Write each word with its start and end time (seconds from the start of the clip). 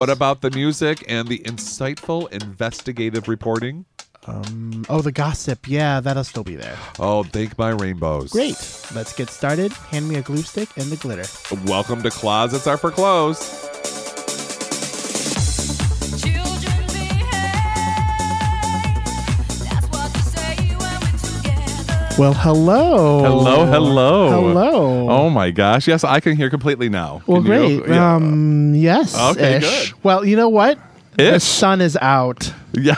What 0.00 0.08
about 0.08 0.40
the 0.40 0.50
music 0.50 1.04
and 1.08 1.28
the 1.28 1.40
insightful 1.40 2.32
investigative 2.32 3.28
reporting? 3.28 3.84
Um, 4.26 4.86
oh, 4.88 5.02
the 5.02 5.12
gossip. 5.12 5.68
Yeah, 5.68 6.00
that'll 6.00 6.24
still 6.24 6.42
be 6.42 6.56
there. 6.56 6.78
Oh, 6.98 7.22
thank 7.22 7.58
my 7.58 7.68
rainbows. 7.68 8.30
Great. 8.32 8.56
Let's 8.94 9.12
get 9.12 9.28
started. 9.28 9.74
Hand 9.74 10.08
me 10.08 10.14
a 10.14 10.22
glue 10.22 10.40
stick 10.40 10.70
and 10.78 10.86
the 10.86 10.96
glitter. 10.96 11.26
Welcome 11.66 12.02
to 12.02 12.10
Closets 12.10 12.66
Are 12.66 12.78
for 12.78 12.90
Clothes. 12.90 13.69
Well, 22.20 22.34
hello. 22.34 23.22
Hello, 23.22 23.64
hello. 23.64 24.28
Hello. 24.30 25.08
Oh 25.08 25.30
my 25.30 25.50
gosh. 25.50 25.88
Yes, 25.88 26.04
I 26.04 26.20
can 26.20 26.36
hear 26.36 26.50
completely 26.50 26.90
now. 26.90 27.22
well, 27.26 27.42
Can 27.42 27.50
you? 27.50 27.80
great. 27.80 27.94
Yeah. 27.94 28.14
Um, 28.14 28.74
yes. 28.74 29.18
Okay, 29.18 29.56
ish. 29.56 29.92
good. 29.92 30.04
Well, 30.04 30.26
you 30.26 30.36
know 30.36 30.50
what? 30.50 30.78
The 31.16 31.38
sun 31.38 31.80
is 31.80 31.96
out. 31.96 32.52
yeah. 32.74 32.94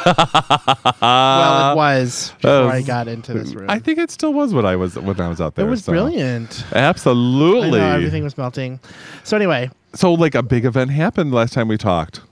well, 1.01 1.73
it 1.73 1.77
was 1.77 2.33
before 2.41 2.51
uh, 2.51 2.67
I 2.67 2.83
got 2.83 3.07
into 3.07 3.33
this 3.35 3.55
room. 3.55 3.71
I 3.71 3.79
think 3.79 4.01
it 4.01 4.11
still 4.11 4.33
was 4.33 4.53
when 4.53 4.67
I 4.67 4.75
was 4.75 4.97
when 4.99 5.21
I 5.21 5.29
was 5.29 5.41
out 5.41 5.55
there. 5.55 5.69
it 5.69 5.71
was 5.71 5.85
so. 5.85 5.93
brilliant. 5.93 6.65
Absolutely. 6.73 7.79
I 7.81 7.91
know 7.91 7.95
everything 7.95 8.25
was 8.25 8.37
melting. 8.37 8.81
So 9.23 9.37
anyway, 9.37 9.71
So 9.95 10.15
like 10.15 10.35
a 10.35 10.43
big 10.43 10.65
event 10.65 10.91
happened 10.91 11.33
last 11.33 11.53
time 11.53 11.69
we 11.69 11.79
talked. 11.79 12.23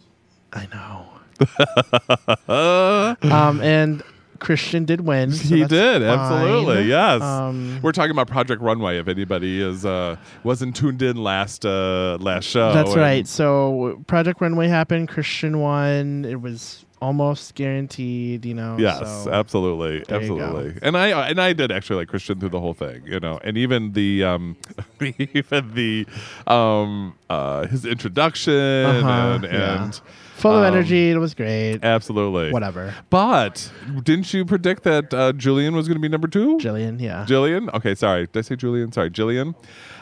I 0.53 0.67
know. 0.75 1.07
um, 3.33 3.61
and 3.61 4.03
Christian 4.41 4.85
did 4.85 5.03
win. 5.03 5.33
so 5.33 5.55
he 5.55 5.65
did 5.65 6.03
fine. 6.03 6.11
absolutely 6.11 6.83
yes 6.85 7.23
Um, 7.23 7.79
we're 7.83 7.93
talking 7.93 8.11
about 8.11 8.27
project 8.27 8.61
runway 8.63 8.99
if 8.99 9.07
anybody 9.07 9.61
is 9.61 9.85
uh 9.87 10.17
wasn't 10.43 10.75
tuned 10.75 11.03
in 11.03 11.17
last 11.17 11.65
uh 11.65 12.17
last 12.21 12.45
show 12.47 12.73
That's 12.73 12.97
right. 12.97 13.27
So 13.29 14.03
Project 14.07 14.41
Runway 14.41 14.69
happened. 14.69 15.09
Christian 15.09 15.61
won. 15.61 16.25
It 16.25 16.41
was 16.41 16.85
almost 17.03 17.55
guaranteed. 17.55 18.45
You 18.45 18.55
know. 18.55 18.77
yes 18.79 18.99
so- 19.25 19.31
absolutely 19.33 20.05
there 20.09 20.21
you 20.23 20.37
go. 20.37 20.41
absolutely 20.43 20.79
and 20.83 20.97
i 20.99 21.07
and 21.31 21.41
i 21.41 21.53
did 21.55 21.71
actually 21.73 21.97
like 21.97 22.09
christian 22.09 22.39
through 22.39 22.51
the 22.51 22.61
whole 22.61 22.75
thing 22.75 23.03
you 23.07 23.19
know 23.21 23.39
and 23.43 23.57
even 23.57 23.93
the 23.95 24.23
um 24.25 24.57
even 25.01 25.75
the 25.75 26.07
um 26.47 27.15
uh 27.31 27.67
his 27.69 27.85
introduction 27.87 28.53
Uh-huh, 28.55 29.35
and 29.35 29.45
yeah. 29.45 29.85
and 29.85 30.01
Full 30.41 30.53
of 30.57 30.65
um, 30.65 30.73
energy. 30.75 31.11
It 31.11 31.19
was 31.19 31.35
great. 31.35 31.81
absolutely 31.85 32.51
Whatever. 32.53 32.95
but 33.11 33.71
didn't 34.03 34.33
you 34.35 34.45
predict 34.45 34.83
that 34.85 35.13
uh 35.15 35.33
julian 35.33 35.75
was 35.77 35.87
going 35.89 35.97
to 35.97 36.01
be 36.01 36.09
number 36.09 36.29
two 36.29 36.57
Jillian. 36.59 37.01
Yeah. 37.01 37.25
Jillian. 37.29 37.73
Okay, 37.75 37.95
sorry. 37.95 38.27
Did 38.27 38.37
I 38.39 38.43
say 38.43 38.57
Julian? 38.57 38.93
Sorry, 38.93 39.11
Jillian. 39.11 39.55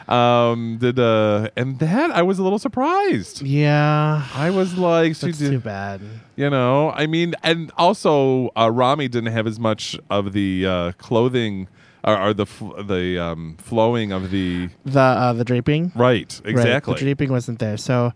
Um, 0.07 0.77
did 0.79 0.97
uh, 0.99 1.49
and 1.55 1.77
that 1.79 2.09
I 2.11 2.23
was 2.23 2.39
a 2.39 2.43
little 2.43 2.57
surprised. 2.57 3.41
yeah. 3.43 4.25
I 4.33 4.49
was 4.49 4.75
like, 4.77 5.15
she 5.15 5.27
That's 5.27 5.37
too 5.39 5.59
bad. 5.59 6.01
you 6.35 6.49
know. 6.49 6.89
I 6.91 7.05
mean, 7.05 7.35
and 7.43 7.71
also 7.77 8.49
uh, 8.57 8.71
Rami 8.71 9.07
didn't 9.07 9.31
have 9.31 9.45
as 9.45 9.59
much 9.59 9.99
of 10.09 10.33
the 10.33 10.65
uh, 10.65 10.91
clothing 10.93 11.67
or, 12.03 12.33
the 12.33 12.45
fl- 12.47 12.81
the 12.81 13.19
um, 13.21 13.57
flowing 13.59 14.11
of 14.11 14.31
the 14.31 14.69
The 14.85 14.99
uh, 14.99 15.33
the 15.33 15.43
draping. 15.45 15.91
right 15.95 16.39
Right, 16.41 16.41
exactly. 16.45 16.93
the 16.95 16.99
draping 17.01 17.29
wasn't 17.31 17.59
there. 17.59 17.77
So, 17.77 18.13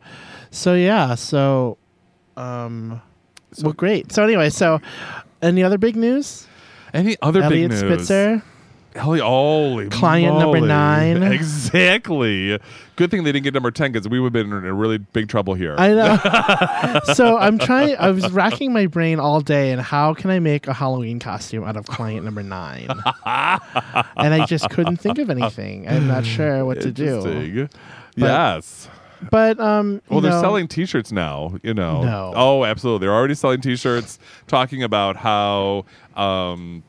so 0.49 0.73
yeah. 0.73 1.13
So, 1.15 1.77
um, 2.37 3.01
well, 3.61 3.73
great. 3.73 4.11
So 4.11 4.23
anyway, 4.23 4.49
so 4.49 4.81
any 5.41 5.63
other 5.63 5.77
big 5.77 5.95
news? 5.95 6.47
Any 6.93 7.17
other 7.21 7.41
Eliot 7.41 7.71
big 7.71 7.81
news? 7.81 7.99
Spitzer. 7.99 8.43
Holy, 8.97 9.19
holy 9.19 9.89
Client 9.89 10.37
number 10.37 10.61
nine. 10.61 11.23
Exactly. 11.33 12.59
Good 12.95 13.09
thing 13.09 13.23
they 13.23 13.31
didn't 13.31 13.43
get 13.43 13.55
number 13.55 13.71
ten 13.71 13.91
because 13.91 14.07
we 14.07 14.19
would 14.19 14.35
have 14.35 14.47
been 14.47 14.55
in 14.55 14.65
a 14.65 14.73
really 14.73 14.99
big 14.99 15.27
trouble 15.29 15.55
here. 15.55 15.75
I 15.79 15.87
know. 15.93 16.99
so 17.15 17.37
I'm 17.37 17.57
trying. 17.57 17.95
I 17.97 18.11
was 18.11 18.31
racking 18.31 18.71
my 18.71 18.85
brain 18.85 19.19
all 19.19 19.41
day, 19.41 19.71
and 19.71 19.81
how 19.81 20.13
can 20.13 20.29
I 20.29 20.37
make 20.37 20.67
a 20.67 20.73
Halloween 20.73 21.17
costume 21.19 21.63
out 21.63 21.75
of 21.75 21.87
client 21.87 22.23
number 22.23 22.43
nine? 22.43 22.87
and 23.25 24.33
I 24.33 24.45
just 24.47 24.69
couldn't 24.69 24.97
think 24.97 25.17
of 25.17 25.31
anything. 25.31 25.87
I'm 25.87 26.07
not 26.07 26.23
sure 26.25 26.63
what 26.65 26.81
to 26.81 26.91
do. 26.91 27.17
Interesting. 27.17 27.69
yes. 28.15 28.89
But 29.31 29.59
um, 29.59 30.01
Well, 30.09 30.21
they're 30.21 30.31
know, 30.31 30.41
selling 30.41 30.67
T-shirts 30.67 31.11
now. 31.11 31.55
You 31.63 31.73
know. 31.73 32.03
No. 32.03 32.33
Oh, 32.35 32.65
absolutely. 32.65 33.05
They're 33.07 33.15
already 33.15 33.35
selling 33.35 33.61
T-shirts, 33.61 34.19
talking 34.47 34.83
about 34.83 35.15
how 35.17 35.85
um, 36.15 36.83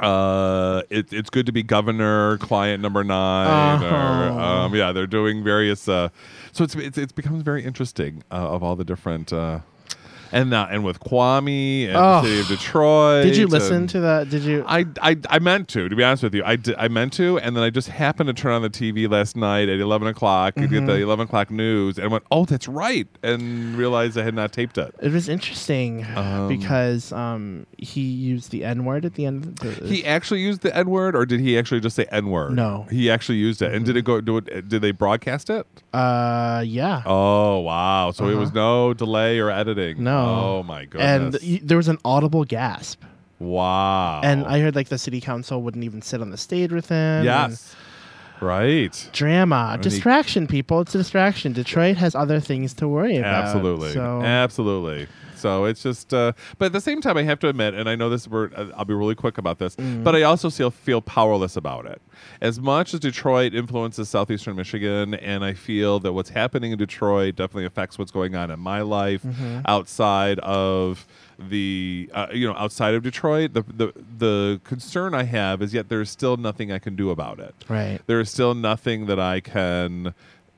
uh, 0.00 0.82
it, 0.90 1.12
it's 1.12 1.30
good 1.30 1.46
to 1.46 1.52
be 1.52 1.62
governor, 1.62 2.38
client 2.38 2.82
number 2.82 3.02
9 3.02 3.82
or 3.82 3.86
Uh-huh. 3.86 4.40
um, 4.40 4.74
yeah, 4.74 4.92
they're 4.92 5.06
doing 5.06 5.42
various. 5.42 5.88
Uh, 5.88 6.08
so 6.52 6.64
it's 6.64 6.74
it's 6.76 6.98
it 6.98 7.14
becomes 7.14 7.42
very 7.42 7.64
interesting 7.64 8.22
uh, 8.30 8.34
of 8.54 8.62
all 8.62 8.76
the 8.76 8.84
different. 8.84 9.32
Uh, 9.32 9.60
and 10.32 10.52
uh, 10.54 10.66
and 10.70 10.84
with 10.84 11.00
Kwame 11.00 11.86
and 11.88 11.96
Oh. 11.96 12.20
the 12.22 12.28
city 12.28 12.40
of 12.40 12.48
Detroit. 12.48 13.24
Did 13.24 13.36
you 13.36 13.46
listen 13.46 13.86
to 13.88 14.00
that? 14.00 14.28
Did 14.30 14.42
you? 14.42 14.64
I, 14.66 14.84
I 15.02 15.16
I 15.30 15.38
meant 15.38 15.68
to, 15.68 15.88
to 15.88 15.96
be 15.96 16.02
honest 16.04 16.22
with 16.22 16.34
you. 16.34 16.42
I, 16.44 16.58
I 16.78 16.88
meant 16.88 17.12
to, 17.14 17.38
and 17.38 17.56
then 17.56 17.62
I 17.64 17.70
just 17.70 17.88
happened 17.88 18.28
to 18.28 18.34
turn 18.34 18.52
on 18.52 18.62
the 18.62 18.70
TV 18.70 19.08
last 19.10 19.36
night 19.36 19.68
at 19.68 19.80
eleven 19.80 20.08
o'clock 20.08 20.54
and 20.56 20.68
get 20.68 20.78
Mm-hmm. 20.78 20.86
the 20.86 21.02
eleven 21.02 21.24
o'clock 21.26 21.50
news, 21.50 21.98
and 21.98 22.10
went, 22.10 22.24
"Oh, 22.30 22.44
that's 22.44 22.68
right," 22.68 23.06
and 23.22 23.74
realized 23.76 24.16
I 24.18 24.22
had 24.22 24.34
not 24.34 24.52
taped 24.52 24.78
it. 24.78 24.94
it 25.00 25.12
was 25.12 25.28
interesting 25.28 26.04
Um, 26.16 26.48
because 26.48 27.12
um, 27.12 27.66
he 27.78 28.02
used 28.02 28.50
the 28.50 28.64
N 28.64 28.84
word 28.84 29.04
at 29.04 29.14
the 29.14 29.26
end. 29.26 29.46
Of 29.62 29.80
the, 29.80 29.86
He 29.86 30.04
actually 30.04 30.40
used 30.40 30.60
the 30.62 30.74
N 30.76 30.88
word, 30.90 31.16
or 31.16 31.24
did 31.26 31.40
he 31.40 31.58
actually 31.58 31.80
just 31.80 31.96
say 31.96 32.06
N 32.10 32.28
word? 32.30 32.52
No. 32.54 32.84
Mm-hmm. 32.86 32.94
he 32.96 33.10
actually 33.10 33.38
used 33.38 33.62
it. 33.62 33.72
And 33.74 33.84
did 33.84 33.96
it 33.96 34.02
go? 34.04 34.20
Do 34.20 34.38
it? 34.38 34.68
Did 34.68 34.82
they 34.82 34.90
broadcast 34.92 35.50
it? 35.50 35.66
uh, 35.94 36.62
yeah. 36.66 37.02
Oh 37.06 37.60
wow! 37.60 38.10
So 38.12 38.26
it 38.26 38.32
Uh-huh. 38.32 38.40
was 38.40 38.52
no 38.52 38.94
delay 38.94 39.38
or 39.38 39.50
editing. 39.50 40.02
No. 40.04 40.17
Oh 40.18 40.62
my 40.62 40.84
goodness. 40.84 41.40
and 41.42 41.50
y- 41.52 41.60
there 41.62 41.76
was 41.76 41.88
an 41.88 41.98
audible 42.04 42.44
gasp. 42.44 43.02
wow. 43.38 44.20
And 44.22 44.44
I 44.46 44.60
heard 44.60 44.74
like 44.74 44.88
the 44.88 44.98
city 44.98 45.20
council 45.20 45.62
wouldn't 45.62 45.84
even 45.84 46.02
sit 46.02 46.20
on 46.20 46.30
the 46.30 46.36
stage 46.36 46.72
with 46.72 46.88
him. 46.88 46.96
and 46.96 47.24
yes, 47.24 47.74
right. 48.40 49.08
Drama, 49.12 49.76
he- 49.76 49.82
distraction, 49.82 50.46
people. 50.46 50.80
It's 50.80 50.94
a 50.94 50.98
distraction. 50.98 51.52
Detroit 51.52 51.96
has 51.96 52.14
other 52.14 52.40
things 52.40 52.74
to 52.74 52.88
worry 52.88 53.16
about. 53.16 53.44
Absolutely, 53.44 53.92
So 53.92 54.22
absolutely. 54.22 55.06
So 55.38 55.64
it's 55.64 55.82
just, 55.82 56.12
uh, 56.12 56.32
but 56.58 56.66
at 56.66 56.72
the 56.72 56.80
same 56.80 57.00
time, 57.00 57.16
I 57.16 57.22
have 57.22 57.38
to 57.40 57.48
admit, 57.48 57.74
and 57.74 57.88
I 57.88 57.94
know 57.96 58.10
this. 58.10 58.26
We're, 58.28 58.50
uh, 58.54 58.68
I'll 58.76 58.84
be 58.84 58.94
really 58.94 59.14
quick 59.14 59.38
about 59.38 59.58
this, 59.58 59.76
Mm. 59.76 60.02
but 60.04 60.14
I 60.16 60.22
also 60.22 60.50
feel 60.50 60.70
feel 60.70 61.00
powerless 61.00 61.56
about 61.56 61.86
it. 61.86 62.00
As 62.40 62.58
much 62.60 62.92
as 62.94 63.00
Detroit 63.00 63.54
influences 63.54 64.08
southeastern 64.08 64.56
Michigan, 64.56 65.14
and 65.14 65.44
I 65.44 65.52
feel 65.54 65.98
that 66.00 66.12
what's 66.12 66.30
happening 66.30 66.72
in 66.72 66.78
Detroit 66.78 67.36
definitely 67.36 67.64
affects 67.66 67.98
what's 67.98 68.10
going 68.10 68.34
on 68.34 68.50
in 68.50 68.58
my 68.60 68.80
life 68.80 69.22
Mm-hmm. 69.22 69.60
outside 69.66 70.38
of 70.40 71.06
the, 71.38 72.10
uh, 72.12 72.26
you 72.32 72.46
know, 72.48 72.54
outside 72.56 72.94
of 72.94 73.02
Detroit. 73.02 73.52
The, 73.54 73.62
the 73.62 73.92
the 74.18 74.60
concern 74.64 75.14
I 75.14 75.22
have 75.24 75.62
is 75.62 75.72
yet 75.72 75.88
there's 75.88 76.10
still 76.10 76.36
nothing 76.36 76.72
I 76.72 76.78
can 76.78 76.96
do 76.96 77.10
about 77.10 77.38
it 77.38 77.54
right. 77.68 78.00
there 78.06 78.18
is 78.20 78.30
still 78.30 78.54
nothing 78.54 79.06
that 79.06 79.20
I 79.20 79.40
can. 79.40 80.14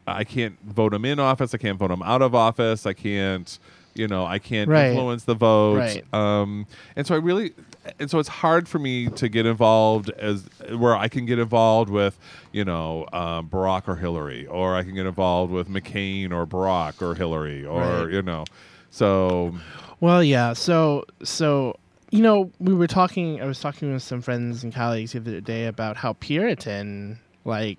I 0.06 0.24
can't 0.24 0.56
vote 0.64 0.92
him 0.94 1.04
in 1.04 1.20
office. 1.20 1.54
I 1.54 1.58
can't 1.58 1.78
vote 1.78 1.90
him 1.90 2.02
out 2.02 2.22
of 2.22 2.34
office. 2.34 2.86
I 2.86 2.94
can't. 2.94 3.58
You 3.94 4.06
know, 4.08 4.24
I 4.24 4.38
can't 4.38 4.68
Right. 4.68 4.88
influence 4.88 5.24
the 5.24 5.34
vote. 5.34 5.78
Right. 5.78 6.04
Um, 6.14 6.66
and 6.96 7.06
so 7.06 7.14
I 7.14 7.18
really, 7.18 7.52
and 7.98 8.10
so 8.10 8.18
it's 8.18 8.28
hard 8.28 8.68
for 8.68 8.78
me 8.78 9.08
to 9.08 9.28
get 9.28 9.46
involved 9.46 10.10
as 10.10 10.44
where 10.76 10.94
I 10.96 11.08
can 11.08 11.26
get 11.26 11.38
involved 11.38 11.90
with, 11.90 12.18
you 12.52 12.64
know, 12.64 13.06
um, 13.12 13.48
Barack 13.48 13.88
or 13.88 13.96
Hillary, 13.96 14.46
or 14.46 14.76
I 14.76 14.82
can 14.84 14.94
get 14.94 15.06
involved 15.06 15.52
with 15.52 15.68
McCain 15.68 16.30
or 16.32 16.46
Barack 16.46 17.02
or 17.02 17.14
Hillary, 17.14 17.64
or 17.66 17.80
Right. 18.04 18.12
you 18.12 18.22
know, 18.22 18.44
so 18.90 19.54
Well, 20.00 20.22
yeah. 20.22 20.52
So, 20.52 21.04
so 21.22 21.76
you 22.10 22.22
know, 22.22 22.50
we 22.58 22.74
were 22.74 22.86
talking. 22.88 23.40
I 23.40 23.44
was 23.44 23.60
talking 23.60 23.92
with 23.92 24.02
some 24.02 24.20
friends 24.20 24.64
and 24.64 24.74
colleagues 24.74 25.12
the 25.12 25.18
other 25.20 25.40
day 25.40 25.66
about 25.66 25.96
how 25.96 26.14
Puritan, 26.14 27.20
like, 27.44 27.78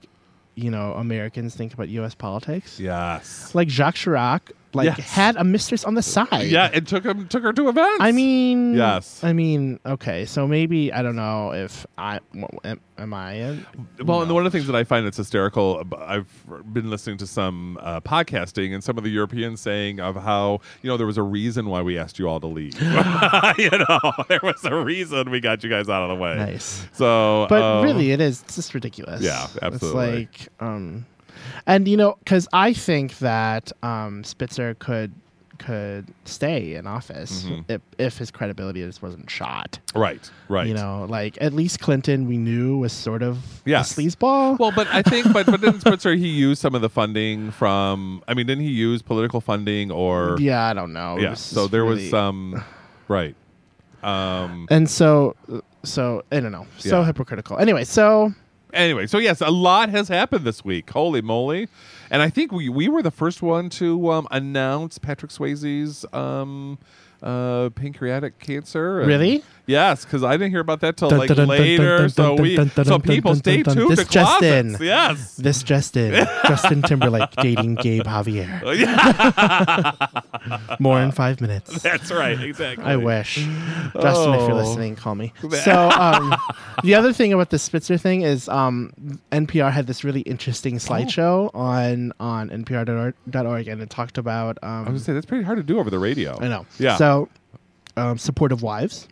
you 0.56 0.72
know, 0.72 0.94
Americans 0.94 1.54
think 1.56 1.74
about 1.74 1.90
U.S. 1.90 2.16
politics. 2.16 2.80
yes, 2.80 3.54
Like 3.54 3.68
Jacques 3.68 3.96
Chirac, 3.96 4.40
like 4.74 4.86
Yes. 4.98 5.10
had 5.10 5.36
a 5.36 5.44
mistress 5.44 5.84
on 5.84 5.94
the 5.96 6.02
side. 6.02 6.48
yeah, 6.48 6.70
it 6.74 6.88
took 6.88 7.04
him 7.04 7.28
took 7.28 7.44
her 7.44 7.54
to 7.54 7.70
events. 7.70 7.98
I 8.02 8.12
mean, 8.12 8.74
Yes. 8.76 9.24
I 9.24 9.34
mean, 9.34 9.80
okay. 9.86 10.26
So 10.26 10.48
maybe 10.48 10.92
I 10.94 11.02
don't 11.02 11.16
know 11.16 11.54
if 11.54 11.86
I 11.98 12.20
am, 12.64 12.80
am 12.98 13.14
I. 13.14 13.34
In? 13.34 13.66
Well, 14.04 14.22
and 14.22 14.32
one 14.32 14.46
of 14.46 14.52
the 14.52 14.58
things 14.58 14.68
that 14.68 14.76
I 14.76 14.84
find 14.84 15.06
that's 15.06 15.18
hysterical, 15.18 15.84
I've 15.98 16.28
been 16.74 16.90
listening 16.90 17.18
to 17.18 17.28
some 17.28 17.78
uh, 17.82 18.02
podcasting 18.02 18.74
and 18.74 18.84
some 18.84 18.98
of 18.98 19.04
the 19.04 19.10
Europeans 19.10 19.60
saying 19.62 20.00
of 20.00 20.16
how 20.16 20.60
you 20.82 20.90
know 20.90 20.98
there 20.98 21.08
was 21.08 21.18
a 21.18 21.24
reason 21.24 21.68
why 21.68 21.82
we 21.82 21.98
asked 21.98 22.20
you 22.20 22.28
all 22.28 22.40
to 22.40 22.48
leave. 22.48 22.80
you 23.58 23.70
know, 23.72 24.12
there 24.30 24.40
was 24.44 24.64
a 24.66 24.76
reason 24.76 25.30
we 25.32 25.40
got 25.40 25.64
you 25.64 25.70
guys 25.70 25.90
out 25.90 26.04
of 26.04 26.10
the 26.10 26.22
way. 26.22 26.36
Nice. 26.36 26.86
So, 26.94 27.46
But 27.50 27.62
um, 27.62 27.84
really, 27.84 28.12
it 28.12 28.22
is 28.22 28.42
it's 28.44 28.56
just 28.56 28.74
ridiculous. 28.74 29.22
Yeah, 29.22 29.48
absolutely. 29.62 30.28
It's 30.32 30.48
like, 30.50 30.50
um, 30.60 31.06
and 31.68 31.88
you 31.88 31.98
know, 31.98 32.18
because 32.20 32.48
I 32.54 32.74
think 32.74 33.18
that 33.20 33.72
um, 33.84 34.24
Spitzer 34.24 34.76
could 34.80 35.12
could 35.58 36.08
stay 36.26 36.74
in 36.74 36.88
office 36.88 37.44
Mhm. 37.44 37.66
if, 37.70 37.82
if 38.00 38.18
his 38.18 38.32
credibility 38.32 38.82
just 38.84 39.04
wasn't 39.04 39.30
shot. 39.30 39.78
Right. 39.94 40.28
Right. 40.50 40.66
You 40.66 40.74
know, 40.74 41.06
like 41.08 41.38
at 41.40 41.54
least 41.54 41.80
Clinton 41.80 42.28
we 42.28 42.38
knew 42.40 42.80
was 42.80 42.92
sort 42.92 43.22
of 43.22 43.62
Yes. 43.64 43.96
a 43.96 44.02
sleazeball. 44.02 44.58
Well, 44.58 44.72
but 44.76 44.88
I 44.88 45.04
think, 45.04 45.32
but 45.32 45.46
but 45.46 45.62
didn't 45.62 45.82
Spitzer 45.86 46.16
he 46.16 46.28
used 46.30 46.62
some 46.62 46.74
of 46.74 46.82
the 46.82 46.90
funding 46.90 47.52
from? 47.52 48.24
I 48.28 48.34
mean, 48.34 48.48
didn't 48.48 48.64
he 48.64 48.72
use 48.72 49.04
political 49.04 49.40
funding 49.40 49.92
or? 49.92 50.36
yeah, 50.40 50.64
I 50.68 50.74
don't 50.74 50.94
know. 50.94 51.20
Yeah. 51.20 51.36
So 51.36 51.68
there 51.68 51.86
was 51.86 51.98
really- 52.00 52.10
some. 52.10 52.64
Right. 53.08 53.36
Um. 54.04 54.66
and 54.72 54.90
so 54.90 55.36
so 55.84 56.24
I 56.32 56.40
don't 56.40 56.52
know. 56.52 56.66
So 56.80 57.02
Yeah. 57.02 57.06
hypocritical. 57.06 57.60
Anyway, 57.60 57.84
so 57.84 58.34
Anyway, 58.74 59.08
so 59.08 59.18
yes, 59.18 59.42
a 59.42 59.50
lot 59.50 59.90
has 59.90 60.08
happened 60.08 60.46
this 60.46 60.64
week. 60.64 60.90
Holy 60.90 61.22
moly! 61.22 61.68
And 62.10 62.22
I 62.22 62.30
think 62.30 62.52
we 62.52 62.70
we 62.70 62.88
were 62.88 63.02
the 63.02 63.12
first 63.12 63.42
one 63.42 63.70
to 63.72 64.12
um, 64.12 64.28
announce 64.32 64.98
Patrick 64.98 65.32
Swayze's 65.32 66.06
um, 66.14 66.78
uh, 67.22 67.70
pancreatic 67.72 68.40
cancer. 68.40 69.00
and- 69.00 69.08
Really? 69.08 69.44
Yes, 69.68 70.04
because 70.04 70.24
I 70.24 70.34
didn't 70.34 70.50
hear 70.50 70.60
about 70.60 70.82
that 70.82 70.98
till 70.98 71.10
Dun, 71.10 71.20
like 71.20 71.28
dun, 71.30 71.38
dun, 71.38 71.48
dun, 71.48 71.58
later. 71.58 71.98
dun, 72.00 72.10
So 72.10 72.36
dun, 72.36 72.42
we, 72.44 72.56
dun, 72.58 72.72
dun, 72.76 72.84
so 72.86 72.92
dun, 72.98 73.02
people 73.02 73.32
dun, 73.34 73.40
stay 73.40 73.62
dun, 73.64 73.64
dun. 73.64 73.76
tuned 73.88 73.92
This 73.98 74.08
to 74.08 74.20
closets. 74.20 74.42
Justin. 74.42 74.78
Yes. 74.86 75.36
this 75.36 75.64
Justin 75.64 76.28
Justin 76.48 76.82
Timberlake 76.82 77.32
dating 77.42 77.76
Gabe 77.76 78.04
Javier. 78.04 78.50
More 80.80 81.00
in 81.02 81.12
five 81.12 81.40
minutes. 81.42 81.82
That's 81.82 82.12
right. 82.12 82.40
Exactly. 82.42 82.84
I 82.84 82.96
wish. 82.98 83.36
Justin, 83.36 84.34
if 84.34 84.42
you're 84.42 84.52
Oh. 84.52 84.56
listening, 84.56 84.96
call 84.96 85.16
me. 85.16 85.32
So, 85.64 85.90
um, 85.92 86.36
the 86.84 86.96
other 86.96 87.14
thing 87.14 87.32
about 87.34 87.50
the 87.52 87.60
Spitzer 87.60 87.98
thing 87.98 88.24
is 88.24 88.50
um, 88.50 88.92
NPR 89.32 89.72
had 89.72 89.86
this 89.88 90.04
really 90.04 90.22
interesting 90.22 90.78
slideshow 90.78 91.52
on 91.54 92.12
on 92.20 92.50
npr.org, 92.50 93.68
and 93.68 93.82
it 93.82 93.90
talked 93.90 94.18
about. 94.18 94.58
Um, 94.64 94.70
I 94.70 94.78
was 94.80 94.88
gonna 94.88 95.00
say 95.00 95.14
that's 95.14 95.26
pretty 95.26 95.44
hard 95.44 95.58
to 95.58 95.64
do 95.64 95.80
over 95.80 95.90
the 95.90 96.00
radio. 96.00 96.38
I 96.42 96.48
know. 96.48 96.66
Yeah. 96.80 96.96
So, 96.98 97.11
um, 97.98 98.18
supportive 98.18 98.62
wives. 98.62 99.08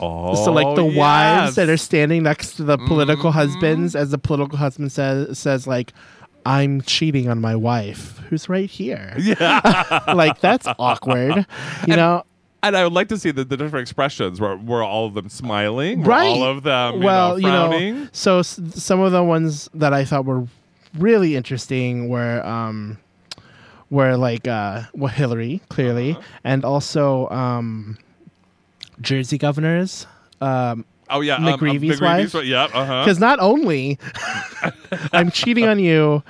Oh, 0.00 0.34
so, 0.44 0.52
like 0.52 0.74
the 0.74 0.84
wives 0.84 1.54
that 1.54 1.68
are 1.68 1.76
standing 1.76 2.24
next 2.24 2.54
to 2.56 2.64
the 2.64 2.76
political 2.76 3.30
Mhm. 3.30 3.34
husbands, 3.34 3.94
as 3.94 4.10
the 4.10 4.18
political 4.18 4.58
husband 4.58 4.90
says, 4.90 5.38
says 5.38 5.66
like, 5.68 5.92
"I'm 6.44 6.80
cheating 6.80 7.28
on 7.28 7.40
my 7.40 7.54
wife, 7.54 8.18
who's 8.28 8.48
right 8.48 8.68
here." 8.68 9.14
Yeah. 9.18 10.00
like 10.14 10.40
that's 10.40 10.66
awkward, 10.78 11.46
you 11.86 11.94
know. 11.96 12.24
And 12.64 12.76
I 12.76 12.84
would 12.84 12.92
like 12.92 13.08
to 13.08 13.18
see 13.18 13.32
the, 13.32 13.44
the 13.44 13.56
different 13.56 13.82
expressions. 13.82 14.40
Were, 14.40 14.56
were 14.56 14.82
all 14.84 15.06
of 15.06 15.14
them 15.14 15.28
smiling? 15.28 16.02
Right. 16.04 16.26
all 16.28 16.44
of 16.44 16.62
them, 16.62 16.94
you 16.94 17.00
well, 17.06 17.36
know, 17.38 17.76
you 17.76 17.94
know, 17.94 18.08
so 18.12 18.38
s- 18.38 18.60
some 18.74 19.00
of 19.00 19.10
the 19.12 19.22
ones 19.24 19.68
that 19.74 19.92
I 19.92 20.04
thought 20.04 20.24
were 20.24 20.46
really 20.96 21.34
interesting 21.36 22.08
were 22.08 22.44
um 22.46 22.98
were 23.92 24.16
like 24.16 24.48
uh 24.48 24.82
well 24.96 25.12
Hillary 25.12 25.60
clearly 25.68 26.12
Uh-huh. 26.16 26.22
and 26.44 26.64
also 26.64 27.28
um 27.28 27.98
Jersey 29.00 29.36
governors 29.38 30.06
um 30.40 30.84
oh 31.10 31.20
yeah, 31.20 31.36
um, 31.36 31.44
um, 31.44 31.60
McGreevey's 31.60 32.00
wife? 32.00 32.32
Yeah, 32.44 32.64
uh 32.72 32.84
huh. 32.88 33.04
because 33.04 33.20
not 33.20 33.38
only 33.38 33.98
I'm 35.12 35.30
cheating 35.30 35.66
on 35.68 35.78
you 35.78 36.22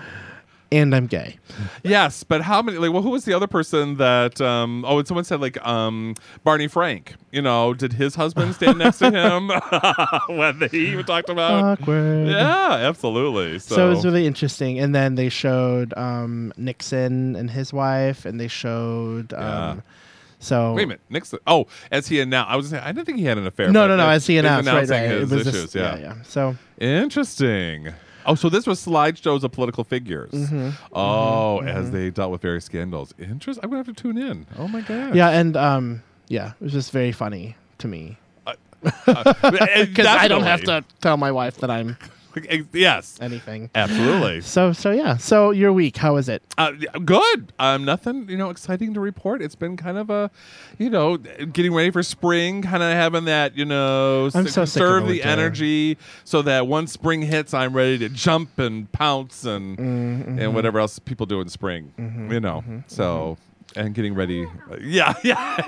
and 0.72 0.94
I'm 0.94 1.06
gay. 1.06 1.36
Yes, 1.84 2.24
but 2.24 2.40
how 2.42 2.62
many? 2.62 2.78
Like, 2.78 2.92
well, 2.92 3.02
who 3.02 3.10
was 3.10 3.24
the 3.24 3.34
other 3.34 3.46
person 3.46 3.96
that? 3.98 4.40
Um, 4.40 4.84
oh, 4.86 4.98
and 4.98 5.06
someone 5.06 5.24
said 5.24 5.40
like 5.40 5.64
um, 5.66 6.14
Barney 6.44 6.69
Frank. 6.69 7.14
You 7.30 7.42
know, 7.42 7.74
did 7.74 7.92
his 7.92 8.14
husband 8.14 8.54
stand 8.54 8.78
next 8.78 8.98
to 8.98 9.10
him 9.10 9.48
when 10.36 10.69
he 10.70 11.02
talked 11.02 11.28
about? 11.28 11.80
Awkward. 11.80 12.28
yeah, 12.28 12.72
absolutely. 12.72 13.58
So, 13.58 13.76
So, 13.76 13.86
it 13.86 13.90
was 13.90 14.04
really 14.04 14.26
interesting. 14.26 14.78
And 14.78 14.94
then 14.94 15.14
they 15.14 15.28
showed 15.28 15.94
um, 15.96 16.52
Nixon 16.56 17.36
and 17.36 17.50
his 17.50 17.72
wife, 17.72 18.25
and 18.25 18.40
they 18.40 18.48
showed. 18.48 19.32
Um, 19.34 19.40
Yeah. 19.40 19.80
So 20.42 20.75
wait 20.75 20.82
a 20.82 20.86
minute, 20.88 21.00
Nixon. 21.08 21.38
Oh, 21.46 21.68
as 21.92 22.08
he 22.08 22.18
announced, 22.20 22.50
I 22.50 22.56
was. 22.56 22.68
Saying, 22.70 22.82
I 22.82 22.90
didn't 22.90 23.06
think 23.06 23.18
he 23.18 23.25
had 23.25 23.38
an 23.38 23.46
affair. 23.46 23.70
No, 23.70 23.86
no, 23.86 23.96
no. 23.96 24.08
As 24.08 24.26
he 24.26 24.38
announced, 24.38 24.68
right, 24.68 24.88
right. 24.88 25.08
his 25.08 25.30
it 25.30 25.36
was 25.36 25.46
issues. 25.46 25.62
just, 25.62 25.75
yeah. 25.76 25.94
yeah, 25.94 26.00
yeah. 26.00 26.22
So 26.25 26.56
Interesting. 26.80 27.92
Oh, 28.26 28.34
so 28.34 28.48
this 28.48 28.66
was 28.66 28.84
slideshows 28.84 29.42
of 29.42 29.52
political 29.52 29.84
figures. 29.84 30.30
Mm-hmm. 30.32 30.70
Oh, 30.92 31.58
mm-hmm. 31.60 31.69
as 31.69 31.86
mm-hmm. 31.86 31.96
they 31.96 32.10
dealt 32.10 32.30
with 32.30 32.42
various 32.42 32.64
scandals. 32.64 33.14
Interesting. 33.19 33.64
I'm 33.64 33.70
gonna 33.70 33.84
have 33.84 33.94
to 33.94 34.02
tune 34.02 34.19
in. 34.19 34.46
Oh 34.58 34.69
my 34.69 34.80
god. 34.80 35.14
yeah, 35.14 35.30
and 35.30 35.56
um, 35.56 36.02
yeah, 36.28 36.52
it 36.60 36.64
was 36.64 36.72
just 36.72 36.92
very 36.92 37.12
funny 37.12 37.56
to 37.78 37.88
me 37.88 38.16
uh, 38.46 38.54
uh, 38.84 38.90
uh, 39.06 39.32
because 39.50 39.88
because 39.88 40.06
I 40.06 40.28
don't 40.28 40.44
have 40.44 40.62
to 40.64 40.84
tell 41.00 41.16
my 41.16 41.32
wife 41.32 41.58
that 41.58 41.70
I'm 41.70 41.96
Yes, 42.73 43.19
anything. 43.20 43.70
absolutely. 43.75 44.40
So, 44.52 44.73
so 44.73 44.90
yeah. 44.90 45.17
So 45.17 45.50
your 45.50 45.73
week, 45.73 45.96
how 45.96 46.14
was 46.14 46.29
it? 46.29 46.43
Uh, 46.58 46.73
good. 47.05 47.52
Um, 47.58 47.84
nothing, 47.84 48.29
you 48.29 48.37
know, 48.37 48.50
exciting 48.50 48.94
to 48.94 49.00
report. 49.00 49.40
It's 49.43 49.55
been 49.55 49.76
kind 49.76 49.99
of 49.99 50.11
a, 50.11 50.31
you 50.79 50.90
know, 50.90 51.17
getting 51.17 51.73
ready 51.75 51.90
for 51.90 52.02
spring, 52.02 52.62
kind 52.62 52.82
of 52.82 52.93
having 52.93 53.25
that, 53.26 53.56
you 53.56 53.64
know, 53.64 54.31
I'm 54.34 54.46
so 54.49 54.62
conserve 54.62 55.08
the 55.08 55.23
energy 55.23 55.96
so 56.25 56.43
that 56.43 56.67
once 56.67 56.93
spring 56.93 57.23
hits, 57.23 57.55
I'm 57.55 57.75
ready 57.75 57.99
to 57.99 58.08
jump 58.08 58.58
and 58.58 58.90
pounce 58.93 59.44
and 59.44 59.78
Mm-hmm, 59.78 60.38
and 60.38 60.55
whatever 60.55 60.78
else 60.78 60.99
people 60.99 61.26
do 61.26 61.40
in 61.40 61.49
spring, 61.49 61.93
you 62.31 62.40
know. 62.40 62.64
so 62.87 63.37
and 63.76 63.94
getting 63.94 64.14
ready, 64.14 64.46
yeah, 64.80 65.14
yeah. 65.22 65.62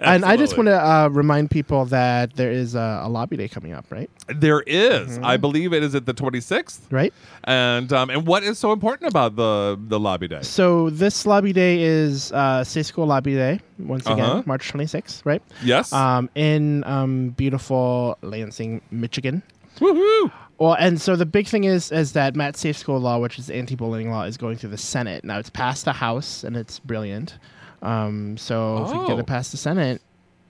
And 0.00 0.24
I 0.24 0.36
just 0.36 0.56
want 0.56 0.66
to 0.68 0.74
uh, 0.80 1.08
remind 1.08 1.50
people 1.50 1.84
that 1.86 2.34
there 2.36 2.50
is 2.50 2.74
a, 2.74 3.02
a 3.04 3.08
lobby 3.08 3.36
day 3.36 3.48
coming 3.48 3.72
up, 3.72 3.86
right? 3.90 4.10
There 4.28 4.62
is. 4.66 5.12
Mm-hmm. 5.12 5.24
I 5.24 5.36
believe 5.36 5.72
it 5.72 5.82
is 5.82 5.94
at 5.94 6.06
the 6.06 6.14
26th. 6.14 6.80
Right. 6.90 7.12
And 7.44 7.92
um, 7.92 8.10
and 8.10 8.26
what 8.26 8.42
is 8.42 8.58
so 8.58 8.72
important 8.72 9.08
about 9.10 9.36
the 9.36 9.78
the 9.88 9.98
lobby 9.98 10.28
day? 10.28 10.42
So 10.42 10.90
this 10.90 11.26
lobby 11.26 11.52
day 11.52 11.82
is 11.82 12.32
uh, 12.32 12.64
Safe 12.64 12.86
School 12.86 13.06
Lobby 13.06 13.34
Day 13.34 13.60
once 13.78 14.06
Uh-huh. 14.06 14.14
again, 14.14 14.42
March 14.46 14.72
26th, 14.72 15.22
right? 15.24 15.42
Yes. 15.62 15.92
Um, 15.92 16.30
in 16.34 16.84
um, 16.84 17.30
beautiful 17.30 18.16
Lansing, 18.22 18.80
Michigan. 18.90 19.42
Woohoo! 19.80 20.30
Well, 20.62 20.74
and 20.78 21.00
so 21.00 21.16
the 21.16 21.26
big 21.26 21.48
thing 21.48 21.64
is 21.64 21.90
is 21.90 22.12
that 22.12 22.36
Matt 22.36 22.56
Safe 22.56 22.76
School 22.76 23.00
law, 23.00 23.18
which 23.18 23.36
is 23.38 23.50
anti-bullying 23.50 24.10
law, 24.12 24.22
is 24.22 24.36
going 24.36 24.56
through 24.58 24.70
the 24.70 24.78
Senate 24.78 25.24
now. 25.24 25.38
It's 25.38 25.50
passed 25.50 25.84
the 25.86 25.92
House, 25.92 26.44
and 26.44 26.56
it's 26.56 26.78
brilliant. 26.78 27.38
Um, 27.82 28.36
so 28.36 28.84
if 28.84 28.92
we 28.92 28.98
get 29.08 29.16
Oh. 29.16 29.18
it 29.18 29.26
past 29.26 29.50
the 29.50 29.56
Senate, 29.58 30.00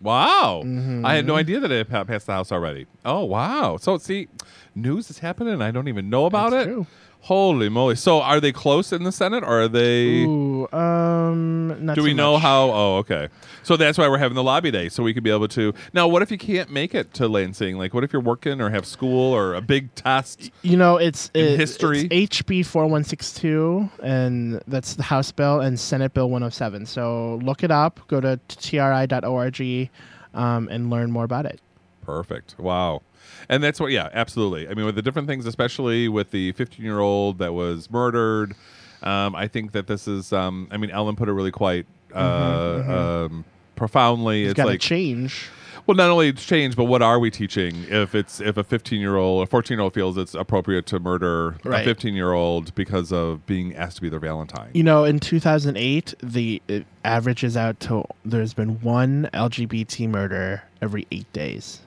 Wow. 0.02 0.62
Mm-hmm. 0.64 1.06
I 1.06 1.14
had 1.14 1.26
no 1.26 1.36
idea 1.36 1.60
that 1.60 1.70
it 1.70 1.88
pa- 1.88 2.02
passed 2.04 2.26
the 2.26 2.32
House 2.32 2.50
already. 2.52 2.86
Oh, 3.04 3.24
wow. 3.24 3.76
So, 3.76 3.96
see, 3.98 4.26
news 4.74 5.08
is 5.10 5.20
happening 5.20 5.62
I 5.62 5.70
don't 5.70 5.86
even 5.86 6.10
know 6.10 6.26
about 6.26 6.50
That's 6.50 6.66
it. 6.66 6.70
true. 6.70 6.86
Holy 7.26 7.68
moly. 7.68 7.94
So, 7.94 8.20
are 8.20 8.40
they 8.40 8.50
close 8.50 8.92
in 8.92 9.04
the 9.04 9.12
Senate 9.12 9.44
or 9.44 9.62
are 9.62 9.68
they. 9.68 10.24
ooh, 10.24 10.66
um, 10.72 11.84
not 11.84 11.94
Do 11.94 12.02
we 12.02 12.14
know 12.14 12.32
much. 12.32 12.42
how? 12.42 12.70
Oh, 12.70 12.96
okay. 12.98 13.28
So 13.62 13.76
that's 13.76 13.96
why 13.96 14.08
we're 14.08 14.18
having 14.18 14.34
the 14.34 14.42
lobby 14.42 14.72
day, 14.72 14.88
so 14.88 15.04
we 15.04 15.14
could 15.14 15.22
be 15.22 15.30
able 15.30 15.46
to. 15.48 15.72
Now, 15.92 16.08
what 16.08 16.22
if 16.22 16.32
you 16.32 16.36
can't 16.38 16.68
make 16.70 16.96
it 16.96 17.14
to 17.14 17.28
Lansing? 17.28 17.78
Like, 17.78 17.94
what 17.94 18.02
if 18.02 18.12
you're 18.12 18.20
working 18.22 18.60
or 18.60 18.70
have 18.70 18.84
school 18.84 19.32
or 19.32 19.54
a 19.54 19.60
big 19.60 19.94
test? 19.94 20.50
You 20.62 20.76
know, 20.76 20.96
it's 20.96 21.30
In 21.32 21.44
it- 21.46 21.58
history? 21.60 22.08
It's 22.10 22.38
HB 22.42 22.66
four 22.66 22.88
one 22.88 23.04
six 23.04 23.32
two, 23.32 23.88
and 24.02 24.60
that's 24.66 24.94
the 24.94 25.04
House 25.04 25.30
bill 25.30 25.60
and 25.60 25.78
Senate 25.78 26.14
Bill 26.14 26.28
one 26.28 26.42
hundred 26.42 26.54
seven. 26.54 26.86
So 26.86 27.36
look 27.44 27.62
it 27.62 27.70
up. 27.70 28.00
Go 28.08 28.20
to 28.20 28.40
tri.org 28.48 29.90
um, 30.34 30.68
and 30.68 30.90
learn 30.90 31.12
more 31.12 31.24
about 31.24 31.46
it. 31.46 31.60
Perfect. 32.04 32.56
Wow. 32.58 33.02
And 33.48 33.62
that's 33.62 33.80
what, 33.80 33.92
yeah, 33.92 34.08
absolutely. 34.12 34.68
I 34.68 34.74
mean, 34.74 34.84
with 34.86 34.94
the 34.94 35.02
different 35.02 35.28
things, 35.28 35.46
especially 35.46 36.08
with 36.08 36.30
the 36.30 36.52
15 36.52 36.84
year 36.84 37.00
old 37.00 37.38
that 37.38 37.52
was 37.54 37.90
murdered, 37.90 38.54
um, 39.02 39.34
I 39.34 39.48
think 39.48 39.72
that 39.72 39.86
this 39.86 40.06
is, 40.06 40.32
um, 40.32 40.68
I 40.70 40.76
mean, 40.76 40.90
Ellen 40.90 41.16
put 41.16 41.28
it 41.28 41.32
really 41.32 41.50
quite 41.50 41.86
uh, 42.14 43.26
Um, 43.28 43.44
profoundly. 43.76 44.42
It's 44.44 44.50
It's 44.52 44.56
got 44.56 44.64
to 44.64 44.70
like, 44.70 44.80
change. 44.80 45.48
well, 45.86 45.96
not 45.96 46.10
only 46.10 46.28
it's 46.28 46.44
change, 46.44 46.76
but 46.76 46.84
what 46.84 47.02
are 47.02 47.18
we 47.18 47.30
teaching 47.30 47.84
if 47.88 48.14
it's 48.14 48.40
if 48.40 48.56
a 48.56 48.62
15 48.62 49.00
year 49.00 49.16
old 49.16 49.42
or 49.42 49.46
14 49.46 49.76
year 49.76 49.82
old 49.82 49.94
feels 49.94 50.16
it's 50.16 50.34
appropriate 50.34 50.86
to 50.86 51.00
murder 51.00 51.56
a 51.64 51.82
15 51.82 52.14
year 52.14 52.32
old 52.32 52.72
because 52.76 53.12
of 53.12 53.44
being 53.46 53.74
asked 53.74 53.96
to 53.96 54.02
be 54.02 54.08
their 54.08 54.20
Valentine? 54.20 54.70
You 54.74 54.84
know, 54.84 55.04
in 55.04 55.18
2008, 55.18 56.14
the 56.22 56.62
it 56.68 56.86
averages 57.04 57.56
out 57.56 57.80
to 57.80 58.04
there's 58.24 58.54
been 58.54 58.80
one 58.82 59.28
LGBT 59.34 60.08
murder 60.08 60.62
every 60.80 61.06
eight 61.10 61.30
days. 61.32 61.80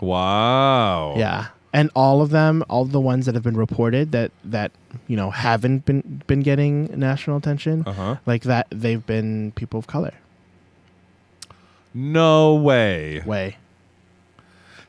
Wow. 0.00 1.14
Yeah, 1.16 1.48
and 1.72 1.90
all 1.94 2.20
of 2.22 2.30
them, 2.30 2.62
all 2.68 2.84
the 2.84 3.00
ones 3.00 3.26
that 3.26 3.34
have 3.34 3.44
been 3.44 3.56
reported 3.56 4.12
that 4.12 4.30
that 4.44 4.72
you 5.08 5.16
know 5.16 5.30
haven't 5.30 5.84
been 5.84 6.22
been 6.26 6.40
getting 6.40 6.86
national 6.98 7.36
attention, 7.36 7.84
Uh 7.86 7.92
huh. 7.92 8.16
like 8.26 8.42
that, 8.42 8.66
they've 8.70 9.04
been 9.06 9.52
people 9.52 9.78
of 9.78 9.86
color. 9.86 10.14
No 11.94 12.54
way. 12.54 13.22
Way. 13.24 13.56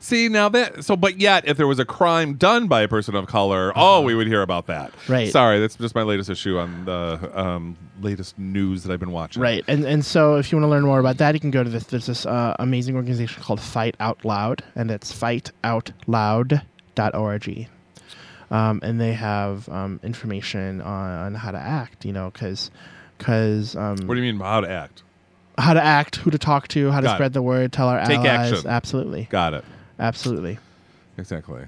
See 0.06 0.28
now 0.28 0.48
that 0.50 0.84
so, 0.84 0.94
but 0.94 1.20
yet 1.20 1.48
if 1.48 1.56
there 1.56 1.66
was 1.66 1.80
a 1.80 1.84
crime 1.84 2.34
done 2.34 2.68
by 2.68 2.82
a 2.82 2.86
person 2.86 3.16
of 3.16 3.26
color, 3.26 3.72
oh, 3.74 4.02
we 4.02 4.14
would 4.14 4.28
hear 4.28 4.40
about 4.40 4.68
that. 4.68 4.90
Uh-huh. 4.90 5.12
Right. 5.12 5.32
Sorry, 5.32 5.58
that's 5.58 5.74
just 5.74 5.96
my 5.96 6.04
latest 6.04 6.30
issue 6.30 6.58
on 6.58 6.84
the 6.84 7.28
um, 7.34 7.76
latest 8.00 8.38
news 8.38 8.84
that 8.84 8.92
I've 8.92 9.00
been 9.00 9.10
watching. 9.10 9.42
Right, 9.42 9.64
and 9.66 9.84
and 9.84 10.04
so 10.04 10.36
if 10.36 10.52
you 10.52 10.58
want 10.58 10.66
to 10.66 10.68
learn 10.68 10.84
more 10.84 11.00
about 11.00 11.16
that, 11.16 11.34
you 11.34 11.40
can 11.40 11.50
go 11.50 11.64
to 11.64 11.70
this. 11.70 11.86
There's 11.86 12.06
this 12.06 12.24
uh, 12.24 12.54
amazing 12.60 12.94
organization 12.94 13.42
called 13.42 13.60
Fight 13.60 13.96
Out 13.98 14.24
Loud, 14.24 14.62
and 14.76 14.92
it's 14.92 15.12
fightoutloud.org. 15.12 17.68
Um, 18.48 18.78
and 18.84 19.00
they 19.00 19.12
have 19.12 19.68
um, 19.68 19.98
information 20.04 20.80
on, 20.82 21.10
on 21.10 21.34
how 21.34 21.50
to 21.50 21.58
act. 21.58 22.04
You 22.04 22.12
know, 22.12 22.30
because 22.30 22.70
because 23.18 23.74
um, 23.74 23.96
What 24.06 24.14
do 24.14 24.20
you 24.22 24.32
mean 24.32 24.40
how 24.40 24.60
to 24.60 24.70
act? 24.70 25.02
how 25.58 25.72
to 25.74 25.82
act, 25.82 26.16
who 26.16 26.30
to 26.30 26.38
talk 26.38 26.68
to, 26.68 26.90
how 26.90 27.00
to 27.00 27.06
Got 27.06 27.14
it. 27.14 27.16
spread 27.16 27.32
the 27.32 27.40
word, 27.42 27.72
tell 27.72 27.88
our 27.88 28.04
Take 28.04 28.18
allies. 28.18 28.52
action. 28.52 28.70
Absolutely, 28.70 29.26
Got 29.30 29.54
it. 29.54 29.64
Absolutely. 29.98 30.58
Exactly. 31.18 31.62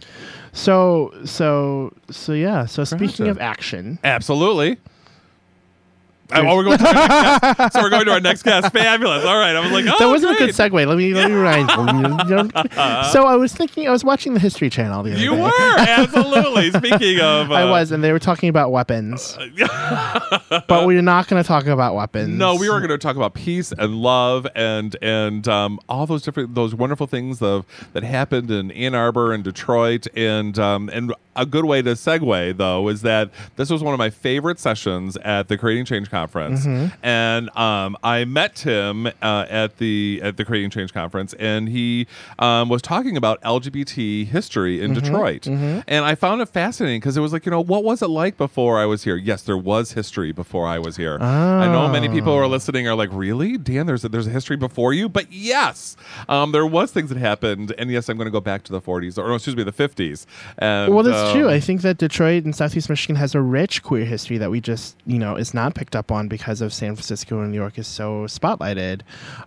So 0.52 1.12
so 1.24 1.92
so 2.10 2.32
yeah. 2.32 2.66
So 2.66 2.84
speaking 2.84 3.26
Gotcha. 3.26 3.30
of 3.30 3.38
action, 3.38 3.98
Absolutely. 4.04 4.76
Uh, 6.30 6.42
oh, 6.46 6.56
we're 6.56 6.64
going 6.64 6.78
to 6.78 6.86
our 6.86 6.92
next 6.94 7.56
cast. 7.56 7.72
So 7.78 7.82
we're 7.82 7.90
going 7.90 8.04
to 8.06 8.12
our 8.12 8.20
next 8.20 8.42
guest. 8.42 8.72
Fabulous. 8.72 9.24
All 9.24 9.38
right. 9.38 9.56
I 9.56 9.60
was 9.60 9.70
like, 9.72 9.86
oh, 9.86 9.96
that 9.98 10.06
wasn't 10.06 10.36
great. 10.36 10.50
a 10.50 10.52
good 10.52 10.72
segue. 10.72 10.86
Let 10.86 10.98
me 10.98 11.14
let 11.14 11.30
me 11.30 11.36
remind 11.36 11.70
you. 11.70 12.50
so 13.12 13.26
I 13.26 13.36
was 13.36 13.54
thinking, 13.54 13.88
I 13.88 13.90
was 13.90 14.04
watching 14.04 14.34
the 14.34 14.40
History 14.40 14.68
Channel 14.68 15.02
the 15.02 15.12
other 15.12 15.20
You 15.20 15.30
day. 15.30 15.36
You 15.36 15.42
were 15.42 15.78
absolutely. 15.78 16.70
Speaking 16.72 17.20
of, 17.20 17.50
uh, 17.50 17.54
I 17.54 17.64
was, 17.64 17.92
and 17.92 18.04
they 18.04 18.12
were 18.12 18.18
talking 18.18 18.48
about 18.48 18.70
weapons, 18.72 19.38
but 20.68 20.86
we're 20.86 21.00
not 21.02 21.28
going 21.28 21.42
to 21.42 21.46
talk 21.46 21.66
about 21.66 21.94
weapons. 21.94 22.36
No, 22.36 22.56
we 22.56 22.68
were 22.68 22.78
going 22.78 22.90
to 22.90 22.98
talk 22.98 23.16
about 23.16 23.34
peace 23.34 23.72
and 23.72 23.94
love 23.96 24.46
and 24.54 24.96
and 25.00 25.48
um, 25.48 25.80
all 25.88 26.06
those 26.06 26.22
different 26.22 26.54
those 26.54 26.74
wonderful 26.74 27.06
things 27.06 27.40
of 27.40 27.64
that 27.94 28.02
happened 28.02 28.50
in 28.50 28.70
Ann 28.72 28.94
Arbor 28.94 29.32
and 29.32 29.42
Detroit 29.42 30.06
and 30.14 30.58
um, 30.58 30.90
and 30.92 31.14
a 31.36 31.46
good 31.46 31.64
way 31.64 31.80
to 31.80 31.90
segue 31.90 32.56
though 32.56 32.88
is 32.88 33.02
that 33.02 33.30
this 33.56 33.70
was 33.70 33.82
one 33.82 33.94
of 33.94 33.98
my 33.98 34.10
favorite 34.10 34.58
sessions 34.58 35.16
at 35.18 35.48
the 35.48 35.56
Creating 35.56 35.84
Change 35.84 36.10
conference 36.10 36.17
and 37.02 37.56
um, 37.56 37.96
I 38.02 38.24
met 38.24 38.56
Tim 38.56 39.06
uh, 39.06 39.46
at 39.48 39.78
the 39.78 40.20
at 40.22 40.36
the 40.36 40.44
Creating 40.44 40.70
Change 40.70 40.92
conference 40.92 41.34
and 41.34 41.68
he 41.68 42.06
um, 42.38 42.68
was 42.68 42.82
talking 42.82 43.16
about 43.16 43.40
LGBT 43.42 44.26
history 44.26 44.82
in 44.82 44.94
Detroit 44.94 45.46
and 45.46 46.04
I 46.04 46.14
found 46.14 46.40
it 46.40 46.48
fascinating 46.48 47.00
because 47.00 47.16
it 47.16 47.20
was 47.20 47.32
like 47.32 47.46
you 47.46 47.50
know 47.50 47.60
what 47.60 47.84
was 47.84 48.02
it 48.02 48.08
like 48.08 48.36
before 48.36 48.78
I 48.78 48.86
was 48.86 49.04
here 49.04 49.16
yes 49.16 49.42
there 49.42 49.56
was 49.56 49.92
history 49.92 50.32
before 50.32 50.66
I 50.66 50.78
was 50.78 50.96
here 50.96 51.18
I 51.20 51.66
know 51.68 51.88
many 51.88 52.08
people 52.08 52.34
who 52.34 52.38
are 52.38 52.48
listening 52.48 52.88
are 52.88 52.94
like, 52.94 53.10
"Really, 53.12 53.56
Dan? 53.56 53.86
There's 53.86 54.04
a, 54.04 54.08
there's 54.08 54.26
a 54.26 54.30
history 54.30 54.56
before 54.56 54.92
you." 54.92 55.08
But 55.08 55.32
yes, 55.32 55.96
um, 56.28 56.52
there 56.52 56.66
was 56.66 56.92
things 56.92 57.08
that 57.10 57.18
happened, 57.18 57.74
and 57.78 57.90
yes, 57.90 58.08
I'm 58.08 58.16
going 58.16 58.26
to 58.26 58.32
go 58.32 58.40
back 58.40 58.62
to 58.64 58.72
the 58.72 58.80
40s 58.80 59.18
or 59.18 59.28
no, 59.28 59.34
excuse 59.34 59.56
me, 59.56 59.62
the 59.62 59.72
50s. 59.72 60.26
And, 60.58 60.94
Well, 60.94 61.04
that's 61.04 61.34
um, 61.34 61.36
true. 61.36 61.48
I 61.48 61.60
think 61.60 61.82
that 61.82 61.98
Detroit 61.98 62.44
and 62.44 62.54
Southeast 62.54 62.88
Michigan 62.88 63.16
has 63.16 63.34
a 63.34 63.40
rich 63.40 63.82
queer 63.82 64.04
history 64.04 64.38
that 64.38 64.50
we 64.50 64.60
just, 64.60 64.96
you 65.06 65.18
know, 65.18 65.36
is 65.36 65.54
not 65.54 65.74
picked 65.74 65.96
up 65.96 66.07
on 66.10 66.28
because 66.28 66.60
of 66.60 66.72
San 66.72 66.94
Francisco 66.94 67.40
and 67.40 67.50
New 67.50 67.58
York 67.58 67.78
is 67.78 67.86
so 67.86 68.24
spotlighted. 68.24 69.02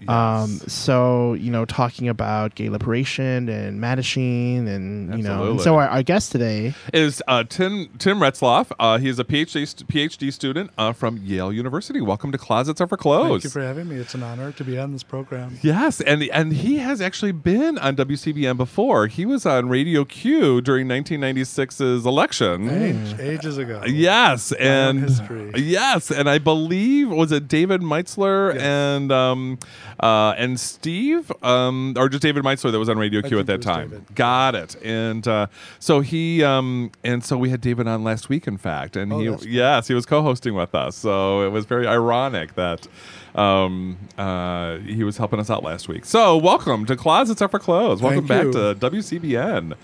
Um, 0.07 0.49
so, 0.67 1.33
you 1.33 1.51
know, 1.51 1.65
talking 1.65 2.07
about 2.07 2.55
gay 2.55 2.69
liberation 2.69 3.49
and 3.49 3.79
Mattachine 3.79 4.67
and, 4.67 5.15
you 5.17 5.23
know, 5.23 5.51
and 5.51 5.61
so 5.61 5.75
our, 5.75 5.87
our 5.87 6.03
guest 6.03 6.31
today, 6.31 6.73
is 6.93 7.21
uh, 7.27 7.43
Tim 7.43 7.89
Tim 7.97 8.19
Retzloff. 8.19 8.71
Uh, 8.79 8.97
he 8.97 9.09
is 9.09 9.19
a 9.19 9.23
PhD 9.23 9.67
st- 9.67 9.87
PhD 9.87 10.31
student 10.31 10.71
uh, 10.77 10.93
from 10.93 11.17
Yale 11.17 11.51
University. 11.51 12.01
Welcome 12.01 12.31
to 12.31 12.37
Closets 12.37 12.81
Are 12.81 12.87
for 12.87 12.97
Clothes. 12.97 13.29
Thank 13.29 13.43
you 13.45 13.49
for 13.49 13.61
having 13.61 13.87
me. 13.87 13.95
It's 13.97 14.13
an 14.13 14.23
honor 14.23 14.51
to 14.53 14.63
be 14.63 14.77
on 14.77 14.91
this 14.93 15.03
program. 15.03 15.57
Yes, 15.61 16.01
and 16.01 16.23
and 16.23 16.53
he 16.53 16.77
has 16.77 17.01
actually 17.01 17.31
been 17.31 17.77
on 17.77 17.95
WCBN 17.95 18.57
before. 18.57 19.07
He 19.07 19.25
was 19.25 19.45
on 19.45 19.69
Radio 19.69 20.05
Q 20.05 20.61
during 20.61 20.87
1996's 20.87 22.05
election. 22.05 22.69
Age, 22.69 23.19
ages 23.19 23.57
ago. 23.57 23.83
Yes, 23.85 24.51
and 24.53 24.99
history. 24.99 25.51
yes, 25.55 26.11
and 26.11 26.29
I 26.29 26.37
believe 26.37 26.50
was 26.55 27.31
it 27.31 27.47
David 27.47 27.81
Meitzler 27.81 28.53
Yes. 28.53 28.63
and 28.63 29.11
um, 29.11 29.59
uh, 29.99 30.33
and 30.37 30.59
Steve, 30.59 31.31
um, 31.43 31.93
or 31.97 32.09
just 32.09 32.21
David 32.21 32.43
Meitzler 32.43 32.71
that 32.71 32.79
was 32.79 32.89
on 32.89 32.97
Radio 32.97 33.19
I 33.19 33.23
Q 33.23 33.29
think 33.37 33.39
at 33.41 33.47
that 33.47 33.61
time. 33.61 33.89
David. 33.89 34.15
Got 34.15 34.55
it. 34.55 34.75
And 34.83 35.27
uh, 35.27 35.47
so 35.79 36.01
he 36.01 36.43
um, 36.43 36.91
and 37.03 37.23
so 37.23 37.37
we 37.37 37.49
had 37.49 37.61
David 37.61 37.87
on 37.87 38.03
last 38.03 38.29
week, 38.29 38.47
in 38.47 38.57
fact, 38.57 38.95
and 38.95 39.11
Oh, 39.13 39.19
he 39.37 39.49
yes 39.51 39.87
he 39.87 39.93
was 39.93 40.05
co-hosting 40.05 40.53
with 40.53 40.73
us. 40.75 40.95
So 40.95 41.41
it 41.45 41.49
was 41.49 41.65
very 41.65 41.87
ironic 41.87 42.55
that. 42.55 42.87
Um, 43.33 43.97
uh, 44.17 44.79
he 44.79 45.05
was 45.05 45.15
helping 45.15 45.39
us 45.39 45.49
out 45.49 45.63
last 45.63 45.87
week. 45.87 46.03
So, 46.03 46.35
welcome 46.35 46.85
to 46.87 46.97
Closets 46.97 47.41
Are 47.41 47.47
for 47.47 47.59
Clothes. 47.59 48.01
Welcome 48.01 48.27
Thank 48.27 48.53
back 48.53 48.61
you. 48.61 48.75
to 48.75 48.89
WCBN. 48.91 49.75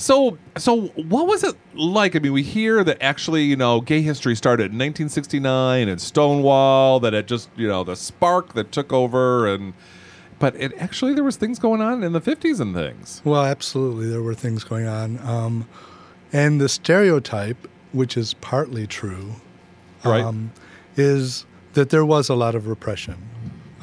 So, 0.00 0.38
so 0.56 0.86
what 0.96 1.26
was 1.26 1.44
it 1.44 1.54
like? 1.74 2.16
I 2.16 2.20
mean, 2.20 2.32
we 2.32 2.42
hear 2.42 2.82
that 2.84 3.02
actually, 3.02 3.44
you 3.44 3.54
know, 3.56 3.82
gay 3.82 4.00
history 4.00 4.34
started 4.34 4.72
in 4.72 4.78
1969 4.78 5.88
and 5.88 6.00
Stonewall. 6.00 7.00
That 7.00 7.12
it 7.12 7.26
just, 7.26 7.50
you 7.54 7.68
know, 7.68 7.84
the 7.84 7.96
spark 7.96 8.54
that 8.54 8.72
took 8.72 8.94
over, 8.94 9.46
and 9.46 9.74
but 10.38 10.56
it 10.56 10.72
actually 10.78 11.12
there 11.12 11.22
was 11.22 11.36
things 11.36 11.58
going 11.58 11.82
on 11.82 12.02
in 12.02 12.12
the 12.14 12.20
50s 12.20 12.60
and 12.60 12.74
things. 12.74 13.20
Well, 13.26 13.44
absolutely. 13.44 14.08
There 14.08 14.22
were 14.22 14.34
things 14.34 14.64
going 14.64 14.86
on. 14.86 15.18
Um, 15.18 15.68
and 16.32 16.60
the 16.62 16.68
stereotype, 16.70 17.68
which 17.92 18.16
is 18.16 18.32
partly 18.34 18.86
true, 18.86 19.34
Right. 20.02 20.24
um, 20.24 20.52
is 20.96 21.44
that 21.74 21.90
there 21.90 22.06
was 22.06 22.30
a 22.30 22.34
lot 22.34 22.54
of 22.54 22.66
repression. 22.66 23.16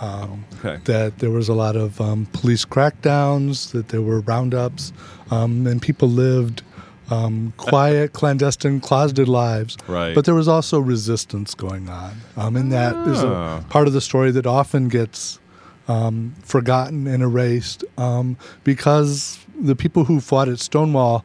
Um, 0.01 0.45
Okay. 0.59 0.79
That 0.85 1.19
there 1.19 1.29
was 1.31 1.49
a 1.49 1.53
lot 1.53 1.75
of 1.75 1.99
um, 2.01 2.25
police 2.33 2.65
crackdowns, 2.65 3.71
that 3.71 3.89
there 3.89 4.01
were 4.01 4.21
roundups, 4.21 4.91
um, 5.31 5.67
and 5.67 5.81
people 5.81 6.09
lived 6.09 6.63
um, 7.09 7.53
quiet, 7.57 8.11
clandestine, 8.13 8.79
closeted 8.81 9.27
lives. 9.27 9.77
Right. 9.87 10.13
But 10.15 10.25
there 10.25 10.35
was 10.35 10.47
also 10.47 10.79
resistance 10.79 11.53
going 11.55 11.89
on. 11.89 12.13
Um, 12.35 12.55
and 12.57 12.71
that 12.71 12.95
is 13.07 13.23
Ah. 13.23 13.59
a 13.59 13.61
part 13.69 13.87
of 13.87 13.93
the 13.93 14.01
story 14.01 14.31
that 14.31 14.45
often 14.45 14.87
gets 14.89 15.39
um, 15.87 16.33
forgotten 16.43 17.07
and 17.07 17.23
erased 17.23 17.83
um, 17.97 18.35
because 18.65 19.39
the 19.59 19.75
people 19.75 20.03
who 20.03 20.19
fought 20.19 20.49
at 20.49 20.59
Stonewall 20.59 21.23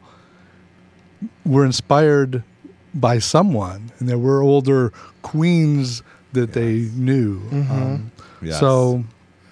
were 1.45 1.65
inspired 1.65 2.43
by 2.93 3.19
someone, 3.19 3.91
and 3.99 4.07
there 4.07 4.17
were 4.17 4.41
older 4.41 4.93
queens 5.21 6.01
that 6.33 6.53
they 6.53 6.89
knew. 6.95 7.41
Um, 7.51 8.11
Yes. 8.43 8.59
So 8.59 9.03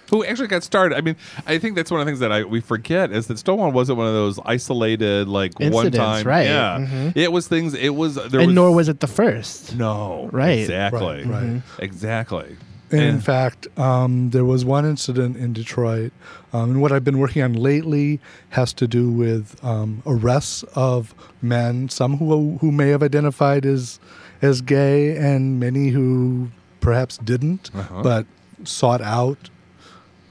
Who 0.10 0.26
actually 0.26 0.48
got 0.50 0.62
started? 0.64 0.98
I 0.98 1.02
mean, 1.02 1.16
I 1.48 1.58
think 1.58 1.76
that's 1.78 1.90
one 1.90 2.02
of 2.02 2.06
the 2.06 2.10
things 2.10 2.20
that 2.20 2.32
I 2.34 2.44
we 2.44 2.60
forget 2.60 3.12
is 3.14 3.28
that 3.28 3.38
Stonewall 3.40 3.72
wasn't 3.72 3.98
one 3.98 4.08
of 4.08 4.14
those 4.14 4.40
isolated 4.46 5.28
like 5.30 5.58
one 5.60 5.68
Incidents, 5.72 5.98
time. 5.98 6.28
right. 6.28 6.48
Yeah, 6.48 6.80
Mhm. 6.80 7.14
it 7.16 7.32
was 7.32 7.48
things. 7.48 7.74
It 7.74 7.96
was 7.96 8.16
there 8.16 8.42
and 8.42 8.48
was 8.48 8.56
nor 8.56 8.72
was 8.76 8.90
it 8.90 9.00
the 9.00 9.08
first. 9.08 9.76
no 9.78 10.30
Right. 10.34 10.60
exactly 10.60 11.24
Right, 11.24 11.26
right. 11.28 11.62
exactly. 11.80 12.58
In 12.92 13.00
And- 13.00 13.24
fact, 13.24 13.68
um, 13.80 14.32
there 14.32 14.44
was 14.44 14.66
one 14.66 14.86
incident 14.86 15.38
in 15.38 15.54
Detroit, 15.54 16.12
um, 16.52 16.72
and 16.72 16.82
what 16.82 16.92
I've 16.92 17.06
been 17.06 17.20
working 17.20 17.42
on 17.42 17.54
lately 17.54 18.20
has 18.50 18.74
to 18.74 18.88
do 18.88 19.10
with 19.10 19.56
um, 19.64 20.04
arrests 20.06 20.66
of 20.76 21.16
men, 21.42 21.88
some 21.88 22.18
who 22.18 22.58
who 22.60 22.70
may 22.70 22.90
have 22.90 23.02
identified 23.02 23.66
as 23.66 23.98
as 24.42 24.60
gay, 24.60 25.16
and 25.16 25.58
many 25.58 25.92
who 25.96 26.50
perhaps 26.82 27.18
didn't, 27.18 27.72
Uh-huh. 27.74 28.02
but 28.04 28.26
sought 28.68 29.02
out 29.02 29.50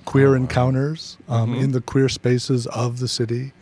queer 0.04 0.34
encounters 0.34 1.16
um, 1.28 1.54
Mhm. 1.54 1.62
in 1.62 1.72
the 1.72 1.80
queer 1.80 2.08
spaces 2.08 2.66
of 2.68 2.98
the 3.00 3.08
city. 3.08 3.52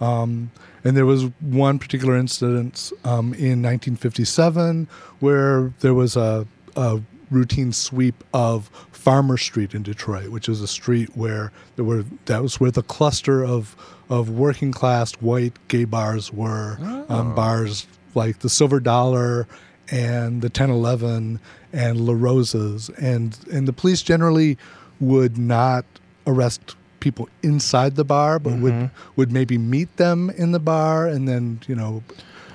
Um, 0.00 0.50
and 0.84 0.96
there 0.96 1.06
was 1.06 1.24
one 1.40 1.78
particular 1.78 2.16
incident 2.16 2.92
um, 3.04 3.32
in 3.34 3.62
1957 3.62 4.88
where 5.20 5.72
there 5.80 5.94
was 5.94 6.16
a, 6.16 6.46
a 6.76 7.00
routine 7.30 7.72
sweep 7.72 8.22
of 8.32 8.70
Farmer 8.92 9.36
Street 9.36 9.74
in 9.74 9.82
Detroit, 9.82 10.28
which 10.28 10.48
is 10.48 10.60
a 10.60 10.66
street 10.68 11.10
where 11.16 11.50
there 11.76 11.84
were 11.84 12.04
that 12.26 12.42
was 12.42 12.60
where 12.60 12.70
the 12.70 12.82
cluster 12.82 13.44
of 13.44 13.74
of 14.08 14.30
working 14.30 14.70
class 14.70 15.12
white 15.14 15.54
gay 15.68 15.84
bars 15.84 16.32
were, 16.32 16.76
um, 17.08 17.34
bars 17.34 17.86
like 18.14 18.38
the 18.40 18.48
Silver 18.48 18.78
Dollar 18.78 19.48
and 19.90 20.42
the 20.42 20.48
1011 20.48 21.40
and 21.76 22.00
La 22.00 22.14
Rosa's, 22.14 22.90
and 22.98 23.38
and 23.52 23.68
the 23.68 23.72
police 23.72 24.02
generally 24.02 24.56
would 24.98 25.36
not 25.36 25.84
arrest 26.26 26.74
people 27.00 27.28
inside 27.42 27.94
the 27.94 28.04
bar, 28.04 28.38
but 28.38 28.58
would 28.58 28.90
would 29.14 29.30
maybe 29.30 29.58
meet 29.58 29.94
them 29.98 30.30
in 30.30 30.52
the 30.52 30.58
bar 30.58 31.06
and 31.06 31.28
then 31.28 31.60
you 31.68 31.76
know 31.76 32.02